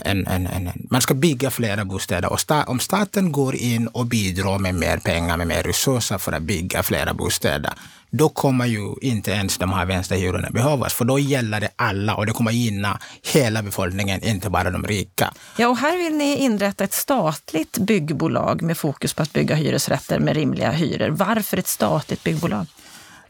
en, 0.05 0.27
en, 0.27 0.47
en 0.47 0.71
man 0.91 1.01
ska 1.01 1.15
bygga 1.15 1.51
flera 1.51 1.85
bostäder. 1.85 2.33
Och 2.33 2.41
sta, 2.41 2.65
om 2.65 2.81
staten 2.81 3.33
går 3.33 3.55
in 3.55 3.87
och 3.87 4.07
bidrar 4.07 4.59
med 4.59 4.75
mer 4.75 4.97
pengar, 4.97 5.37
med 5.37 5.47
mer 5.47 5.63
resurser 5.63 6.19
för 6.19 6.33
att 6.33 6.43
bygga 6.43 6.83
flera 6.83 7.15
bostäder, 7.15 7.73
då 8.11 8.29
kommer 8.29 8.67
ju 8.67 8.95
inte 9.01 9.31
ens 9.31 9.59
de 9.59 9.73
här 9.73 9.87
vänsterhyrorna 9.87 10.51
behövas, 10.51 10.95
för 10.95 11.05
då 11.05 11.19
gäller 11.19 11.61
det 11.61 11.71
alla 11.77 12.15
och 12.15 12.27
det 12.27 12.33
kommer 12.33 12.51
gynna 12.51 12.99
hela 13.33 13.63
befolkningen, 13.63 14.25
inte 14.25 14.51
bara 14.51 14.71
de 14.71 14.87
rika. 14.87 15.33
Ja, 15.59 15.69
och 15.69 15.77
här 15.77 15.97
vill 15.97 16.17
ni 16.17 16.37
inrätta 16.37 16.85
ett 16.85 16.95
statligt 16.95 17.79
byggbolag 17.79 18.63
med 18.63 18.79
fokus 18.79 19.15
på 19.15 19.23
att 19.23 19.33
bygga 19.33 19.55
hyresrätter 19.55 20.19
med 20.19 20.37
rimliga 20.37 20.71
hyror. 20.71 21.09
Varför 21.09 21.57
ett 21.57 21.69
statligt 21.69 22.25
byggbolag? 22.25 22.67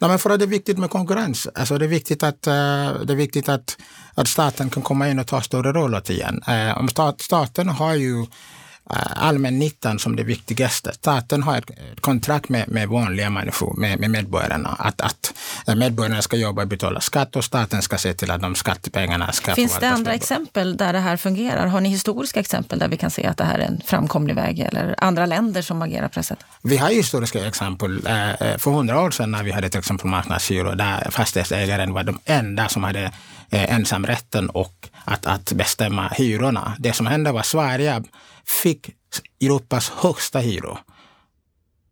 Nej, 0.03 0.09
men 0.09 0.19
för 0.19 0.31
att 0.31 0.39
det 0.39 0.45
är 0.45 0.47
viktigt 0.47 0.79
med 0.79 0.91
konkurrens. 0.91 1.49
Alltså 1.55 1.79
det 1.79 1.85
är 1.85 1.89
viktigt 1.89 2.23
att, 2.23 2.47
uh, 2.47 2.53
det 3.05 3.13
är 3.13 3.15
viktigt 3.15 3.49
att, 3.49 3.77
att 4.15 4.29
staten 4.29 4.71
kan 4.71 4.83
komma 4.83 5.09
in 5.09 5.19
och 5.19 5.27
ta 5.27 5.41
större 5.41 5.73
roll 5.73 5.95
återigen. 5.95 6.43
Uh, 6.49 6.69
eh, 6.69 6.79
om 6.79 6.89
stat, 6.89 7.21
staten 7.21 7.69
har 7.69 7.95
ju 7.95 8.27
allmännyttan 9.17 9.99
som 9.99 10.17
det 10.17 10.23
viktigaste. 10.23 10.93
Staten 10.93 11.43
har 11.43 11.59
ett 11.59 12.01
kontrakt 12.01 12.49
med, 12.49 12.69
med 12.69 12.89
vanliga 12.89 13.31
människor, 13.31 13.75
med, 13.77 14.01
med 14.01 14.11
medborgarna, 14.11 14.77
att, 14.79 15.01
att 15.01 15.35
medborgarna 15.77 16.23
ska 16.23 16.37
jobba 16.37 16.63
och 16.63 16.69
betala 16.69 17.01
skatt 17.01 17.37
och 17.37 17.45
staten 17.45 17.83
ska 17.83 17.99
se 17.99 18.15
till 18.15 18.31
att 18.31 18.43
de 18.43 18.55
skattepengarna 18.55 19.33
ska 19.33 19.55
Finns 19.55 19.79
det 19.79 19.89
andra 19.89 20.15
exempel 20.15 20.77
där 20.77 20.93
det 20.93 20.99
här 20.99 21.17
fungerar? 21.17 21.67
Har 21.67 21.81
ni 21.81 21.89
historiska 21.89 22.41
exempel 22.41 22.79
där 22.79 22.89
vi 22.89 22.97
kan 22.97 23.11
se 23.11 23.27
att 23.27 23.37
det 23.37 23.45
här 23.45 23.59
är 23.59 23.67
en 23.67 23.81
framkomlig 23.85 24.35
väg 24.35 24.61
eller 24.61 24.95
andra 24.99 25.27
länder 25.27 25.63
som 25.63 25.83
agerar 25.83 26.09
på 26.09 26.21
det 26.21 26.23
sättet? 26.23 26.47
Vi 26.63 26.77
har 26.77 26.91
historiska 26.91 27.47
exempel. 27.47 28.07
Eh, 28.07 28.59
för 28.59 28.71
hundra 28.71 29.01
år 29.01 29.11
sedan 29.11 29.31
när 29.31 29.43
vi 29.43 29.53
hade 29.53 29.69
till 29.69 29.79
exempel 29.79 30.07
marknadshyror 30.07 30.75
där 30.75 31.11
fastighetsägaren 31.11 31.93
var 31.93 32.05
de 32.05 32.19
enda 32.25 32.69
som 32.69 32.85
hade 32.85 33.13
eh, 33.51 33.75
ensamrätten 33.75 34.51
och 34.51 34.89
att, 35.05 35.27
att 35.27 35.53
bestämma 35.53 36.09
hyrorna. 36.09 36.77
Det 36.79 36.93
som 36.93 37.07
hände 37.07 37.33
var 37.33 37.43
Sverige 37.43 38.03
fick 38.47 38.91
Europas 39.41 39.91
högsta 39.91 40.39
hyror. 40.39 40.79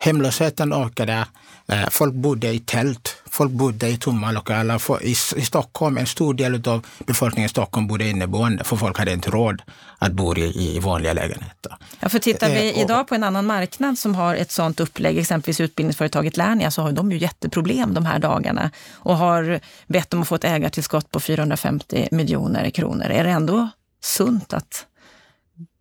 Hemlösheten 0.02 0.72
ökade. 0.72 1.26
Eh, 1.68 1.88
folk 1.90 2.14
bodde 2.14 2.48
i 2.48 2.58
tält. 2.58 3.16
Folk 3.30 3.50
bodde 3.50 3.88
i 3.88 3.96
tomma 3.96 4.32
lokaler. 4.32 5.02
I, 5.02 5.14
Stockholm, 5.14 5.98
en 5.98 6.06
stor 6.06 6.34
del 6.34 6.68
av 6.68 6.86
befolkningen 7.06 7.46
i 7.46 7.48
Stockholm 7.48 7.86
bodde 7.86 8.08
inneboende, 8.08 8.64
för 8.64 8.76
folk 8.76 8.98
hade 8.98 9.12
inte 9.12 9.30
råd 9.30 9.62
att 9.98 10.12
bo 10.12 10.36
i, 10.36 10.76
i 10.76 10.78
vanliga 10.78 11.12
lägenheter. 11.12 11.76
Ja, 12.00 12.08
för 12.08 12.18
tittar 12.18 12.48
vi 12.50 12.70
eh, 12.70 12.82
idag 12.82 13.08
på 13.08 13.14
en 13.14 13.24
annan 13.24 13.46
marknad 13.46 13.98
som 13.98 14.14
har 14.14 14.34
ett 14.34 14.50
sådant 14.50 14.80
upplägg, 14.80 15.18
exempelvis 15.18 15.60
utbildningsföretaget 15.60 16.36
Lernia, 16.36 16.70
så 16.70 16.82
har 16.82 16.92
de 16.92 17.12
ju 17.12 17.18
jätteproblem 17.18 17.94
de 17.94 18.06
här 18.06 18.18
dagarna 18.18 18.70
och 18.92 19.16
har 19.16 19.60
bett 19.86 20.14
om 20.14 20.22
att 20.22 20.28
få 20.28 20.34
ett 20.34 20.44
ägartillskott 20.44 21.10
på 21.10 21.20
450 21.20 22.08
miljoner 22.10 22.70
kronor. 22.70 23.06
Är 23.06 23.24
det 23.24 23.30
ändå 23.30 23.68
sunt 24.02 24.52
att 24.52 24.86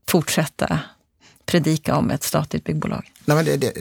fortsätta 0.10 0.80
predika 1.46 1.96
om 1.96 2.12
ett 2.12 2.24
statligt 2.24 2.64
byggbolag? 2.64 3.12
Nej, 3.30 3.36
men 3.36 3.46
det, 3.46 3.58
det, 3.58 3.74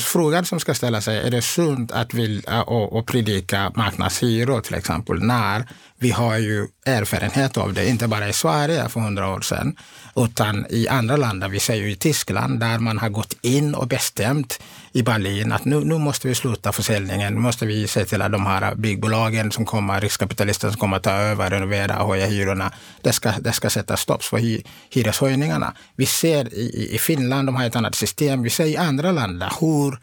frågan 0.00 0.44
som 0.44 0.60
ska 0.60 0.74
ställa 0.74 1.00
sig, 1.00 1.18
är 1.18 1.30
det 1.30 1.42
sunt 1.42 1.92
att 1.92 2.14
vilja 2.14 2.62
och, 2.62 2.92
och 2.92 3.06
predika 3.06 3.72
marknadshyror 3.74 4.60
till 4.60 4.74
exempel, 4.74 5.22
när 5.22 5.66
vi 5.98 6.10
har 6.10 6.38
ju 6.38 6.66
erfarenhet 6.86 7.56
av 7.56 7.72
det, 7.72 7.88
inte 7.88 8.08
bara 8.08 8.28
i 8.28 8.32
Sverige 8.32 8.88
för 8.88 9.00
hundra 9.00 9.28
år 9.28 9.40
sedan, 9.40 9.76
utan 10.16 10.66
i 10.70 10.88
andra 10.88 11.16
länder. 11.16 11.48
Vi 11.48 11.60
ser 11.60 11.74
ju 11.74 11.90
i 11.90 11.96
Tyskland 11.96 12.60
där 12.60 12.78
man 12.78 12.98
har 12.98 13.08
gått 13.08 13.36
in 13.42 13.74
och 13.74 13.88
bestämt 13.88 14.60
i 14.92 15.02
Berlin 15.02 15.52
att 15.52 15.64
nu, 15.64 15.84
nu 15.84 15.98
måste 15.98 16.28
vi 16.28 16.34
sluta 16.34 16.72
försäljningen. 16.72 17.34
Nu 17.34 17.40
måste 17.40 17.66
vi 17.66 17.88
se 17.88 18.04
till 18.04 18.22
att 18.22 18.32
de 18.32 18.46
här 18.46 18.74
byggbolagen 18.74 19.52
som 19.52 19.64
kommer, 19.64 20.00
riskkapitalister 20.00 20.70
som 20.70 20.78
kommer 20.78 20.96
att 20.96 21.02
ta 21.02 21.10
över, 21.10 21.50
renovera 21.50 22.02
och 22.02 22.08
höja 22.08 22.26
hyrorna, 22.26 22.72
det 23.02 23.12
ska, 23.12 23.32
det 23.40 23.52
ska 23.52 23.70
sätta 23.70 23.96
stopp 23.96 24.24
för 24.24 24.38
hy, 24.38 24.62
hyreshöjningarna. 24.90 25.74
Vi 25.96 26.06
ser 26.06 26.54
i, 26.54 26.88
i 26.94 26.98
Finland, 26.98 27.48
de 27.48 27.56
har 27.56 27.64
ett 27.64 27.76
annat 27.76 27.94
system. 27.94 28.42
Vi 28.42 28.50
ser 28.50 28.64
i 28.64 28.76
andra 28.86 29.12
länder 29.12 29.52
hur 29.60 29.98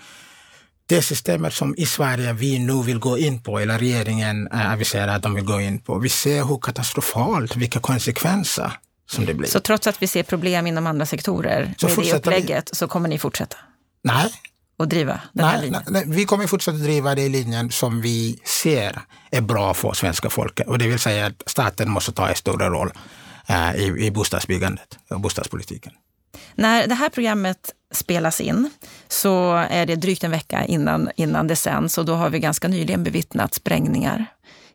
det 0.86 1.01
systemet 1.01 1.53
som 1.53 1.75
i 1.77 1.86
Sverige 1.86 2.34
vi 2.34 2.59
nu 2.59 2.84
vill 2.84 2.99
gå 2.99 3.17
in 3.17 3.43
på, 3.43 3.59
eller 3.59 3.79
regeringen 3.79 4.47
aviserar 4.51 5.15
att 5.15 5.23
de 5.23 5.34
vill 5.34 5.45
gå 5.45 5.61
in 5.61 5.79
på, 5.79 5.99
vi 5.99 6.09
ser 6.09 6.43
hur 6.43 6.57
katastrofalt, 6.57 7.55
vilka 7.55 7.79
konsekvenser 7.79 8.71
som 9.09 9.25
det 9.25 9.34
blir. 9.34 9.49
Så 9.49 9.59
trots 9.59 9.88
att 9.88 10.01
vi 10.01 10.07
ser 10.07 10.23
problem 10.23 10.67
inom 10.67 10.88
andra 10.88 11.05
sektorer 11.05 11.75
så 11.77 11.88
med 11.88 11.97
det 11.97 12.13
upplägget 12.13 12.69
vi... 12.71 12.75
så 12.75 12.88
kommer 12.88 13.09
ni 13.09 13.19
fortsätta? 13.19 13.57
Nej. 14.03 14.31
Och 14.77 14.88
driva 14.88 15.13
den 15.34 15.45
nej, 15.45 15.55
här 15.55 15.61
linjen? 15.61 15.84
Nej, 15.88 16.03
vi 16.07 16.25
kommer 16.25 16.47
fortsätta 16.47 16.77
driva 16.77 17.15
den 17.15 17.31
linjen 17.31 17.71
som 17.71 18.01
vi 18.01 18.39
ser 18.45 19.01
är 19.31 19.41
bra 19.41 19.73
för 19.73 19.93
svenska 19.93 20.29
folket. 20.29 20.67
Och 20.67 20.77
det 20.77 20.88
vill 20.88 20.99
säga 20.99 21.25
att 21.25 21.43
staten 21.45 21.91
måste 21.91 22.11
ta 22.11 22.29
en 22.29 22.36
större 22.36 22.69
roll 22.69 22.91
uh, 23.49 23.75
i, 23.75 24.05
i 24.05 24.11
bostadsbyggandet 24.11 24.97
och 25.09 25.19
bostadspolitiken. 25.19 25.91
När 26.55 26.88
det 26.88 26.95
här 26.95 27.09
programmet 27.09 27.73
spelas 27.91 28.41
in 28.41 28.69
så 29.07 29.53
är 29.53 29.86
det 29.86 29.95
drygt 29.95 30.23
en 30.23 30.31
vecka 30.31 30.65
innan, 30.65 31.09
innan 31.15 31.47
det 31.47 31.55
sänds 31.55 31.97
och 31.97 32.05
då 32.05 32.13
har 32.13 32.29
vi 32.29 32.39
ganska 32.39 32.67
nyligen 32.67 33.03
bevittnat 33.03 33.53
sprängningar 33.53 34.25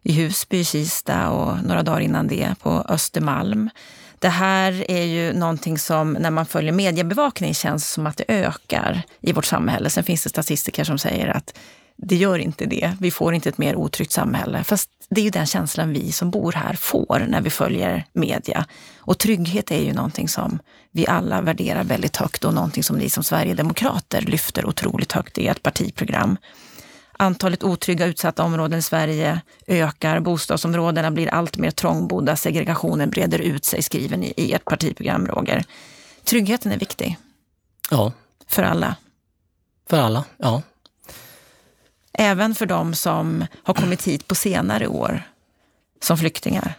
i 0.03 0.13
Husby, 0.13 0.65
Kista 0.65 1.31
och 1.31 1.65
några 1.65 1.83
dagar 1.83 2.01
innan 2.01 2.29
det 2.29 2.55
på 2.63 2.85
Östermalm. 2.89 3.71
Det 4.19 4.29
här 4.29 4.91
är 4.91 5.05
ju 5.05 5.33
någonting 5.33 5.79
som 5.79 6.13
när 6.13 6.31
man 6.31 6.47
följer 6.47 6.73
mediebevakning 6.73 7.55
känns 7.55 7.91
som 7.91 8.07
att 8.07 8.17
det 8.17 8.25
ökar 8.29 9.03
i 9.21 9.33
vårt 9.33 9.45
samhälle. 9.45 9.91
Sen 9.91 10.05
finns 10.05 10.23
det 10.23 10.29
statistiker 10.29 10.85
som 10.85 10.99
säger 10.99 11.29
att 11.29 11.59
det 11.97 12.17
gör 12.17 12.39
inte 12.39 12.67
det. 12.67 12.97
Vi 13.01 13.11
får 13.11 13.35
inte 13.35 13.49
ett 13.49 13.59
mer 13.59 13.77
otryggt 13.77 14.13
samhälle. 14.13 14.65
Fast 14.65 14.91
det 15.11 15.21
är 15.21 15.25
ju 15.25 15.31
den 15.31 15.47
känslan 15.47 15.93
vi 15.93 16.13
som 16.13 16.31
bor 16.31 16.53
här 16.53 16.75
får 16.75 17.27
när 17.29 17.41
vi 17.41 17.51
följer 17.51 18.05
media. 18.13 18.67
Och 19.09 19.19
trygghet 19.19 19.71
är 19.71 19.83
ju 19.83 19.93
någonting 19.93 20.29
som 20.29 20.59
vi 20.91 21.07
alla 21.07 21.41
värderar 21.41 21.85
väldigt 21.85 22.17
högt 22.17 22.45
och 22.45 22.55
någonting 22.55 22.83
som 22.83 22.99
ni 22.99 23.11
som 23.11 23.25
Sverigedemokrater 23.25 24.21
lyfter 24.21 24.67
otroligt 24.67 25.13
högt 25.13 25.39
i 25.39 25.47
ert 25.47 25.63
partiprogram. 25.63 26.37
Antalet 27.13 27.63
otrygga 27.63 28.07
utsatta 28.07 28.43
områden 28.43 28.79
i 28.79 28.83
Sverige 28.83 29.41
ökar, 29.67 30.21
bostadsområdena 30.21 31.11
blir 31.11 31.29
allt 31.29 31.57
mer 31.57 31.71
trångbodda, 31.71 32.37
segregationen 32.37 33.11
breder 33.11 33.39
ut 33.39 33.65
sig, 33.65 33.83
skriver 33.83 34.17
ni 34.17 34.35
i 34.37 34.53
ert 34.53 34.65
partiprogram, 34.65 35.27
Roger. 35.27 35.65
Tryggheten 36.25 36.73
är 36.73 36.79
viktig. 36.79 37.17
Ja. 37.91 38.13
För 38.47 38.63
alla. 38.63 38.97
För 39.91 39.99
alla, 39.99 40.25
ja. 40.37 40.63
Även 42.13 42.55
för 42.55 42.67
de 42.67 42.95
som 42.95 43.47
har 43.63 43.75
kommit 43.75 44.07
hit 44.07 44.29
på 44.29 44.35
senare 44.35 44.87
år 44.87 45.23
som 46.01 46.19
flyktingar. 46.19 46.75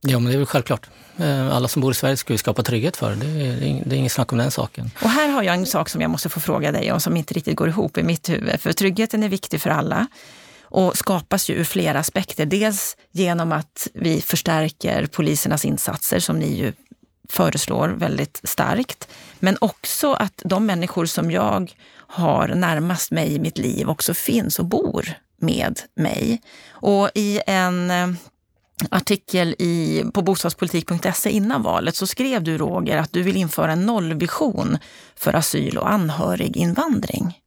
Ja, 0.00 0.18
men 0.18 0.24
det 0.24 0.36
är 0.36 0.38
väl 0.38 0.46
självklart. 0.46 0.90
Eh, 1.18 1.56
alla 1.56 1.68
som 1.68 1.82
bor 1.82 1.92
i 1.92 1.94
Sverige 1.94 2.16
ska 2.16 2.34
vi 2.34 2.38
skapa 2.38 2.62
trygghet 2.62 2.96
för. 2.96 3.14
Det 3.14 3.26
är, 3.26 3.82
det 3.84 3.94
är 3.94 3.98
inget 3.98 4.12
snack 4.12 4.32
om 4.32 4.38
den 4.38 4.50
saken. 4.50 4.90
Och 5.02 5.10
här 5.10 5.28
har 5.28 5.42
jag 5.42 5.54
en 5.54 5.66
sak 5.66 5.88
som 5.88 6.00
jag 6.00 6.10
måste 6.10 6.28
få 6.28 6.40
fråga 6.40 6.72
dig 6.72 6.92
om 6.92 7.00
som 7.00 7.16
inte 7.16 7.34
riktigt 7.34 7.56
går 7.56 7.68
ihop 7.68 7.98
i 7.98 8.02
mitt 8.02 8.28
huvud. 8.28 8.60
För 8.60 8.72
tryggheten 8.72 9.22
är 9.22 9.28
viktig 9.28 9.60
för 9.60 9.70
alla 9.70 10.06
och 10.62 10.96
skapas 10.96 11.50
ju 11.50 11.54
ur 11.54 11.64
flera 11.64 11.98
aspekter. 11.98 12.46
Dels 12.46 12.96
genom 13.12 13.52
att 13.52 13.88
vi 13.94 14.20
förstärker 14.20 15.06
polisernas 15.06 15.64
insatser 15.64 16.18
som 16.18 16.38
ni 16.38 16.58
ju 16.58 16.72
föreslår 17.28 17.88
väldigt 17.88 18.40
starkt. 18.44 19.08
Men 19.38 19.56
också 19.60 20.12
att 20.12 20.42
de 20.44 20.66
människor 20.66 21.06
som 21.06 21.30
jag 21.30 21.72
har 21.92 22.48
närmast 22.48 23.10
mig 23.10 23.34
i 23.34 23.38
mitt 23.38 23.58
liv 23.58 23.88
också 23.88 24.14
finns 24.14 24.58
och 24.58 24.64
bor 24.64 25.14
med 25.40 25.80
mig. 25.94 26.40
Och 26.70 27.10
i 27.14 27.40
en 27.46 27.90
eh, 27.90 28.08
artikel 28.88 29.54
i, 29.58 30.04
på 30.14 30.22
bostadspolitik.se 30.22 31.30
innan 31.30 31.62
valet 31.62 31.96
så 31.96 32.06
skrev 32.06 32.42
du, 32.42 32.58
Roger, 32.58 32.96
att 32.96 33.12
du 33.12 33.22
vill 33.22 33.36
införa 33.36 33.72
en 33.72 33.86
nollvision 33.86 34.78
för 35.16 35.36
asyl 35.36 35.78
och 35.78 35.90
anhöriginvandring. 35.90 37.40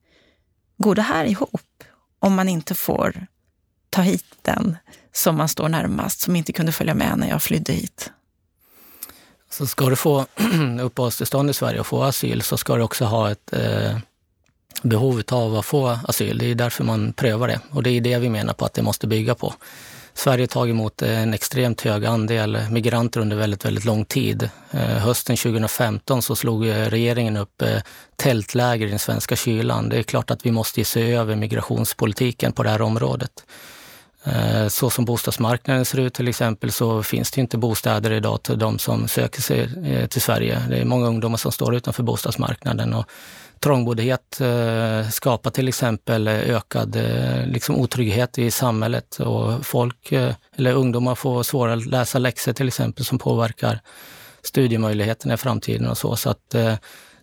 Går 0.78 0.96
det 0.96 1.02
här 1.02 1.26
ihop 1.26 1.84
om 2.20 2.36
man 2.36 2.50
inte 2.50 2.76
får 2.76 3.28
ta 3.90 4.02
hit 4.02 4.26
den 4.42 4.78
som 5.14 5.36
man 5.36 5.50
står 5.50 5.70
närmast, 5.70 6.20
som 6.22 6.36
inte 6.36 6.54
kunde 6.54 6.72
följa 6.72 6.94
med 6.94 7.18
när 7.18 7.30
jag 7.30 7.42
flydde 7.42 7.74
hit? 7.74 8.12
Så 9.50 9.68
ska 9.68 9.90
du 9.90 9.96
få 9.96 10.26
uppehållstillstånd 10.82 11.50
i 11.50 11.54
Sverige 11.54 11.80
och 11.80 11.88
få 11.88 12.04
asyl 12.04 12.42
så 12.42 12.58
ska 12.58 12.76
du 12.76 12.84
också 12.84 13.06
ha 13.06 13.32
ett 13.32 13.54
eh, 13.54 13.98
behov 14.82 15.22
av 15.32 15.56
att 15.56 15.66
få 15.66 16.00
asyl. 16.08 16.38
Det 16.38 16.46
är 16.46 16.56
därför 16.56 16.84
man 16.84 17.14
prövar 17.14 17.48
det 17.48 17.60
och 17.70 17.84
det 17.84 17.90
är 17.90 18.02
det 18.02 18.20
vi 18.20 18.30
menar 18.30 18.54
på 18.54 18.66
att 18.66 18.74
det 18.74 18.82
måste 18.82 19.08
bygga 19.08 19.36
på. 19.36 19.54
Sverige 20.16 20.42
har 20.42 20.48
tagit 20.48 20.74
emot 20.74 21.02
en 21.02 21.34
extremt 21.34 21.82
hög 21.82 22.06
andel 22.06 22.58
migranter 22.72 23.20
under 23.20 23.38
väldigt, 23.38 23.66
väldigt 23.66 23.86
lång 23.86 24.06
tid. 24.06 24.50
Eh, 24.72 24.80
hösten 24.80 25.38
2015 25.38 26.22
så 26.22 26.36
slog 26.36 26.68
regeringen 26.68 27.38
upp 27.38 27.62
eh, 27.62 27.78
tältläger 28.16 28.88
i 28.88 28.90
den 28.90 29.00
svenska 29.00 29.36
kylan. 29.36 29.90
Det 29.90 29.98
är 29.98 30.04
klart 30.04 30.32
att 30.32 30.46
vi 30.46 30.52
måste 30.52 30.86
se 30.86 31.12
över 31.12 31.36
migrationspolitiken 31.36 32.52
på 32.54 32.64
det 32.64 32.70
här 32.70 32.82
området. 32.82 33.46
Eh, 34.24 34.68
så 34.68 34.90
som 34.90 35.06
bostadsmarknaden 35.06 35.86
ser 35.86 36.00
ut 36.00 36.14
till 36.14 36.28
exempel 36.28 36.72
så 36.72 37.04
finns 37.04 37.32
det 37.32 37.42
inte 37.42 37.58
bostäder 37.58 38.12
idag 38.12 38.44
till 38.44 38.60
de 38.60 38.80
som 38.80 39.08
söker 39.08 39.42
sig 39.42 39.70
till 40.08 40.22
Sverige. 40.22 40.62
Det 40.70 40.78
är 40.78 40.86
många 40.86 41.08
ungdomar 41.08 41.38
som 41.38 41.52
står 41.52 41.76
utanför 41.76 42.04
bostadsmarknaden 42.04 42.94
och 42.94 43.06
trångboddhet 43.64 44.42
eh, 44.42 45.10
skapar 45.10 45.52
till 45.52 45.68
exempel 45.68 46.28
ökad 46.28 46.96
eh, 46.96 47.48
liksom 47.48 47.76
otrygghet 47.76 48.38
i 48.38 48.52
samhället 48.52 49.20
och 49.20 49.66
folk, 49.66 50.12
eh, 50.12 50.34
eller 50.56 50.74
ungdomar 50.74 51.16
får 51.16 51.44
svårare 51.44 51.78
att 51.78 51.86
läsa 51.86 52.20
läxor 52.20 52.54
till 52.54 52.68
exempel 52.68 53.06
som 53.06 53.20
påverkar 53.20 53.80
studiemöjligheterna 54.42 55.34
i 55.34 55.38
framtiden 55.38 55.88
och 55.88 55.98
så. 55.98 56.16
Så 56.16 56.30
att 56.30 56.50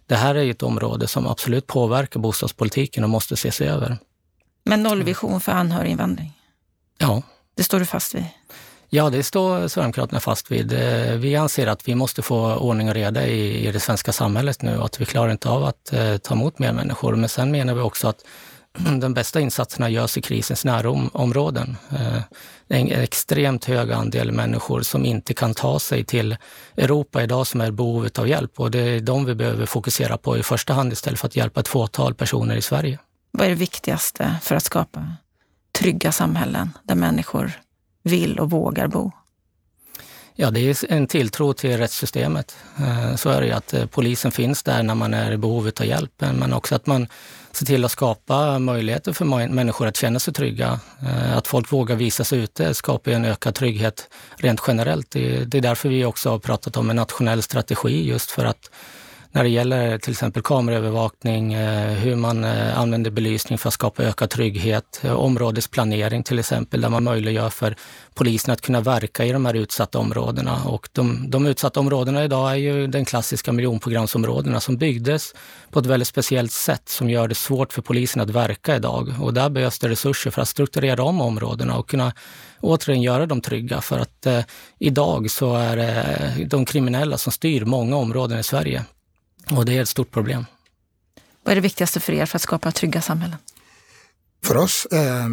det 0.07 0.17
här 0.17 0.35
är 0.35 0.51
ett 0.51 0.63
område 0.63 1.07
som 1.07 1.27
absolut 1.27 1.67
påverkar 1.67 2.21
bostadspolitiken 2.21 3.05
och 3.05 3.11
måste 3.11 3.35
ses 3.35 3.61
över. 3.61 3.99
Men 4.65 4.83
nollvision 4.83 5.41
för 5.41 5.53
anhöriginvandring? 5.53 6.33
Ja. 6.99 7.23
Det 7.57 7.65
står 7.65 7.79
du 7.79 7.87
fast 7.87 8.15
vid? 8.15 8.25
Ja, 8.93 9.11
det 9.11 9.23
står 9.23 9.69
Sverigedemokraterna 9.69 10.21
fast 10.21 10.51
vid. 10.51 10.73
Eh, 10.73 11.15
vi 11.15 11.37
anser 11.37 11.67
att 11.67 11.89
vi 11.89 11.95
måste 11.95 12.23
få 12.23 12.55
ordning 12.55 12.89
och 12.89 12.95
reda 12.95 13.27
i, 13.27 13.67
i 13.69 13.73
det 13.73 13.81
svenska 13.81 14.13
samhället 14.13 14.63
nu 14.63 14.79
och 14.79 14.85
att 14.85 15.01
vi 15.01 15.05
klarar 15.05 15.33
inte 15.33 15.49
av 15.49 15.65
att 15.65 15.93
eh, 15.93 16.17
ta 16.17 16.35
emot 16.35 16.59
mer 16.59 16.73
människor. 16.73 17.17
Men 17.17 17.29
sen 17.29 17.51
menar 17.51 17.75
vi 17.75 17.81
också 17.81 18.09
att 18.09 18.25
de 19.01 19.15
bästa 19.15 19.41
insatserna 19.41 19.91
görs 19.91 20.17
i 20.17 20.23
krisens 20.23 20.65
närområden. 20.65 21.77
Det 22.69 22.75
är 22.75 22.79
en 22.79 23.03
extremt 23.03 23.65
hög 23.65 23.93
andel 23.93 24.33
människor 24.33 24.83
som 24.83 25.05
inte 25.05 25.35
kan 25.35 25.55
ta 25.55 25.79
sig 25.79 26.05
till 26.05 26.37
Europa 26.77 27.23
idag 27.23 27.47
som 27.47 27.61
är 27.61 27.69
i 27.69 27.73
behov 27.73 28.09
av 28.19 28.29
hjälp 28.29 28.61
och 28.61 28.71
det 28.71 28.81
är 28.81 29.01
de 29.01 29.25
vi 29.25 29.35
behöver 29.35 29.67
fokusera 29.67 30.17
på 30.17 30.39
i 30.39 30.43
första 30.43 30.73
hand 30.73 30.93
istället 30.93 31.21
för 31.21 31.27
att 31.27 31.37
hjälpa 31.37 31.61
ett 31.61 31.69
fåtal 31.69 32.15
personer 32.15 32.57
i 32.57 32.63
Sverige. 32.63 32.99
Vad 33.31 33.47
är 33.47 33.51
det 33.51 33.57
viktigaste 33.57 34.35
för 34.43 34.55
att 34.55 34.65
skapa 34.65 35.13
trygga 35.79 36.13
samhällen 36.13 36.71
där 36.83 36.95
människor 36.95 37.53
vill 38.03 38.39
och 38.39 38.51
vågar 38.51 38.87
bo? 38.87 39.13
Ja, 40.35 40.51
det 40.51 40.61
är 40.61 40.93
en 40.93 41.07
tilltro 41.07 41.53
till 41.53 41.77
rättssystemet. 41.77 42.57
Eh, 42.79 43.17
så 43.17 43.31
är 43.31 43.41
det 43.41 43.47
ju 43.47 43.53
att 43.53 43.75
eh, 43.75 43.87
polisen 43.87 44.33
finns 44.33 44.63
där 44.63 44.83
när 44.83 44.95
man 44.95 45.15
är 45.15 45.33
i 45.33 45.37
behov 45.37 45.71
av 45.81 45.87
hjälp, 45.87 46.13
men 46.19 46.53
också 46.53 46.75
att 46.75 46.87
man 46.87 47.07
ser 47.53 47.67
till 47.67 47.85
att 47.85 47.91
skapa 47.91 48.59
möjligheter 48.59 49.13
för 49.13 49.25
människor 49.49 49.87
att 49.87 49.97
känna 49.97 50.19
sig 50.19 50.35
trygga. 50.35 50.81
Eh, 51.03 51.37
att 51.37 51.47
folk 51.47 51.73
vågar 51.73 51.97
visa 51.97 52.25
sig 52.25 52.39
ute 52.39 52.75
skapar 52.75 53.11
en 53.11 53.25
ökad 53.25 53.55
trygghet 53.55 54.09
rent 54.37 54.61
generellt. 54.67 55.11
Det 55.11 55.55
är 55.55 55.61
därför 55.61 55.89
vi 55.89 56.05
också 56.05 56.31
har 56.31 56.39
pratat 56.39 56.77
om 56.77 56.91
en 56.91 56.97
nationell 56.97 57.43
strategi, 57.43 58.09
just 58.09 58.31
för 58.31 58.45
att 58.45 58.71
när 59.33 59.43
det 59.43 59.49
gäller 59.49 59.99
till 59.99 60.11
exempel 60.11 60.43
kameraövervakning, 60.43 61.53
eh, 61.53 61.93
hur 61.93 62.17
man 62.17 62.45
eh, 62.45 62.79
använder 62.79 63.11
belysning 63.11 63.59
för 63.59 63.69
att 63.69 63.75
skapa 63.75 64.03
ökad 64.03 64.31
trygghet, 64.31 65.01
eh, 65.03 65.13
områdesplanering 65.13 66.23
till 66.23 66.39
exempel, 66.39 66.81
där 66.81 66.89
man 66.89 67.05
möjliggör 67.05 67.51
för 67.51 67.77
polisen 68.15 68.53
att 68.53 68.61
kunna 68.61 68.81
verka 68.81 69.25
i 69.25 69.33
de 69.33 69.47
här 69.47 69.55
utsatta 69.55 69.99
områdena. 69.99 70.65
Och 70.65 70.89
de, 70.93 71.31
de 71.31 71.47
utsatta 71.47 71.81
områdena 71.81 72.25
idag 72.25 72.51
är 72.51 72.55
ju 72.55 72.87
den 72.87 73.05
klassiska 73.05 73.53
miljonprogramsområdena 73.53 74.61
som 74.61 74.77
byggdes 74.77 75.35
på 75.71 75.79
ett 75.79 75.87
väldigt 75.87 76.09
speciellt 76.09 76.53
sätt 76.53 76.89
som 76.89 77.11
gör 77.11 77.29
det 77.29 77.35
svårt 77.35 77.73
för 77.73 77.83
polisen 77.83 78.23
att 78.23 78.31
verka 78.31 78.77
idag. 78.77 79.15
Och 79.21 79.35
där 79.35 79.51
behövs 79.51 79.79
det 79.79 79.89
resurser 79.89 80.31
för 80.31 80.43
att 80.43 80.49
strukturera 80.49 81.03
om 81.03 81.21
områdena 81.21 81.79
och 81.79 81.89
kunna 81.89 82.13
återigen 82.61 83.03
göra 83.03 83.27
dem 83.27 83.41
trygga. 83.41 83.81
För 83.81 83.99
att 83.99 84.27
eh, 84.27 84.41
idag 84.79 85.31
så 85.31 85.57
är 85.57 85.77
det 85.77 86.47
de 86.47 86.65
kriminella 86.65 87.19
som 87.19 87.33
styr 87.33 87.65
många 87.65 87.97
områden 87.97 88.39
i 88.39 88.43
Sverige. 88.43 88.85
Och 89.51 89.65
det 89.65 89.79
är 89.79 89.83
ett 89.83 89.89
stort 89.89 90.11
problem. 90.11 90.47
Vad 91.43 91.53
är 91.53 91.55
det 91.55 91.61
viktigaste 91.61 92.01
för 92.01 92.13
er 92.13 92.27
för 92.27 92.37
att 92.37 92.43
skapa 92.43 92.73
trygga 92.73 93.03
samhällen? 93.03 93.39
För 94.45 94.57
oss, 94.57 94.87
eh, 94.87 95.29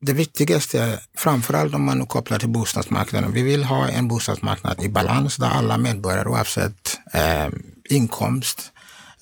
det 0.00 0.12
viktigaste, 0.12 1.00
framförallt 1.16 1.74
om 1.74 1.84
man 1.84 1.98
nu 1.98 2.06
kopplar 2.06 2.38
till 2.38 2.48
bostadsmarknaden, 2.48 3.32
vi 3.32 3.42
vill 3.42 3.64
ha 3.64 3.88
en 3.88 4.08
bostadsmarknad 4.08 4.82
i 4.82 4.88
balans 4.88 5.36
där 5.36 5.50
alla 5.50 5.78
medborgare 5.78 6.28
oavsett 6.28 6.98
eh, 7.12 7.48
inkomst, 7.90 8.72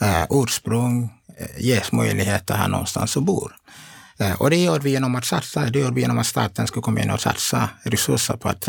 eh, 0.00 0.26
ursprung 0.30 1.10
eh, 1.38 1.64
ges 1.64 1.92
möjlighet 1.92 2.50
att 2.50 2.58
ha 2.58 2.68
någonstans 2.68 3.16
att 3.16 3.22
bo. 3.22 3.48
Och 4.38 4.50
det 4.50 4.56
gör 4.56 4.80
vi 4.80 4.90
genom 4.90 5.14
att 5.14 5.24
satsa, 5.24 5.60
det 5.60 5.78
gör 5.78 5.90
vi 5.90 6.00
genom 6.00 6.18
att 6.18 6.26
staten 6.26 6.66
ska 6.66 6.80
komma 6.80 7.00
in 7.00 7.10
och 7.10 7.20
satsa 7.20 7.68
resurser 7.82 8.36
på 8.36 8.48
att 8.48 8.68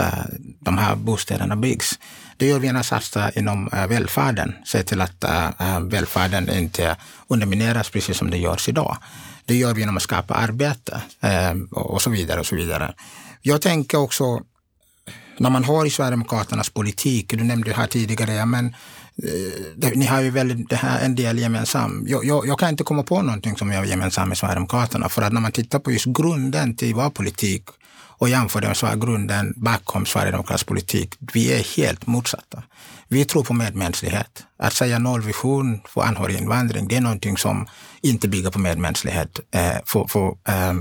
de 0.59 0.77
här 0.77 0.95
bostäderna 0.95 1.55
byggs. 1.55 1.99
Det 2.39 2.45
gör 2.45 2.59
vi 2.59 2.67
genom 2.67 2.79
att 2.79 2.85
satsa 2.85 3.31
inom 3.31 3.69
uh, 3.73 3.87
välfärden, 3.87 4.55
se 4.65 4.83
till 4.83 5.01
att 5.01 5.23
uh, 5.23 5.79
välfärden 5.79 6.49
inte 6.49 6.97
undermineras 7.27 7.89
precis 7.89 8.17
som 8.17 8.29
det 8.29 8.37
görs 8.37 8.69
idag. 8.69 8.97
Det 9.45 9.55
gör 9.55 9.73
vi 9.73 9.79
genom 9.79 9.97
att 9.97 10.03
skapa 10.03 10.33
arbete 10.33 11.01
och 11.71 12.01
så 12.01 12.09
vidare 12.09 12.39
och 12.39 12.45
så 12.45 12.55
vidare. 12.55 12.93
Jag 13.41 13.61
tänker 13.61 13.97
också, 13.97 14.41
när 15.37 15.49
man 15.49 15.63
har 15.63 15.85
i 15.85 15.89
Sverigedemokraternas 15.89 16.69
politik, 16.69 17.29
du 17.29 17.43
nämnde 17.43 17.73
här 17.73 17.87
tidigare, 17.87 18.45
men 18.45 18.75
ni 19.95 20.05
har 20.05 20.21
ju 20.21 20.29
väldigt, 20.29 20.69
det 20.69 20.75
här 20.75 21.05
en 21.05 21.15
del 21.15 21.39
gemensamt. 21.39 22.09
Jag, 22.09 22.25
jag, 22.25 22.47
jag, 22.47 22.59
kan 22.59 22.69
inte 22.69 22.83
komma 22.83 23.03
på 23.03 23.21
någonting 23.21 23.57
som 23.57 23.71
jag 23.71 23.77
har 23.79 23.85
gemensamt 23.85 24.27
med 24.27 24.37
Sverigedemokraterna. 24.37 25.09
För 25.09 25.21
att 25.21 25.33
när 25.33 25.41
man 25.41 25.51
tittar 25.51 25.79
på 25.79 25.91
just 25.91 26.05
grunden 26.05 26.75
till 26.75 26.95
vår 26.95 27.09
politik 27.09 27.63
och 28.19 28.29
jämför 28.29 28.61
den 28.61 28.75
med 28.81 29.01
grunden 29.01 29.53
bakom 29.55 30.05
Sverigedemokraternas 30.05 30.63
politik, 30.63 31.15
vi 31.33 31.53
är 31.53 31.77
helt 31.77 32.07
motsatta. 32.07 32.63
Vi 33.07 33.25
tror 33.25 33.43
på 33.43 33.53
medmänsklighet. 33.53 34.45
Att 34.57 34.73
säga 34.73 34.99
nollvision 34.99 35.81
för 35.85 36.01
anhöriginvandring, 36.01 36.87
det 36.87 36.95
är 36.95 37.01
någonting 37.01 37.37
som 37.37 37.67
inte 38.01 38.27
bygger 38.27 38.51
på 38.51 38.59
medmänsklighet. 38.59 39.39
Eh, 39.51 39.77
för, 39.85 40.07
för, 40.07 40.27
eh, 40.27 40.73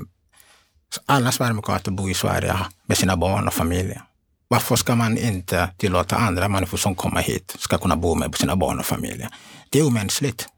alla 1.07 1.33
sverigedemokrater 1.33 1.91
bor 1.91 2.11
i 2.11 2.15
Sverige 2.15 2.57
med 2.87 2.97
sina 2.97 3.17
barn 3.17 3.47
och 3.47 3.55
familjer. 3.55 4.03
Varför 4.49 4.77
ska 4.77 4.95
man 4.95 5.19
inte 5.19 5.71
tillåta 5.77 6.17
andra 6.17 6.49
människor 6.49 6.79
som 6.79 6.95
kommer 6.95 7.21
hit 7.21 7.57
ska 7.59 7.79
kunna 7.79 7.97
bo 7.97 8.15
med 8.15 8.35
sina 8.35 8.57
barn 8.57 8.79
och 8.79 8.87
familjer? 8.87 9.29
Det 9.71 9.79
är 9.79 9.87
omänskligt. 9.87 10.49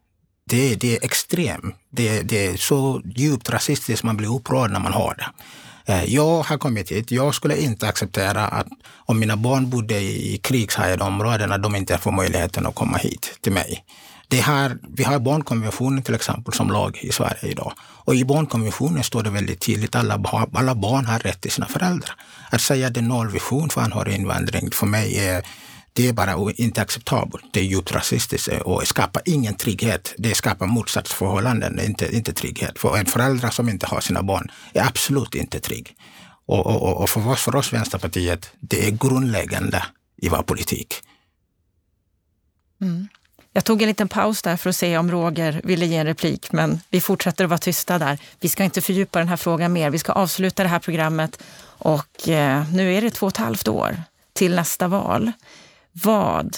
Det, 0.45 0.74
det 0.74 0.97
är 0.97 1.05
extremt. 1.05 1.74
Det, 1.91 2.22
det, 2.22 2.47
är 2.47 2.57
så 2.57 3.03
djupt 3.05 3.51
rasistiskt 3.51 4.05
man 4.05 4.16
blir 4.16 4.35
upprörd 4.35 4.70
när 4.70 4.81
man 4.81 4.93
har 4.93 5.14
det. 5.14 5.26
Eh, 5.91 6.05
jag 6.14 6.43
har 6.43 6.59
kommit 6.59 6.91
hit. 6.91 7.11
Jag 7.11 7.34
skulle 7.34 7.57
inte 7.57 7.88
acceptera 7.88 8.47
att 8.47 8.66
om 8.97 9.18
mina 9.18 9.36
barn 9.36 9.70
bodde 9.70 10.01
i 10.01 10.41
krigshärjade 10.43 11.05
områden, 11.05 11.53
att 11.53 11.62
de 11.62 11.76
inte 11.76 11.99
får 11.99 12.12
möjligheten 12.12 12.66
att 12.66 12.74
komma 12.74 12.99
hit 12.99 13.38
till 13.41 13.53
mig. 13.53 13.84
Det 14.28 14.41
här, 14.41 14.78
vi 14.88 15.05
har 15.05 15.18
barnkonventionen 15.18 16.03
till 16.03 16.14
exempel 16.14 16.55
som 16.55 16.70
lag 16.70 16.99
i 17.03 17.12
Sverige 17.12 17.51
idag. 17.51 17.72
Och 17.80 18.14
i 18.14 18.24
barnkonventionen 18.24 19.03
står 19.03 19.22
det 19.22 19.30
väldigt 19.30 19.61
tydligt 19.61 19.95
att 19.95 20.01
alla, 20.05 20.49
alla 20.53 20.74
barn 20.74 21.07
har 21.07 21.18
rätt 21.18 21.41
till 21.41 21.51
sina 21.51 21.66
föräldrar. 21.66 22.14
Att 22.51 22.61
säga 22.61 22.86
att 22.86 22.95
det 22.95 23.01
är 23.01 23.03
nollvision 23.03 23.70
för 23.70 23.80
anhöriginvandring 23.80 24.70
för 24.70 24.86
mig 24.86 25.18
är 25.18 25.43
det 25.93 26.09
är 26.09 26.12
bara 26.12 26.53
inte 26.57 26.82
acceptabelt. 26.82 27.45
Det 27.53 27.61
är 27.61 27.64
djupt 27.64 27.93
rasistiskt 27.93 28.49
eh, 28.49 28.59
och 28.59 28.86
skapar 28.86 29.22
ingen 29.24 29.55
trygghet. 29.55 30.14
Det 30.18 30.34
skapar 30.34 30.66
motsatsförhållanden, 30.66 31.80
inte, 31.80 32.16
inte 32.16 32.32
trygghet. 32.32 32.78
För 32.78 32.97
en 32.97 33.07
förälder 33.07 33.51
som 33.51 33.68
inte 33.68 33.86
har 33.86 34.01
sina 34.01 34.22
barn 34.22 34.51
är 34.72 34.86
absolut 34.86 35.34
inte 35.34 35.61
trygg. 35.61 35.97
Och, 36.47 36.66
och, 36.66 37.03
och 37.03 37.09
för 37.09 37.28
oss, 37.28 37.41
för 37.41 37.57
oss 37.57 37.72
Vänsterpartiet, 37.72 38.53
det 38.61 38.86
är 38.86 38.91
grundläggande 38.91 39.84
i 40.16 40.28
vår 40.28 40.43
politik. 40.43 40.95
Mm. 42.80 43.09
Jag 43.53 43.64
tog 43.64 43.82
en 43.82 43.88
liten 43.88 44.09
paus 44.09 44.43
där 44.43 44.57
för 44.57 44.70
att 44.70 44.76
se 44.76 44.99
om 44.99 45.11
Roger 45.11 45.61
ville 45.64 45.86
ge 45.86 45.97
en 45.97 46.07
replik, 46.07 46.53
men 46.53 46.80
vi 46.91 47.01
fortsätter 47.01 47.45
att 47.45 47.51
vara 47.51 47.59
tysta 47.59 47.99
där. 47.99 48.18
Vi 48.41 48.49
ska 48.49 48.64
inte 48.64 48.80
fördjupa 48.80 49.18
den 49.18 49.28
här 49.28 49.36
frågan 49.36 49.72
mer. 49.72 49.91
Vi 49.91 49.99
ska 49.99 50.12
avsluta 50.12 50.62
det 50.62 50.68
här 50.68 50.78
programmet 50.78 51.43
och 51.62 52.28
eh, 52.28 52.72
nu 52.72 52.95
är 52.95 53.03
det 53.03 53.11
två 53.11 53.26
och 53.26 53.32
ett 53.32 53.36
halvt 53.36 53.68
år 53.68 54.03
till 54.32 54.55
nästa 54.55 54.88
val. 54.88 55.32
Vad 55.93 56.57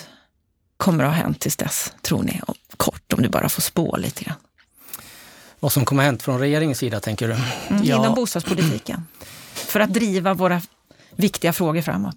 kommer 0.77 1.05
att 1.05 1.11
ha 1.11 1.17
hänt 1.17 1.41
tills 1.41 1.57
dess, 1.57 1.93
tror 2.03 2.23
ni? 2.23 2.41
Kort, 2.77 3.13
om 3.13 3.23
du 3.23 3.29
bara 3.29 3.49
får 3.49 3.63
spå 3.63 3.97
lite 3.97 4.25
grann. 4.25 4.37
Vad 5.61 5.73
som 5.73 5.85
kommer 5.85 6.03
att 6.03 6.07
hänt 6.07 6.23
från 6.23 6.39
regeringens 6.39 6.79
sida, 6.79 7.01
tänker 7.01 7.29
du? 7.29 7.35
Mm, 7.35 7.85
ja. 7.85 7.97
Inom 7.97 8.15
bostadspolitiken. 8.15 9.07
För 9.55 9.81
att 9.81 9.95
driva 9.95 10.35
våra 10.35 10.63
viktiga 11.17 11.53
frågor 11.53 11.83
framåt. 11.83 12.17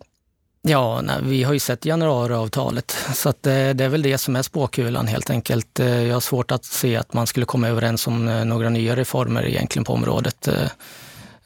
Ja, 0.61 1.01
nej, 1.01 1.15
vi 1.23 1.43
har 1.43 1.53
ju 1.53 1.59
sett 1.59 1.85
januariavtalet, 1.85 2.97
så 3.13 3.29
att 3.29 3.43
det, 3.43 3.73
det, 3.73 3.83
är 3.83 3.89
väl 3.89 4.01
det 4.01 4.17
som 4.17 4.35
är 4.35 4.41
spåkulan 4.41 5.07
helt 5.07 5.29
enkelt. 5.29 5.79
Eh, 5.79 6.03
jag 6.03 6.13
har 6.13 6.21
svårt 6.21 6.51
att 6.51 6.65
se 6.65 6.95
att 6.95 7.13
man 7.13 7.27
skulle 7.27 7.45
komma 7.45 7.67
överens 7.67 8.07
om 8.07 8.27
eh, 8.27 8.45
några 8.45 8.69
nya 8.69 8.95
reformer 8.95 9.45
egentligen 9.45 9.83
på 9.83 9.93
området. 9.93 10.47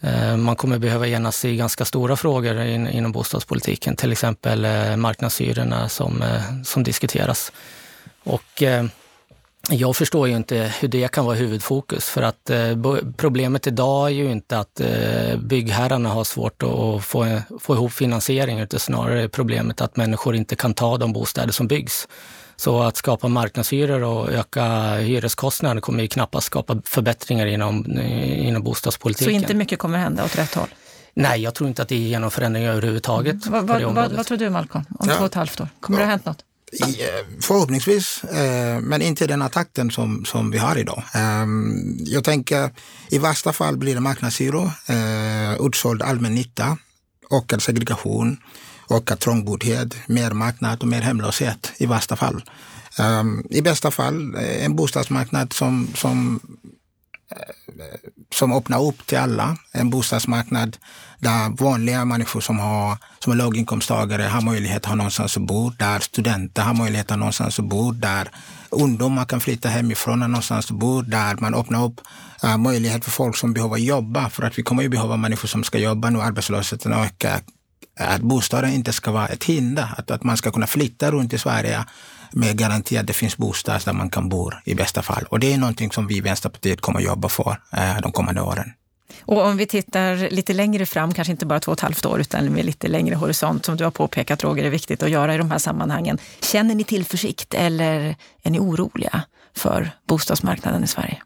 Eh, 0.02 0.38
man 0.38 0.56
kommer 0.56 0.80
behöva 0.80 1.08
enas 1.08 1.46
i 1.46 1.56
ganska 1.56 1.86
stora 1.86 2.16
frågor 2.16 2.62
in, 2.62 2.88
inom 2.88 3.12
bostadspolitiken, 3.12 3.96
till 3.96 4.12
exempel 4.12 4.66
eh, 4.66 4.96
marknadshyrorna 4.96 5.90
som, 5.90 6.22
eh, 6.22 6.62
som 6.64 6.84
diskuteras. 6.84 7.52
Och 8.24 8.64
jag 9.70 9.96
förstår 9.96 10.28
ju 10.28 10.36
inte 10.36 10.74
hur 10.80 10.88
det 10.88 11.12
kan 11.12 11.26
vara 11.26 11.36
huvudfokus 11.36 12.10
för 12.10 12.22
att 12.22 12.52
problemet 13.18 13.68
idag 13.68 14.08
är 14.08 14.14
ju 14.14 14.32
inte 14.32 14.60
att 14.60 14.82
byggherrarna 15.38 16.10
har 16.10 16.24
svårt 16.24 16.64
att 16.64 17.06
få, 17.06 17.42
få 17.60 17.74
ihop 17.74 17.94
finansiering 17.94 18.60
utan 18.60 18.80
snarare 18.80 19.30
problemet 19.30 19.82
att 19.82 19.96
människor 19.96 20.36
inte 20.36 20.56
kan 20.56 20.74
ta 20.74 20.98
de 20.98 21.14
bostäder 21.14 21.52
som 21.52 21.68
byggs. 21.68 22.08
Så 22.60 22.82
att 22.82 22.98
skapa 22.98 23.28
marknadshyror 23.28 24.04
och 24.04 24.32
öka 24.32 24.96
hyreskostnader 24.96 25.82
kommer 25.82 26.02
ju 26.02 26.08
knappast 26.08 26.48
skapa 26.48 26.82
förbättringar 26.86 27.46
inom, 27.46 28.00
inom 28.20 28.64
bostadspolitiken. 28.64 29.34
Så 29.34 29.36
inte 29.36 29.54
mycket 29.54 29.80
kommer 29.80 29.98
hända 29.98 30.26
åt 30.26 30.38
rätt 30.38 30.56
håll? 30.56 30.68
Nej, 31.14 31.42
jag 31.42 31.56
tror 31.56 31.70
inte 31.70 31.82
att 31.82 31.90
det 31.90 31.96
är 31.96 32.00
genom 32.00 32.32
förändringar 32.32 32.72
överhuvudtaget. 32.72 33.46
Mm. 33.46 33.68
Vad, 33.68 33.84
vad, 33.96 34.12
vad, 34.12 34.26
tror 34.26 34.38
du 34.38 34.50
Malcolm, 34.50 34.86
om 35.00 35.10
ja. 35.10 35.16
två 35.16 35.24
och 35.24 35.26
ett 35.26 35.36
halvt 35.36 35.62
år? 35.62 35.70
Kommer 35.80 36.00
ja. 36.00 36.02
det 36.02 36.06
ha 36.06 36.12
hänt 36.12 36.26
något? 36.26 36.44
Eh, 36.82 37.42
förhoppningsvis, 37.42 38.24
eh, 38.24 38.80
men 38.80 39.02
inte 39.02 39.28
den 39.28 39.50
takten 39.50 39.92
som, 39.92 40.26
som 40.26 40.52
vi 40.52 40.58
har 40.58 40.78
idag. 40.78 41.04
Ehm, 41.14 41.98
jag 42.00 42.24
tänker 42.24 42.70
i 43.10 43.20
värsta 43.20 43.54
fall 43.54 43.78
blir 43.78 43.96
det 43.96 44.02
marknadshyror, 44.02 44.72
eh, 44.88 45.66
utsåld 45.66 46.02
allmännytta, 46.02 46.78
ökad 47.32 47.62
segregation, 47.62 48.38
öka 48.90 49.16
trångboddhet, 49.16 49.96
mer 50.08 50.32
marknad 50.32 50.82
och 50.82 50.88
mer 50.88 51.02
hemlöshet 51.02 51.72
i 51.78 51.86
värsta 51.86 52.16
fall. 52.16 52.44
Um, 53.00 53.48
I 53.50 53.62
bästa 53.62 53.92
fall 53.92 54.36
eh, 54.36 54.66
en 54.66 54.76
bostadsmarknad 54.76 55.54
som, 55.54 55.88
som 55.96 56.40
eh, 57.32 58.10
som 58.34 58.54
öppnar 58.54 58.84
upp 58.84 59.08
till 59.08 59.18
alla. 59.18 59.58
En 59.72 59.90
bostadsmarknad 59.90 60.78
där 61.20 61.50
vanliga 61.64 62.06
människor 62.06 62.42
som, 62.42 62.60
har, 62.60 62.98
som 63.20 63.34
är 63.34 63.38
låginkomsttagare 63.38 64.24
har 64.24 64.42
möjlighet 64.42 64.78
att 64.78 64.86
ha 64.86 64.96
någonstans 64.96 65.38
att 65.38 65.44
bo, 65.44 65.70
där 65.70 66.00
studenter 66.00 66.62
har 66.62 66.74
möjlighet 66.74 67.06
att 67.06 67.12
ha 67.12 67.18
någonstans 67.18 67.60
att 67.60 67.66
bo, 67.66 67.92
där 67.92 68.32
ungdomar 68.70 69.26
kan 69.26 69.40
flytta 69.40 69.70
hemifrån 69.70 70.24
och 70.24 70.30
någonstans 70.30 70.66
att 70.72 70.78
bo, 70.78 71.02
där 71.02 71.36
man 71.36 71.56
öppnar 71.56 71.86
upp 71.86 72.02
uh, 72.44 72.58
möjlighet 72.58 73.04
för 73.04 73.12
folk 73.12 73.38
som 73.38 73.54
behöver 73.54 73.78
jobba, 73.78 74.30
för 74.30 74.44
att 74.44 74.60
vi 74.60 74.64
kommer 74.64 74.84
ju 74.84 74.90
behöva 74.90 75.18
människor 75.18 75.48
som 75.48 75.64
ska 75.64 75.78
jobba 75.78 76.10
nu, 76.10 76.22
arbetslösheten 76.22 76.94
ökar. 76.94 77.42
Att 78.00 78.22
bostaden 78.22 78.74
inte 78.74 78.94
ska 78.94 79.12
vara 79.12 79.28
ett 79.28 79.44
hinder, 79.44 79.88
att, 79.98 80.12
att 80.12 80.24
man 80.24 80.38
ska 80.38 80.52
kunna 80.52 80.68
flytta 80.68 81.12
runt 81.12 81.34
i 81.34 81.38
Sverige 81.38 81.86
med 82.32 82.58
garanti 82.58 82.98
att 82.98 83.08
det 83.08 83.14
finns 83.14 83.38
bostäder 83.38 83.82
där 83.86 83.94
man 83.94 84.10
kan 84.10 84.30
bo 84.30 84.52
i 84.66 84.76
bästa 84.76 85.02
fall. 85.02 85.26
Och 85.30 85.40
det 85.40 85.54
är 85.54 85.58
någonting 85.58 85.92
som 85.92 86.08
vi 86.08 86.18
i 86.18 86.22
Vänsterpartiet 86.22 86.82
kommer 86.82 87.00
att 87.00 87.06
jobba 87.06 87.30
för 87.30 87.58
eh, 87.74 88.02
de 88.02 88.12
kommande 88.12 88.42
åren. 88.42 88.74
Och 89.22 89.46
om 89.46 89.58
vi 89.58 89.66
tittar 89.66 90.30
lite 90.30 90.54
längre 90.54 90.86
fram, 90.86 91.14
kanske 91.14 91.32
inte 91.32 91.46
bara 91.46 91.60
två 91.60 91.72
och 91.72 91.78
ett 91.78 91.82
halvt 91.82 92.06
år, 92.06 92.20
utan 92.20 92.46
med 92.46 92.66
lite 92.66 92.88
längre 92.88 93.16
horisont, 93.16 93.66
som 93.66 93.78
du 93.78 93.84
har 93.84 93.92
påpekat 93.92 94.44
Roger, 94.44 94.64
är 94.64 94.70
viktigt 94.70 95.04
att 95.04 95.10
göra 95.10 95.36
i 95.36 95.38
de 95.38 95.52
här 95.52 95.58
sammanhangen. 95.58 96.18
Känner 96.42 96.76
ni 96.76 96.84
tillförsikt 96.84 97.54
eller 97.54 98.16
är 98.44 98.52
ni 98.52 98.60
oroliga 98.60 99.24
för 99.56 99.92
bostadsmarknaden 100.08 100.84
i 100.84 100.88
Sverige? 100.88 101.22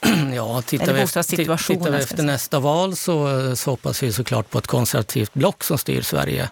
Ja, 0.34 0.62
tittar 0.62 0.92
vi, 0.92 1.00
efter, 1.00 1.22
tittar 1.66 1.90
vi 1.90 1.98
efter 1.98 2.22
nästa 2.22 2.60
val 2.60 2.96
så, 2.96 3.56
så 3.56 3.70
hoppas 3.70 4.02
vi 4.02 4.12
såklart 4.12 4.50
på 4.50 4.58
ett 4.58 4.66
konservativt 4.66 5.34
block 5.34 5.64
som 5.64 5.78
styr 5.78 6.02
Sverige. 6.02 6.50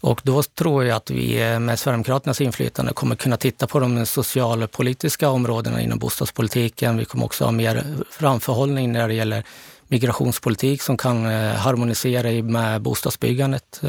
Och 0.00 0.20
då 0.24 0.42
tror 0.42 0.84
jag 0.84 0.96
att 0.96 1.10
vi 1.10 1.58
med 1.58 1.78
Sverigedemokraternas 1.78 2.40
inflytande 2.40 2.92
kommer 2.92 3.16
kunna 3.16 3.36
titta 3.36 3.66
på 3.66 3.80
de 3.80 4.06
socialpolitiska 4.06 5.28
områdena 5.28 5.82
inom 5.82 5.98
bostadspolitiken. 5.98 6.96
Vi 6.96 7.04
kommer 7.04 7.24
också 7.24 7.44
ha 7.44 7.52
mer 7.52 7.84
framförhållning 8.10 8.92
när 8.92 9.08
det 9.08 9.14
gäller 9.14 9.44
migrationspolitik 9.88 10.82
som 10.82 10.96
kan 10.96 11.26
eh, 11.26 11.54
harmonisera 11.54 12.42
med 12.42 12.82
bostadsbyggandet. 12.82 13.80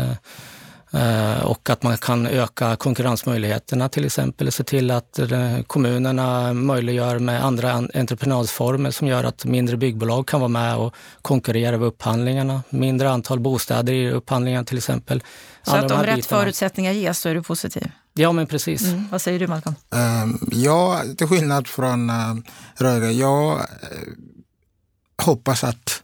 Eh, 0.92 1.46
och 1.46 1.70
att 1.70 1.84
man 1.84 1.98
kan 1.98 2.28
öka 2.28 2.76
konkurrensmöjligheterna 2.76 3.90
till 3.90 4.06
exempel. 4.06 4.52
Se 4.52 4.64
till 4.64 4.92
att 4.92 5.20
eh, 5.20 5.62
kommunerna 5.68 6.54
möjliggör 6.54 7.20
med 7.20 7.46
andra 7.46 7.72
entreprenadformer 7.74 8.92
som 8.92 9.08
gör 9.08 9.24
att 9.24 9.46
mindre 9.46 9.78
byggbolag 9.78 10.28
kan 10.28 10.40
vara 10.40 10.48
med 10.48 10.76
och 10.76 10.96
konkurrera 11.22 11.78
vid 11.78 11.88
upphandlingarna. 11.88 12.64
Mindre 12.70 13.10
antal 13.10 13.40
bostäder 13.40 13.94
i 13.94 14.12
upphandlingarna 14.12 14.66
till 14.66 14.78
exempel. 14.78 15.24
Så 15.64 15.76
att 15.76 15.92
om 15.92 16.04
rätt 16.04 16.16
bitarna. 16.16 16.42
förutsättningar 16.42 16.92
ges 16.92 17.20
så 17.20 17.30
är 17.30 17.36
du 17.36 17.44
positiv? 17.44 17.92
Ja, 18.14 18.32
men 18.32 18.48
precis. 18.48 18.84
Mm. 18.84 19.08
Vad 19.12 19.22
säger 19.22 19.40
du 19.40 19.48
Malcolm? 19.48 19.76
Um, 20.24 20.50
ja, 20.52 21.02
till 21.18 21.28
skillnad 21.28 21.68
från 21.68 22.10
uh, 22.10 22.36
Röger, 22.76 23.10
jag 23.10 23.58
uh, 23.58 23.66
hoppas 25.26 25.64
att 25.64 26.04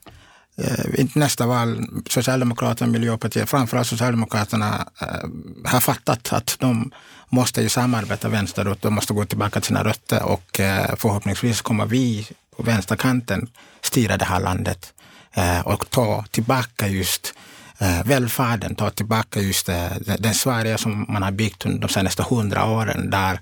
Eh, 0.58 1.00
inte 1.00 1.20
nästa 1.20 1.48
val, 1.48 1.88
Socialdemokraterna 2.10 2.88
och 2.88 2.94
Miljöpartiet, 2.94 3.50
framförallt 3.50 3.88
Socialdemokraterna, 3.88 4.88
eh, 5.02 5.30
har 5.72 5.80
fattat 5.80 6.34
att 6.34 6.56
de 6.60 6.92
måste 7.30 7.62
ju 7.62 7.70
samarbeta 7.70 8.30
vänsterut, 8.30 8.82
de 8.82 8.94
måste 8.94 9.14
gå 9.14 9.26
tillbaka 9.26 9.60
till 9.60 9.68
sina 9.68 9.84
rötter 9.84 10.24
och 10.24 10.60
eh, 10.60 10.96
förhoppningsvis 10.98 11.62
kommer 11.62 11.86
vi 11.86 12.28
på 12.58 12.64
vänsterkanten 12.64 13.48
styra 13.82 14.18
det 14.18 14.26
här 14.26 14.40
landet 14.40 14.94
eh, 15.34 15.60
och 15.60 15.90
ta 15.90 16.26
tillbaka 16.32 16.88
just 16.88 17.34
eh, 17.78 18.04
välfärden, 18.06 18.76
ta 18.76 18.90
tillbaka 18.90 19.40
just 19.40 19.70
eh, 19.70 19.92
den 20.20 20.34
Sverige 20.34 20.78
som 20.78 21.06
man 21.10 21.24
har 21.24 21.32
byggt 21.32 21.66
under 21.66 21.80
de 21.80 21.90
senaste 21.90 22.24
hundra 22.24 22.66
åren, 22.66 23.10
där 23.10 23.40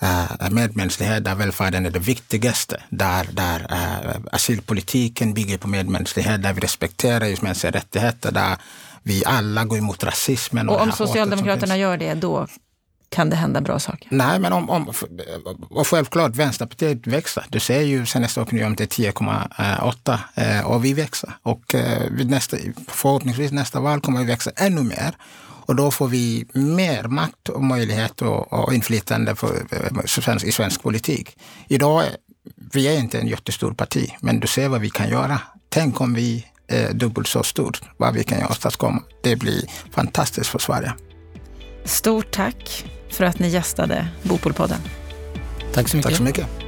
äh, 0.00 0.50
medmänsklighet, 0.50 1.24
där 1.24 1.34
välfärden 1.34 1.86
är 1.86 1.90
det 1.90 1.98
viktigaste, 1.98 2.80
där, 2.88 3.28
där 3.32 3.66
äh, 3.70 4.20
asylpolitiken 4.32 5.34
bygger 5.34 5.58
på 5.58 5.68
medmänsklighet, 5.68 6.42
där 6.42 6.52
vi 6.52 6.60
respekterar 6.60 7.26
just 7.26 7.42
mänskliga 7.42 7.72
rättigheter, 7.72 8.32
där 8.32 8.56
vi 9.02 9.24
alla 9.24 9.64
går 9.64 9.78
emot 9.78 10.04
rasismen. 10.04 10.68
Och, 10.68 10.76
och 10.76 10.82
om 10.82 10.92
Socialdemokraterna 10.92 11.76
gör 11.76 11.96
det, 11.96 12.14
då 12.14 12.46
kan 13.08 13.30
det 13.30 13.36
hända 13.36 13.60
bra 13.60 13.78
saker? 13.78 14.08
Nej, 14.10 14.38
men 14.38 14.52
om, 14.52 14.70
om 14.70 14.92
och 15.70 15.86
självklart, 15.86 16.36
Vänsterpartiet 16.36 17.06
växer. 17.06 17.44
Du 17.48 17.60
ser 17.60 17.80
ju 17.80 18.06
senaste 18.06 18.40
opinionen 18.40 18.76
till 18.76 18.86
10,8 18.86 20.18
eh, 20.34 20.66
och 20.66 20.84
vi 20.84 20.92
växer. 20.92 21.30
Och 21.42 21.74
nästa, 22.10 22.56
förhoppningsvis 22.88 23.52
nästa 23.52 23.80
val 23.80 24.00
kommer 24.00 24.20
vi 24.20 24.26
växa 24.26 24.50
ännu 24.56 24.82
mer. 24.82 25.14
Och 25.66 25.76
då 25.76 25.90
får 25.90 26.08
vi 26.08 26.46
mer 26.52 27.04
makt 27.04 27.48
och 27.48 27.64
möjlighet 27.64 28.22
och, 28.22 28.52
och 28.52 28.74
inflytande 28.74 29.34
för, 29.34 30.46
i 30.46 30.52
svensk 30.52 30.82
politik. 30.82 31.36
Idag 31.68 32.04
vi 32.72 32.88
är 32.88 32.98
inte 32.98 33.18
en 33.18 33.26
jättestor 33.26 33.74
parti, 33.74 34.10
men 34.20 34.40
du 34.40 34.46
ser 34.46 34.68
vad 34.68 34.80
vi 34.80 34.90
kan 34.90 35.08
göra. 35.08 35.40
Tänk 35.68 36.00
om 36.00 36.14
vi 36.14 36.46
är 36.68 36.92
dubbelt 36.92 37.28
så 37.28 37.42
stort, 37.42 37.82
vad 37.96 38.14
vi 38.14 38.24
kan 38.24 38.46
åstadkomma. 38.46 39.02
Det 39.22 39.36
blir 39.36 39.64
fantastiskt 39.90 40.50
för 40.50 40.58
Sverige. 40.58 40.92
Stort 41.84 42.30
tack 42.30 42.84
för 43.10 43.24
att 43.24 43.38
ni 43.38 43.48
gästade 43.48 44.08
Bopolpodden. 44.22 44.80
Tack 45.72 45.88
så 45.88 45.96
mycket. 45.96 46.10
Tack 46.10 46.18
så 46.18 46.22
mycket. 46.22 46.63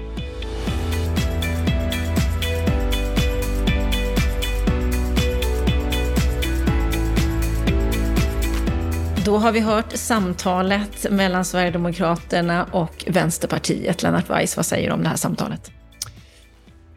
Då 9.26 9.38
har 9.38 9.52
vi 9.52 9.60
hört 9.60 9.92
samtalet 9.92 11.10
mellan 11.10 11.44
Sverigedemokraterna 11.44 12.64
och 12.64 13.04
Vänsterpartiet. 13.06 14.02
Lennart 14.02 14.30
Weiss, 14.30 14.56
vad 14.56 14.66
säger 14.66 14.88
du 14.88 14.94
om 14.94 15.02
det 15.02 15.08
här 15.08 15.16
samtalet? 15.16 15.70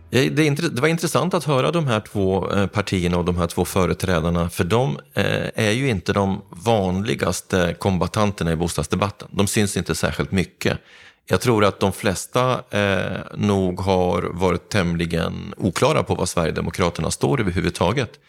Det 0.10 0.80
var 0.80 0.88
intressant 0.88 1.34
att 1.34 1.44
höra 1.44 1.72
de 1.72 1.88
här 1.88 2.00
två 2.00 2.52
eh, 2.52 2.68
partierna 2.68 3.18
och 3.18 3.26
de 3.26 3.38
här 3.38 3.48
två 3.48 3.66
företrädarna, 3.66 4.50
för 4.50 4.64
de 4.64 5.00
eh, 5.14 5.50
är 5.56 5.72
ju 5.72 5.90
inte 5.90 6.14
de 6.14 6.42
vanligaste 6.50 7.76
kombatanterna 7.80 8.52
i 8.52 8.56
bostadsdebatten. 8.56 9.28
De 9.32 9.48
syns 9.48 9.78
inte 9.78 9.96
särskilt 9.96 10.32
mycket. 10.32 10.78
Jag 11.26 11.42
tror 11.42 11.66
att 11.66 11.80
de 11.80 11.92
flesta 11.92 12.62
eh, 12.70 13.18
nog 13.36 13.80
har 13.80 14.22
varit 14.22 14.70
tämligen 14.70 15.54
oklara 15.58 16.04
på 16.04 16.16
vad 16.16 16.30
Sverigedemokraterna 16.30 17.12
står 17.12 17.40
överhuvudtaget 17.40 18.20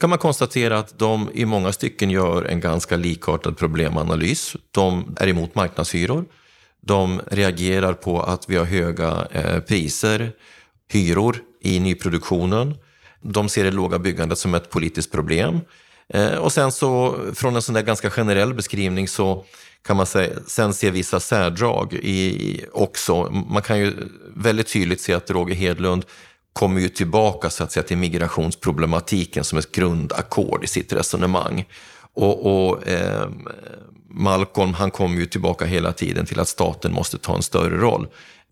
kan 0.00 0.10
man 0.10 0.18
konstatera 0.18 0.78
att 0.78 0.98
de 0.98 1.30
i 1.34 1.44
många 1.44 1.72
stycken 1.72 2.10
gör 2.10 2.44
en 2.44 2.60
ganska 2.60 2.96
likartad 2.96 3.56
problemanalys. 3.56 4.56
De 4.70 5.16
är 5.16 5.28
emot 5.28 5.54
marknadshyror. 5.54 6.24
De 6.80 7.20
reagerar 7.26 7.92
på 7.92 8.22
att 8.22 8.50
vi 8.50 8.56
har 8.56 8.64
höga 8.64 9.26
eh, 9.32 9.60
priser, 9.60 10.32
hyror 10.92 11.36
i 11.62 11.80
nyproduktionen. 11.80 12.74
De 13.22 13.48
ser 13.48 13.64
det 13.64 13.70
låga 13.70 13.98
byggandet 13.98 14.38
som 14.38 14.54
ett 14.54 14.70
politiskt 14.70 15.12
problem. 15.12 15.60
Eh, 16.08 16.34
och 16.34 16.52
sen 16.52 16.72
så, 16.72 17.18
från 17.34 17.56
en 17.56 17.62
sån 17.62 17.74
där 17.74 17.82
ganska 17.82 18.10
generell 18.10 18.54
beskrivning 18.54 19.08
så 19.08 19.44
kan 19.82 19.96
man 19.96 20.06
säga, 20.06 20.32
sen 20.46 20.74
se 20.74 20.90
vissa 20.90 21.20
särdrag 21.20 21.94
i, 21.94 22.64
också. 22.72 23.30
Man 23.30 23.62
kan 23.62 23.78
ju 23.78 23.94
väldigt 24.36 24.72
tydligt 24.72 25.00
se 25.00 25.14
att 25.14 25.30
Roger 25.30 25.54
Hedlund 25.54 26.04
kommer 26.52 26.80
ju 26.80 26.88
tillbaka 26.88 27.50
så 27.50 27.64
att 27.64 27.72
säga, 27.72 27.84
till 27.84 27.98
migrationsproblematiken 27.98 29.44
som 29.44 29.58
ett 29.58 29.72
grundackord 29.72 30.64
i 30.64 30.66
sitt 30.66 30.92
resonemang. 30.92 31.64
Och, 32.14 32.46
och 32.46 32.88
eh, 32.88 33.28
Malcolm 34.08 34.74
han 34.74 34.90
kommer 34.90 35.16
ju 35.16 35.26
tillbaka 35.26 35.64
hela 35.64 35.92
tiden 35.92 36.26
till 36.26 36.40
att 36.40 36.48
staten 36.48 36.92
måste 36.92 37.18
ta 37.18 37.36
en 37.36 37.42
större 37.42 37.76
roll. 37.76 38.08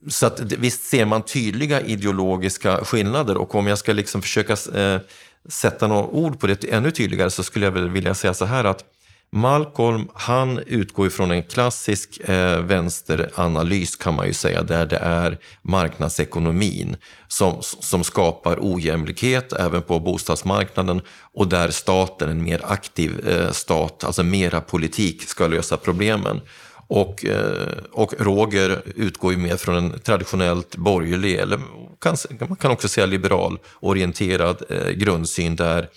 Så 0.09 0.27
att, 0.27 0.41
visst 0.41 0.83
ser 0.83 1.05
man 1.05 1.23
tydliga 1.23 1.81
ideologiska 1.81 2.85
skillnader 2.85 3.37
och 3.37 3.55
om 3.55 3.67
jag 3.67 3.79
ska 3.79 3.93
liksom 3.93 4.23
försöka 4.23 4.57
eh, 4.75 5.01
sätta 5.49 5.87
några 5.87 6.07
ord 6.07 6.41
på 6.41 6.47
det 6.47 6.65
ännu 6.65 6.91
tydligare 6.91 7.31
så 7.31 7.43
skulle 7.43 7.67
jag 7.67 7.73
vilja 7.73 8.15
säga 8.15 8.35
så 8.35 8.45
här 8.45 8.65
att 8.65 8.85
Malcolm, 9.31 10.09
han 10.15 10.59
utgår 10.59 11.07
ifrån 11.07 11.31
en 11.31 11.43
klassisk 11.43 12.21
eh, 12.29 12.61
vänsteranalys 12.61 13.97
kan 13.97 14.15
man 14.15 14.27
ju 14.27 14.33
säga, 14.33 14.63
där 14.63 14.87
det 14.87 14.97
är 14.97 15.39
marknadsekonomin 15.63 16.97
som, 17.29 17.57
som 17.63 18.05
skapar 18.05 18.59
ojämlikhet 18.61 19.53
även 19.53 19.83
på 19.83 20.01
bostadsmarknaden 20.01 21.01
och 21.35 21.49
där 21.49 21.71
staten, 21.71 22.29
en 22.29 22.43
mer 22.43 22.61
aktiv 22.65 23.29
eh, 23.29 23.51
stat, 23.51 24.05
alltså 24.05 24.23
mera 24.23 24.61
politik, 24.61 25.23
ska 25.23 25.47
lösa 25.47 25.77
problemen. 25.77 26.41
Och, 26.89 27.25
eh, 27.25 27.79
och 27.93 28.15
Roger 28.19 28.83
utgår 28.85 29.33
ju 29.33 29.39
mer 29.39 29.57
från 29.57 29.77
en 29.77 30.01
traditionellt 30.01 30.77
borgerlig, 30.77 31.35
eller 31.35 31.61
kan, 32.01 32.17
man 32.49 32.57
kan 32.57 32.71
också 32.71 32.89
säga 32.89 33.07
liberal 33.07 33.59
orienterad 33.81 34.63
eh, 34.69 34.91
grundsyn 34.91 35.57
där 35.57 35.89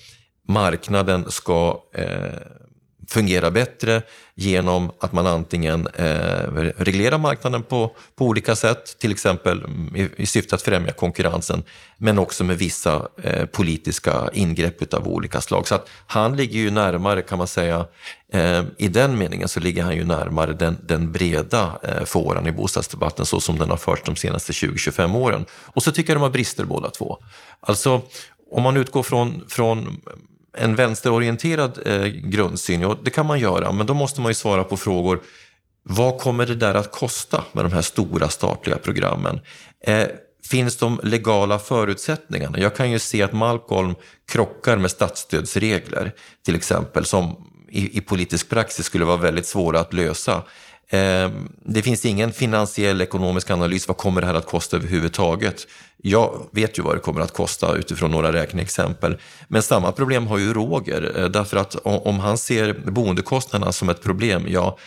marknaden 0.47 1.31
ska 1.31 1.83
eh, 1.93 2.05
fungerar 3.11 3.51
bättre 3.51 4.01
genom 4.35 4.91
att 4.99 5.13
man 5.13 5.27
antingen 5.27 5.87
eh, 5.87 6.51
reglerar 6.77 7.17
marknaden 7.17 7.63
på, 7.63 7.95
på 8.15 8.25
olika 8.25 8.55
sätt, 8.55 8.99
till 8.99 9.11
exempel 9.11 9.65
i, 9.95 10.09
i 10.17 10.25
syfte 10.25 10.55
att 10.55 10.61
främja 10.61 10.91
konkurrensen, 10.91 11.63
men 11.97 12.19
också 12.19 12.43
med 12.43 12.57
vissa 12.57 13.07
eh, 13.23 13.45
politiska 13.45 14.29
ingrepp 14.33 14.93
av 14.93 15.07
olika 15.07 15.41
slag. 15.41 15.67
Så 15.67 15.75
att 15.75 15.89
han 16.07 16.35
ligger 16.35 16.59
ju 16.59 16.71
närmare, 16.71 17.21
kan 17.21 17.37
man 17.37 17.47
säga, 17.47 17.85
eh, 18.33 18.63
i 18.77 18.87
den 18.87 19.17
meningen 19.17 19.47
så 19.47 19.59
ligger 19.59 19.83
han 19.83 19.95
ju 19.95 20.05
närmare 20.05 20.53
den, 20.53 20.77
den 20.83 21.11
breda 21.11 21.79
eh, 21.83 22.03
fåran 22.03 22.47
i 22.47 22.51
bostadsdebatten 22.51 23.25
så 23.25 23.39
som 23.39 23.57
den 23.57 23.69
har 23.69 23.77
förts 23.77 24.01
de 24.05 24.15
senaste 24.15 24.51
20-25 24.51 25.17
åren. 25.17 25.45
Och 25.51 25.83
så 25.83 25.91
tycker 25.91 26.13
jag 26.13 26.17
de 26.17 26.23
har 26.23 26.29
brister 26.29 26.65
båda 26.65 26.89
två. 26.89 27.17
Alltså, 27.59 28.01
om 28.51 28.63
man 28.63 28.77
utgår 28.77 29.03
från, 29.03 29.43
från 29.49 30.01
en 30.57 30.75
vänsterorienterad 30.75 31.79
eh, 31.85 32.05
grundsyn, 32.05 32.81
ja, 32.81 32.97
det 33.03 33.09
kan 33.09 33.25
man 33.25 33.39
göra, 33.39 33.71
men 33.71 33.85
då 33.85 33.93
måste 33.93 34.21
man 34.21 34.29
ju 34.29 34.35
svara 34.35 34.63
på 34.63 34.77
frågor. 34.77 35.21
Vad 35.83 36.19
kommer 36.19 36.45
det 36.45 36.55
där 36.55 36.75
att 36.75 36.91
kosta 36.91 37.43
med 37.51 37.65
de 37.65 37.71
här 37.71 37.81
stora 37.81 38.29
statliga 38.29 38.77
programmen? 38.77 39.39
Eh, 39.85 40.07
finns 40.49 40.77
de 40.77 40.99
legala 41.03 41.59
förutsättningarna? 41.59 42.59
Jag 42.59 42.75
kan 42.75 42.91
ju 42.91 42.99
se 42.99 43.21
att 43.21 43.33
Malcolm 43.33 43.95
krockar 44.31 44.77
med 44.77 44.91
statsstödsregler, 44.91 46.11
till 46.45 46.55
exempel, 46.55 47.05
som 47.05 47.47
i, 47.69 47.97
i 47.97 48.01
politisk 48.01 48.49
praxis 48.49 48.85
skulle 48.85 49.05
vara 49.05 49.17
väldigt 49.17 49.45
svåra 49.45 49.79
att 49.79 49.93
lösa. 49.93 50.43
Ehm, 50.93 51.49
det 51.65 51.81
finns 51.81 52.05
ingen 52.05 52.33
finansiell 52.33 53.01
ekonomisk 53.01 53.49
analys. 53.49 53.87
Vad 53.87 53.97
kommer 53.97 54.21
det 54.21 54.27
här 54.27 54.33
att 54.33 54.45
kosta 54.45 54.77
överhuvudtaget? 54.77 55.67
Jag 55.97 56.47
vet 56.51 56.79
ju 56.79 56.83
vad 56.83 56.95
det 56.95 56.99
kommer 56.99 57.21
att 57.21 57.33
kosta 57.33 57.75
utifrån 57.75 58.11
några 58.11 58.33
räkneexempel. 58.33 59.17
Men 59.47 59.61
samma 59.61 59.91
problem 59.91 60.27
har 60.27 60.37
ju 60.37 60.53
Roger, 60.53 61.19
eh, 61.19 61.25
därför 61.25 61.57
att 61.57 61.75
om 61.83 62.19
han 62.19 62.37
ser 62.37 62.73
boendekostnaderna 62.73 63.71
som 63.71 63.89
ett 63.89 64.01
problem, 64.03 64.45
ja, 64.47 64.77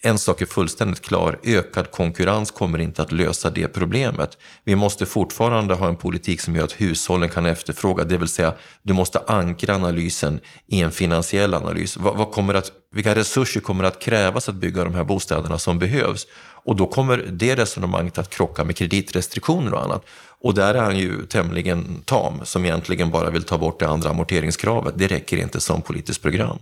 en 0.00 0.18
sak 0.18 0.42
är 0.42 0.46
fullständigt 0.46 1.02
klar, 1.02 1.38
ökad 1.42 1.90
konkurrens 1.90 2.50
kommer 2.50 2.78
inte 2.78 3.02
att 3.02 3.12
lösa 3.12 3.50
det 3.50 3.68
problemet. 3.68 4.38
Vi 4.64 4.76
måste 4.76 5.06
fortfarande 5.06 5.74
ha 5.74 5.88
en 5.88 5.96
politik 5.96 6.40
som 6.40 6.56
gör 6.56 6.64
att 6.64 6.80
hushållen 6.80 7.28
kan 7.28 7.46
efterfråga, 7.46 8.04
det 8.04 8.18
vill 8.18 8.28
säga 8.28 8.54
du 8.82 8.92
måste 8.92 9.18
ankra 9.26 9.74
analysen 9.74 10.40
i 10.66 10.80
en 10.80 10.92
finansiell 10.92 11.54
analys. 11.54 11.96
Vad, 11.96 12.16
vad 12.16 12.32
kommer 12.32 12.54
att, 12.54 12.72
vilka 12.94 13.14
resurser 13.14 13.60
kommer 13.60 13.84
att 13.84 14.00
krävas 14.00 14.48
att 14.48 14.54
bygga 14.54 14.84
de 14.84 14.94
här 14.94 15.04
bostäderna 15.04 15.58
som 15.58 15.78
behövs? 15.78 16.26
Och 16.66 16.76
då 16.76 16.86
kommer 16.86 17.18
det 17.32 17.56
resonemanget 17.56 18.18
att 18.18 18.30
krocka 18.30 18.64
med 18.64 18.76
kreditrestriktioner 18.76 19.74
och 19.74 19.84
annat. 19.84 20.04
Och 20.40 20.54
där 20.54 20.74
är 20.74 20.82
han 20.82 20.98
ju 20.98 21.26
tämligen 21.26 22.02
tam, 22.04 22.40
som 22.44 22.64
egentligen 22.64 23.10
bara 23.10 23.30
vill 23.30 23.42
ta 23.42 23.58
bort 23.58 23.80
det 23.80 23.88
andra 23.88 24.10
amorteringskravet. 24.10 24.94
Det 24.96 25.06
räcker 25.06 25.36
inte 25.36 25.60
som 25.60 25.82
politiskt 25.82 26.22
program. 26.22 26.58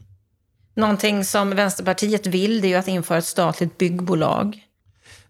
Någonting 0.76 1.24
som 1.24 1.50
Vänsterpartiet 1.50 2.26
vill 2.26 2.60
det 2.60 2.66
är 2.66 2.68
ju 2.68 2.74
att 2.74 2.88
införa 2.88 3.18
ett 3.18 3.24
statligt 3.24 3.78
byggbolag. 3.78 4.60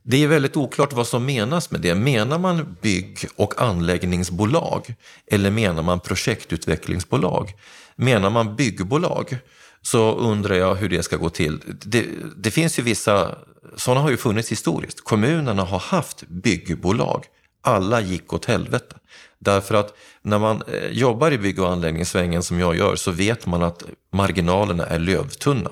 Det 0.03 0.23
är 0.25 0.29
väldigt 0.29 0.57
oklart 0.57 0.93
vad 0.93 1.07
som 1.07 1.27
menas 1.27 1.71
med 1.71 1.81
det. 1.81 1.95
Menar 1.95 2.39
man 2.39 2.77
bygg 2.83 3.19
och 3.37 3.63
anläggningsbolag 3.63 4.95
eller 5.31 5.51
menar 5.51 5.83
man 5.83 6.01
projektutvecklingsbolag? 6.01 7.53
Menar 7.97 8.31
man 8.31 8.57
byggbolag 8.57 9.39
så 9.83 10.15
undrar 10.15 10.55
jag 10.55 10.75
hur 10.75 10.89
det 10.89 11.03
ska 11.03 11.17
gå 11.17 11.31
till. 11.31 11.61
Det, 11.85 12.07
det 12.37 12.51
finns 12.51 12.79
ju 12.79 12.83
vissa, 12.83 13.39
sådana 13.77 14.01
har 14.01 14.11
ju 14.11 14.17
funnits 14.17 14.53
historiskt. 14.53 15.05
Kommunerna 15.05 15.63
har 15.63 15.79
haft 15.79 16.29
byggbolag. 16.29 17.25
Alla 17.63 18.01
gick 18.01 18.33
åt 18.33 18.45
helvete. 18.45 18.97
Därför 19.45 19.75
att 19.75 19.95
när 20.23 20.39
man 20.39 20.63
eh, 20.63 20.91
jobbar 20.91 21.33
i 21.33 21.39
bygg 21.39 21.59
och 21.61 21.73
anläggningssvängen 21.73 22.43
som 22.43 22.61
jag 22.61 22.77
gör 22.77 22.97
så 22.97 23.11
vet 23.11 23.47
man 23.47 23.63
att 23.63 23.83
marginalerna 24.13 24.87
är 24.87 24.99
lövtunna. 24.99 25.71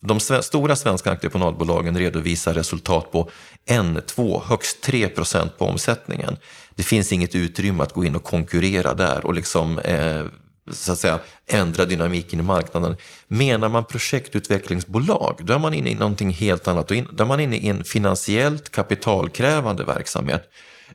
De 0.00 0.20
stora 0.20 0.76
svenska 0.76 1.10
entreprenadbolagen 1.10 1.98
redovisar 1.98 2.54
resultat 2.54 3.12
på 3.12 3.30
1, 3.66 4.06
2, 4.06 4.42
högst 4.46 4.80
3 4.80 5.08
procent 5.08 5.58
på 5.58 5.64
omsättningen. 5.64 6.36
Det 6.74 6.82
finns 6.82 7.12
inget 7.12 7.34
utrymme 7.34 7.82
att 7.82 7.92
gå 7.92 8.04
in 8.04 8.16
och 8.16 8.24
konkurrera 8.24 8.94
där 8.94 9.26
och 9.26 9.34
liksom, 9.34 9.78
eh, 9.78 10.24
så 10.70 10.92
att 10.92 10.98
säga, 10.98 11.18
ändra 11.46 11.84
dynamiken 11.84 12.40
i 12.40 12.42
marknaden. 12.42 12.96
Menar 13.28 13.68
man 13.68 13.84
projektutvecklingsbolag, 13.84 15.40
då 15.42 15.52
är 15.52 15.58
man 15.58 15.74
inne 15.74 15.90
i 15.90 15.94
någonting 15.94 16.30
helt 16.30 16.68
annat. 16.68 16.88
Då 16.88 17.24
är 17.24 17.26
man 17.26 17.40
inne 17.40 17.56
i 17.56 17.68
en 17.68 17.84
finansiellt 17.84 18.70
kapitalkrävande 18.70 19.84
verksamhet 19.84 20.50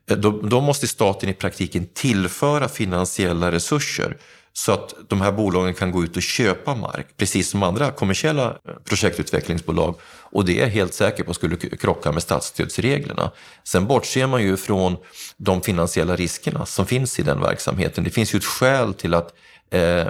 Eh, 0.10 0.18
då, 0.18 0.32
då 0.32 0.62
måste 0.62 0.88
staten 0.88 1.30
i 1.30 1.34
praktiken 1.34 1.88
tillföra 1.94 2.68
finansiella 2.68 3.52
resurser 3.52 4.18
så 4.54 4.72
att 4.72 4.94
de 5.08 5.22
här 5.22 5.32
bolagen 5.32 5.74
kan 5.74 5.92
gå 5.92 6.04
ut 6.04 6.16
och 6.16 6.22
köpa 6.22 6.76
mark, 6.76 7.08
precis 7.18 7.50
som 7.50 7.64
andra 7.64 7.92
kommersiella 7.92 8.48
eh, 8.50 8.74
projektutvecklingsbolag. 8.86 9.96
Och 10.32 10.46
det 10.46 10.60
är 10.60 10.62
jag 10.62 10.70
helt 10.70 10.94
säker 10.94 11.24
på 11.24 11.34
skulle 11.34 11.56
krocka 11.56 12.12
med 12.12 12.24
statsstödsreglerna. 12.24 13.32
Sen 13.64 13.88
bortser 13.88 14.28
man 14.28 14.44
ju 14.44 14.58
från 14.58 14.98
de 15.38 15.62
finansiella 15.62 16.16
riskerna 16.16 16.66
som 16.66 16.86
finns 16.86 17.20
i 17.20 17.24
den 17.24 17.42
verksamheten. 17.42 18.04
Det 18.04 18.10
finns 18.10 18.34
ju 18.34 18.38
ett 18.38 18.46
skäl 18.46 18.94
till 18.94 19.14
att 19.14 19.34
eh, 19.72 20.08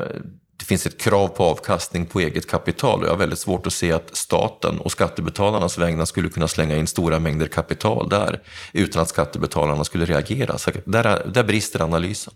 det 0.59 0.65
finns 0.65 0.85
ett 0.85 1.01
krav 1.01 1.27
på 1.27 1.43
avkastning 1.43 2.05
på 2.05 2.19
eget 2.19 2.49
kapital 2.49 2.99
och 2.99 3.05
jag 3.05 3.11
har 3.11 3.17
väldigt 3.17 3.39
svårt 3.39 3.67
att 3.67 3.73
se 3.73 3.91
att 3.91 4.15
staten 4.15 4.79
och 4.79 4.91
skattebetalarnas 4.91 5.77
vägnar 5.77 6.05
skulle 6.05 6.29
kunna 6.29 6.47
slänga 6.47 6.75
in 6.75 6.87
stora 6.87 7.19
mängder 7.19 7.47
kapital 7.47 8.09
där 8.09 8.41
utan 8.73 9.01
att 9.01 9.09
skattebetalarna 9.09 9.83
skulle 9.83 10.05
reagera. 10.05 10.57
Så 10.57 10.71
där, 10.85 11.31
där 11.33 11.43
brister 11.43 11.81
analysen. 11.81 12.33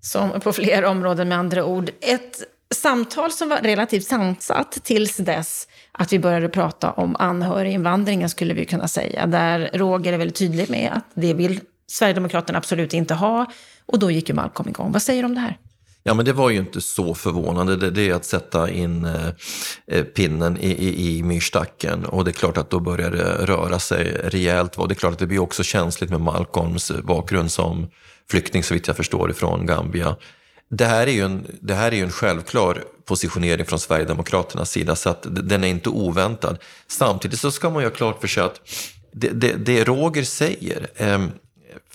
Som 0.00 0.40
på 0.40 0.52
flera 0.52 0.90
områden 0.90 1.28
med 1.28 1.38
andra 1.38 1.64
ord. 1.64 1.90
Ett 2.00 2.42
samtal 2.74 3.32
som 3.32 3.48
var 3.48 3.58
relativt 3.58 4.06
sansat 4.06 4.72
tills 4.82 5.16
dess 5.16 5.68
att 5.92 6.12
vi 6.12 6.18
började 6.18 6.48
prata 6.48 6.90
om 6.90 7.16
anhöriginvandringen 7.18 8.28
skulle 8.28 8.54
vi 8.54 8.66
kunna 8.66 8.88
säga. 8.88 9.26
Där 9.26 9.70
Roger 9.74 10.12
är 10.12 10.18
väldigt 10.18 10.36
tydlig 10.36 10.70
med 10.70 10.92
att 10.92 11.04
det 11.14 11.34
vill 11.34 11.60
Sverigedemokraterna 11.86 12.58
absolut 12.58 12.94
inte 12.94 13.14
ha. 13.14 13.46
Och 13.86 13.98
då 13.98 14.10
gick 14.10 14.28
ju 14.28 14.34
Malcolm 14.34 14.68
igång. 14.68 14.92
Vad 14.92 15.02
säger 15.02 15.22
du 15.22 15.26
om 15.26 15.34
det 15.34 15.40
här? 15.40 15.58
Ja, 16.02 16.14
men 16.14 16.24
det 16.24 16.32
var 16.32 16.50
ju 16.50 16.58
inte 16.58 16.80
så 16.80 17.14
förvånande. 17.14 17.76
Det, 17.76 17.90
det 17.90 18.08
är 18.08 18.14
att 18.14 18.24
sätta 18.24 18.70
in 18.70 19.04
eh, 19.04 19.28
eh, 19.86 20.04
pinnen 20.04 20.58
i, 20.58 20.70
i, 20.70 21.18
i 21.18 21.22
myrstacken 21.22 22.04
och 22.04 22.24
det 22.24 22.30
är 22.30 22.32
klart 22.32 22.56
att 22.56 22.70
då 22.70 22.80
börjar 22.80 23.10
det 23.10 23.46
röra 23.46 23.78
sig 23.78 24.04
rejält. 24.24 24.78
Och 24.78 24.88
det 24.88 24.92
är 24.92 24.96
klart 24.96 25.12
att 25.12 25.18
det 25.18 25.26
blir 25.26 25.38
också 25.38 25.62
känsligt 25.62 26.10
med 26.10 26.20
Malcolms 26.20 26.92
bakgrund 27.04 27.52
som 27.52 27.90
flykting, 28.30 28.62
så 28.62 28.74
vitt 28.74 28.86
jag 28.86 28.96
förstår, 28.96 29.30
ifrån 29.30 29.66
Gambia. 29.66 30.16
Det 30.70 30.84
här 30.84 31.06
är 31.06 31.12
ju 31.12 31.20
en, 31.20 31.46
det 31.60 31.74
här 31.74 31.92
är 31.92 31.96
ju 31.96 32.02
en 32.02 32.12
självklar 32.12 32.84
positionering 33.04 33.66
från 33.66 33.78
Sverigedemokraternas 33.78 34.70
sida, 34.70 34.96
så 34.96 35.10
att 35.10 35.26
den 35.28 35.64
är 35.64 35.68
inte 35.68 35.88
oväntad. 35.88 36.58
Samtidigt 36.88 37.40
så 37.40 37.50
ska 37.50 37.70
man 37.70 37.82
ju 37.82 37.88
ha 37.88 37.94
klart 37.94 38.20
för 38.20 38.28
sig 38.28 38.42
att 38.42 38.60
det, 39.12 39.28
det, 39.28 39.52
det 39.52 39.84
Roger 39.84 40.22
säger, 40.22 40.88
eh, 40.96 41.26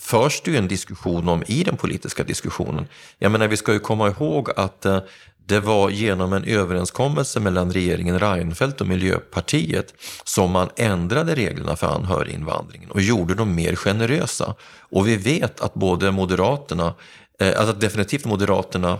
förs 0.06 0.42
det 0.42 0.52
ju 0.52 0.58
en 0.58 0.68
diskussion 0.68 1.30
om 1.30 1.44
i 1.48 1.64
den 1.64 1.78
politiska 1.78 2.24
diskussionen. 2.24 2.88
Jag 3.20 3.32
menar, 3.32 3.48
vi 3.48 3.58
ska 3.58 3.74
ju 3.74 3.80
komma 3.80 4.08
ihåg 4.08 4.50
att 4.56 4.86
eh, 4.86 5.00
det 5.46 5.60
var 5.60 5.90
genom 5.90 6.34
en 6.34 6.44
överenskommelse 6.44 7.40
mellan 7.40 7.74
regeringen 7.74 8.20
Reinfeldt 8.20 8.82
och 8.82 8.88
Miljöpartiet 8.88 9.94
som 10.24 10.52
man 10.52 10.70
ändrade 10.76 11.36
reglerna 11.36 11.76
för 11.76 11.88
anhöriginvandringen 11.88 12.92
och 12.92 13.02
gjorde 13.02 13.34
dem 13.34 13.56
mer 13.56 13.76
generösa. 13.76 14.56
Och 14.80 15.08
vi 15.08 15.18
vet 15.18 15.62
att 15.62 15.74
både 15.74 16.12
Moderaterna, 16.12 16.94
eh, 17.40 17.60
alltså 17.60 17.74
definitivt 17.74 18.26
Moderaterna 18.26 19.00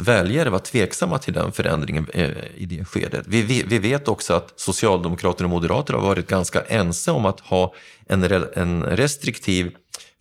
väljare 0.00 0.50
var 0.50 0.58
tveksamma 0.58 1.18
till 1.18 1.34
den 1.34 1.52
förändringen 1.52 2.06
eh, 2.14 2.30
i 2.56 2.66
det 2.66 2.84
skedet. 2.84 3.24
Vi, 3.28 3.42
vi, 3.42 3.62
vi, 3.62 3.78
vet 3.78 4.08
också 4.08 4.34
att 4.34 4.52
Socialdemokrater 4.56 5.44
och 5.44 5.50
Moderater 5.50 5.94
har 5.94 6.00
varit 6.00 6.26
ganska 6.26 6.60
ense 6.60 7.10
om 7.10 7.26
att 7.26 7.40
ha 7.40 7.74
en, 8.06 8.24
en 8.54 8.82
restriktiv 8.82 9.70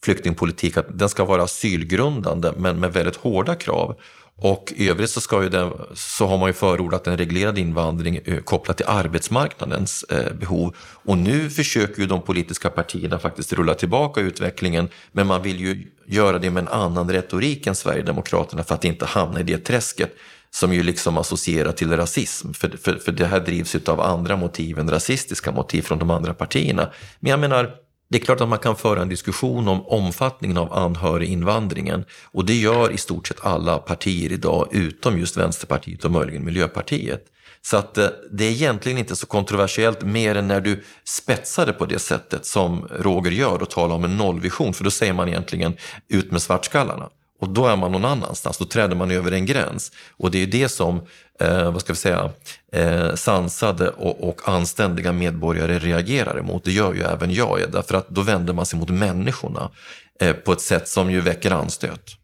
flyktingpolitik 0.04 0.78
att 0.78 1.00
den 1.00 1.10
ska 1.10 1.26
vara 1.26 1.44
asylgrundande 1.44 2.52
men 2.58 2.80
med 2.80 2.94
väldigt 2.94 3.16
hårda 3.16 3.56
krav. 3.56 3.96
Och 4.44 4.74
i 4.76 4.90
övrigt 4.90 5.10
så, 5.10 5.22
ska 5.22 5.44
ju 5.44 5.50
den, 5.50 5.72
så 5.94 6.28
har 6.28 6.38
man 6.38 6.50
ju 6.50 6.54
förordat 6.54 7.08
en 7.08 7.18
reglerad 7.18 7.58
invandring 7.58 8.20
eh, 8.26 8.38
kopplat 8.38 8.78
till 8.78 8.86
arbetsmarknadens 8.90 10.04
eh, 10.04 10.34
behov. 10.34 10.76
Och 10.80 11.18
nu 11.18 11.50
försöker 11.50 12.02
ju 12.02 12.08
de 12.08 12.22
politiska 12.22 12.70
partierna 12.70 13.20
faktiskt 13.20 13.54
rulla 13.54 13.74
tillbaka 13.74 14.22
utvecklingen 14.22 14.90
men 15.12 15.28
man 15.28 15.42
vill 15.42 15.60
ju 15.60 15.88
göra 16.06 16.40
det 16.40 16.50
med 16.50 16.62
en 16.62 16.68
annan 16.68 17.12
retorik 17.12 17.68
än 17.68 17.76
Sverigedemokraterna 17.76 18.64
för 18.64 18.76
att 18.76 18.86
inte 18.86 19.06
hamna 19.06 19.40
i 19.40 19.44
det 19.44 19.58
träsket 19.58 20.16
som 20.52 20.74
ju 20.74 20.84
liksom 20.84 21.18
associerar 21.18 21.72
till 21.72 21.98
rasism. 21.98 22.54
För, 22.54 22.70
för, 22.70 22.96
för 22.96 23.12
det 23.12 23.26
här 23.26 23.40
drivs 23.40 23.76
av 23.76 24.02
andra 24.02 24.36
motiv 24.36 24.80
än 24.80 24.90
rasistiska 24.90 25.52
motiv 25.52 25.82
från 25.82 26.00
de 26.00 26.10
andra 26.10 26.34
partierna. 26.34 26.90
Men 27.20 27.30
jag 27.30 27.40
menar, 27.40 27.76
det 28.12 28.18
är 28.18 28.22
klart 28.22 28.42
att 28.42 28.50
man 28.50 28.60
kan 28.60 28.76
föra 28.76 29.02
en 29.02 29.10
diskussion 29.10 29.68
om 29.68 29.86
omfattningen 29.86 30.58
av 30.58 30.74
anhöriginvandringen 30.74 32.06
och 32.32 32.46
det 32.46 32.54
gör 32.54 32.92
i 32.92 32.98
stort 32.98 33.28
sett 33.28 33.46
alla 33.46 33.78
partier 33.78 34.32
idag 34.32 34.68
utom 34.72 35.20
just 35.20 35.38
Vänsterpartiet 35.38 36.06
och 36.06 36.12
möjligen 36.12 36.46
Miljöpartiet. 36.46 37.26
Så 37.62 37.78
att 37.78 37.98
eh, 37.98 38.08
det 38.32 38.44
är 38.46 38.52
egentligen 38.52 38.98
inte 38.98 39.16
så 39.16 39.26
kontroversiellt 39.26 40.02
mer 40.02 40.36
än 40.36 40.48
när 40.48 40.62
du 40.62 40.84
spetsar 41.04 41.66
det 41.66 41.74
på 41.74 41.86
det 41.86 42.00
sättet 42.00 42.46
som 42.46 42.88
Roger 43.00 43.32
gör 43.32 43.62
och 43.62 43.70
talar 43.70 43.96
om 43.96 44.04
en 44.04 44.18
nollvision 44.18 44.74
för 44.74 44.84
då 44.84 44.92
säger 44.92 45.14
man 45.14 45.28
egentligen 45.28 45.74
ut 46.08 46.32
med 46.32 46.42
svartskallarna. 46.42 47.10
Och 47.42 47.50
då 47.50 47.68
är 47.68 47.76
man 47.76 47.92
någon 47.92 48.06
annanstans, 48.06 48.58
då 48.58 48.66
träder 48.66 48.96
man 48.96 49.12
över 49.12 49.32
en 49.32 49.46
gräns. 49.46 49.92
Och 50.18 50.32
det 50.32 50.38
är 50.38 50.40
ju 50.40 50.46
det 50.46 50.70
som, 50.70 51.02
eh, 51.40 51.72
vad 51.72 51.82
ska 51.82 51.94
vi 51.94 52.00
säga, 52.00 52.30
eh, 52.72 53.16
sansade 53.16 53.90
och, 53.90 54.30
och, 54.30 54.42
anständiga 54.46 55.12
medborgare 55.12 55.80
reagerar 55.80 56.40
emot. 56.40 56.64
Det 56.64 56.72
gör 56.72 56.94
ju 56.94 57.02
även 57.02 57.34
jag, 57.34 57.60
därför 57.72 57.96
att 57.96 58.10
då 58.10 58.22
vänder 58.22 58.54
man 58.54 58.66
sig 58.66 58.80
mot 58.80 58.90
människorna 58.90 59.72
eh, 60.20 60.34
på 60.34 60.52
ett 60.52 60.62
sätt 60.62 60.88
som 60.88 61.12
ju 61.12 61.22
väcker 61.22 61.52
anstöt. 61.52 62.18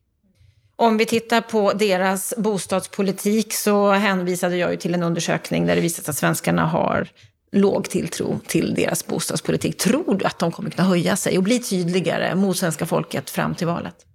Om 0.76 0.98
vi 0.98 1.06
tittar 1.06 1.42
på 1.42 1.74
deras 1.74 2.34
bostadspolitik 2.38 3.54
så 3.54 3.92
hänvisade 3.92 4.58
jag 4.58 4.72
ju 4.72 4.78
till 4.78 4.94
en 4.94 5.04
undersökning 5.04 5.66
där 5.66 5.76
det 5.76 5.82
visat 5.82 6.10
att 6.10 6.18
svenskarna 6.18 6.66
har 6.66 7.08
låg 7.52 7.90
tilltro 7.90 8.40
till 8.48 8.74
deras 8.76 9.08
bostadspolitik. 9.08 9.78
Tror 9.78 10.16
du 10.16 10.26
att 10.26 10.40
de 10.40 10.52
kommer 10.52 10.70
kunna 10.70 10.88
höja 10.88 11.16
sig 11.16 11.38
och 11.38 11.44
bli 11.44 11.60
tydligare 11.60 12.36
mot 12.36 12.58
svenska 12.58 12.86
folket 12.86 13.30
fram 13.30 13.56
till 13.56 13.68
valet? 13.68 14.07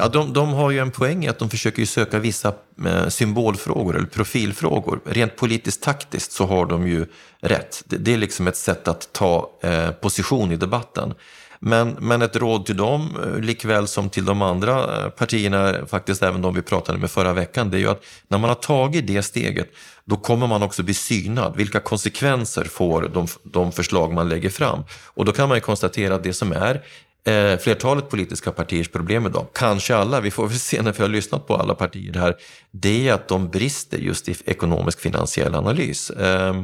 Ja, 0.00 0.08
de, 0.08 0.32
de 0.32 0.52
har 0.52 0.70
ju 0.70 0.78
en 0.78 0.90
poäng 0.90 1.24
i 1.24 1.28
att 1.28 1.38
de 1.38 1.50
försöker 1.50 1.84
söka 1.84 2.18
vissa 2.18 2.52
eh, 2.86 3.08
symbolfrågor 3.08 3.96
eller 3.96 4.06
profilfrågor. 4.06 5.00
Rent 5.04 5.36
politiskt 5.36 5.82
taktiskt 5.82 6.32
så 6.32 6.46
har 6.46 6.66
de 6.66 6.88
ju 6.88 7.06
rätt. 7.40 7.82
Det, 7.86 7.96
det 7.96 8.12
är 8.12 8.18
liksom 8.18 8.46
ett 8.46 8.56
sätt 8.56 8.88
att 8.88 9.12
ta 9.12 9.50
eh, 9.62 9.90
position 9.90 10.52
i 10.52 10.56
debatten. 10.56 11.14
Men, 11.58 11.96
men 12.00 12.22
ett 12.22 12.36
råd 12.36 12.66
till 12.66 12.76
dem, 12.76 13.16
eh, 13.24 13.40
likväl 13.40 13.88
som 13.88 14.10
till 14.10 14.24
de 14.24 14.42
andra 14.42 15.04
eh, 15.04 15.10
partierna, 15.10 15.86
faktiskt 15.86 16.22
även 16.22 16.42
de 16.42 16.54
vi 16.54 16.62
pratade 16.62 16.98
med 16.98 17.10
förra 17.10 17.32
veckan, 17.32 17.70
det 17.70 17.76
är 17.76 17.80
ju 17.80 17.90
att 17.90 18.04
när 18.28 18.38
man 18.38 18.50
har 18.50 18.54
tagit 18.54 19.06
det 19.06 19.22
steget, 19.22 19.68
då 20.04 20.16
kommer 20.16 20.46
man 20.46 20.62
också 20.62 20.82
bli 20.82 20.94
synad. 20.94 21.56
Vilka 21.56 21.80
konsekvenser 21.80 22.64
får 22.64 23.02
de, 23.14 23.26
de 23.42 23.72
förslag 23.72 24.12
man 24.12 24.28
lägger 24.28 24.50
fram? 24.50 24.84
Och 25.06 25.24
då 25.24 25.32
kan 25.32 25.48
man 25.48 25.56
ju 25.56 25.60
konstatera 25.60 26.14
att 26.14 26.22
det 26.22 26.32
som 26.32 26.52
är 26.52 26.82
eh, 27.26 27.58
flertalet 27.58 28.10
politiska 28.10 28.50
partiers 28.50 28.88
problem 28.88 29.26
idag, 29.26 29.46
kanske 29.54 29.96
alla, 29.96 30.20
vi 30.20 30.30
får 30.30 30.48
väl 30.48 30.58
se 30.58 30.82
när 30.82 30.92
vi 30.92 31.02
har 31.02 31.08
lyssnat 31.08 31.46
på 31.46 31.56
alla 31.56 31.74
partier 31.74 32.14
här, 32.14 32.34
det 32.70 33.08
är 33.08 33.12
att 33.12 33.28
de 33.28 33.48
brister 33.48 33.98
just 33.98 34.28
i 34.28 34.34
ekonomisk 34.44 35.00
finansiell 35.00 35.54
analys. 35.54 36.10
Eh, 36.10 36.54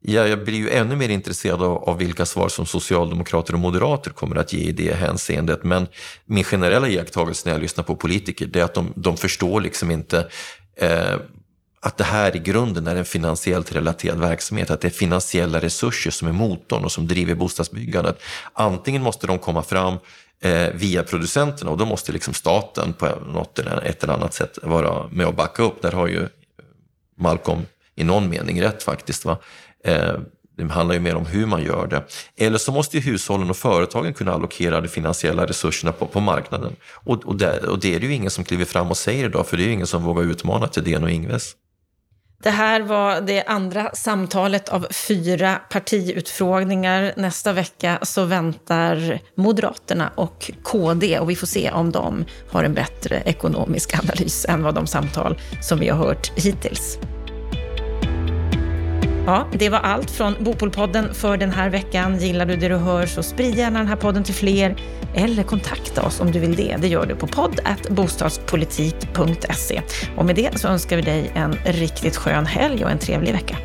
jag 0.00 0.44
blir 0.44 0.56
ju 0.56 0.70
ännu 0.70 0.96
mer 0.96 1.08
intresserad 1.08 1.62
av, 1.62 1.76
av, 1.88 1.98
vilka 1.98 2.26
svar 2.26 2.48
som 2.48 2.66
socialdemokrater 2.66 3.52
och 3.52 3.60
moderater 3.60 4.10
kommer 4.10 4.36
att 4.36 4.52
ge 4.52 4.60
i 4.60 4.72
det 4.72 4.94
hänseendet. 4.94 5.64
Men 5.64 5.86
min 6.26 6.44
generella 6.44 6.88
iakttagelse 6.88 7.48
när 7.48 7.54
jag 7.54 7.62
lyssnar 7.62 7.84
på 7.84 7.96
politiker, 7.96 8.46
det 8.46 8.60
är 8.60 8.64
att 8.64 8.74
de, 8.74 8.92
de 8.96 9.16
förstår 9.16 9.60
liksom 9.60 9.90
inte 9.90 10.28
eh, 10.76 11.16
att 11.80 11.96
det 11.96 12.04
här 12.04 12.36
i 12.36 12.38
grunden 12.38 12.86
är 12.86 12.96
en 12.96 13.04
finansiellt 13.04 13.72
relaterad 13.72 14.18
verksamhet, 14.18 14.70
att 14.70 14.80
det 14.80 14.88
är 14.88 14.92
finansiella 14.92 15.60
resurser 15.60 16.10
som 16.10 16.28
är 16.28 16.32
motorn 16.32 16.84
och 16.84 16.92
som 16.92 17.06
driver 17.06 17.34
bostadsbyggandet. 17.34 18.22
Antingen 18.52 19.02
måste 19.02 19.26
de 19.26 19.38
komma 19.38 19.62
fram 19.62 19.94
eh, 20.40 20.68
via 20.74 21.02
producenterna 21.02 21.70
och 21.70 21.78
då 21.78 21.86
måste 21.86 22.12
liksom 22.12 22.34
staten 22.34 22.92
på 22.92 23.06
något 23.06 23.58
eller 23.58 23.82
ett 23.82 24.04
eller 24.04 24.14
annat 24.14 24.34
sätt 24.34 24.58
vara 24.62 25.08
med 25.08 25.26
och 25.26 25.34
backa 25.34 25.62
upp. 25.62 25.82
Där 25.82 25.92
har 25.92 26.06
ju 26.06 26.28
Malcolm 27.16 27.62
i 27.94 28.04
någon 28.04 28.28
mening 28.28 28.62
rätt 28.62 28.82
faktiskt. 28.82 29.24
Va? 29.24 29.38
Eh, 29.84 30.14
det 30.56 30.72
handlar 30.72 30.94
ju 30.94 31.00
mer 31.00 31.14
om 31.14 31.26
hur 31.26 31.46
man 31.46 31.62
gör 31.62 31.86
det. 31.86 32.04
Eller 32.36 32.58
så 32.58 32.72
måste 32.72 32.96
ju 32.96 33.02
hushållen 33.02 33.50
och 33.50 33.56
företagen 33.56 34.14
kunna 34.14 34.32
allokera 34.32 34.80
de 34.80 34.88
finansiella 34.88 35.46
resurserna 35.46 35.92
på, 35.92 36.06
på 36.06 36.20
marknaden. 36.20 36.76
Och, 36.90 37.24
och, 37.24 37.36
det, 37.36 37.60
och 37.60 37.78
det 37.78 37.94
är 37.94 38.00
det 38.00 38.06
ju 38.06 38.14
ingen 38.14 38.30
som 38.30 38.44
kliver 38.44 38.64
fram 38.64 38.90
och 38.90 38.96
säger 38.96 39.24
idag, 39.24 39.46
för 39.46 39.56
det 39.56 39.62
är 39.62 39.66
ju 39.66 39.72
ingen 39.72 39.86
som 39.86 40.02
vågar 40.02 40.22
utmana 40.22 40.66
till 40.66 40.84
DN 40.84 41.04
och 41.04 41.10
Ingves. 41.10 41.54
Det 42.42 42.50
här 42.50 42.80
var 42.80 43.20
det 43.20 43.44
andra 43.44 43.90
samtalet 43.94 44.68
av 44.68 44.86
fyra 44.90 45.60
partiutfrågningar. 45.70 47.12
Nästa 47.16 47.52
vecka 47.52 47.98
så 48.02 48.24
väntar 48.24 49.20
Moderaterna 49.34 50.10
och 50.14 50.50
KD 50.62 51.18
och 51.18 51.30
vi 51.30 51.36
får 51.36 51.46
se 51.46 51.70
om 51.70 51.92
de 51.92 52.24
har 52.50 52.64
en 52.64 52.74
bättre 52.74 53.22
ekonomisk 53.24 53.98
analys 53.98 54.46
än 54.48 54.62
vad 54.62 54.74
de 54.74 54.86
samtal 54.86 55.40
som 55.62 55.78
vi 55.78 55.88
har 55.88 55.98
hört 55.98 56.38
hittills. 56.38 56.98
Ja, 59.28 59.46
det 59.52 59.68
var 59.68 59.78
allt 59.78 60.10
från 60.10 60.34
Bopolpodden 60.40 61.14
för 61.14 61.36
den 61.36 61.50
här 61.50 61.70
veckan. 61.70 62.18
Gillar 62.18 62.46
du 62.46 62.56
det 62.56 62.68
du 62.68 62.76
hör 62.76 63.06
så 63.06 63.22
sprid 63.22 63.54
gärna 63.54 63.78
den 63.78 63.88
här 63.88 63.96
podden 63.96 64.24
till 64.24 64.34
fler 64.34 64.76
eller 65.14 65.42
kontakta 65.42 66.02
oss 66.02 66.20
om 66.20 66.32
du 66.32 66.38
vill 66.38 66.56
det. 66.56 66.76
Det 66.80 66.88
gör 66.88 67.06
du 67.06 67.14
på 67.14 67.26
podd 67.26 67.60
bostadspolitik.se. 67.90 69.82
Och 70.16 70.26
med 70.26 70.36
det 70.36 70.58
så 70.58 70.68
önskar 70.68 70.96
vi 70.96 71.02
dig 71.02 71.32
en 71.34 71.52
riktigt 71.64 72.16
skön 72.16 72.46
helg 72.46 72.84
och 72.84 72.90
en 72.90 72.98
trevlig 72.98 73.32
vecka. 73.32 73.56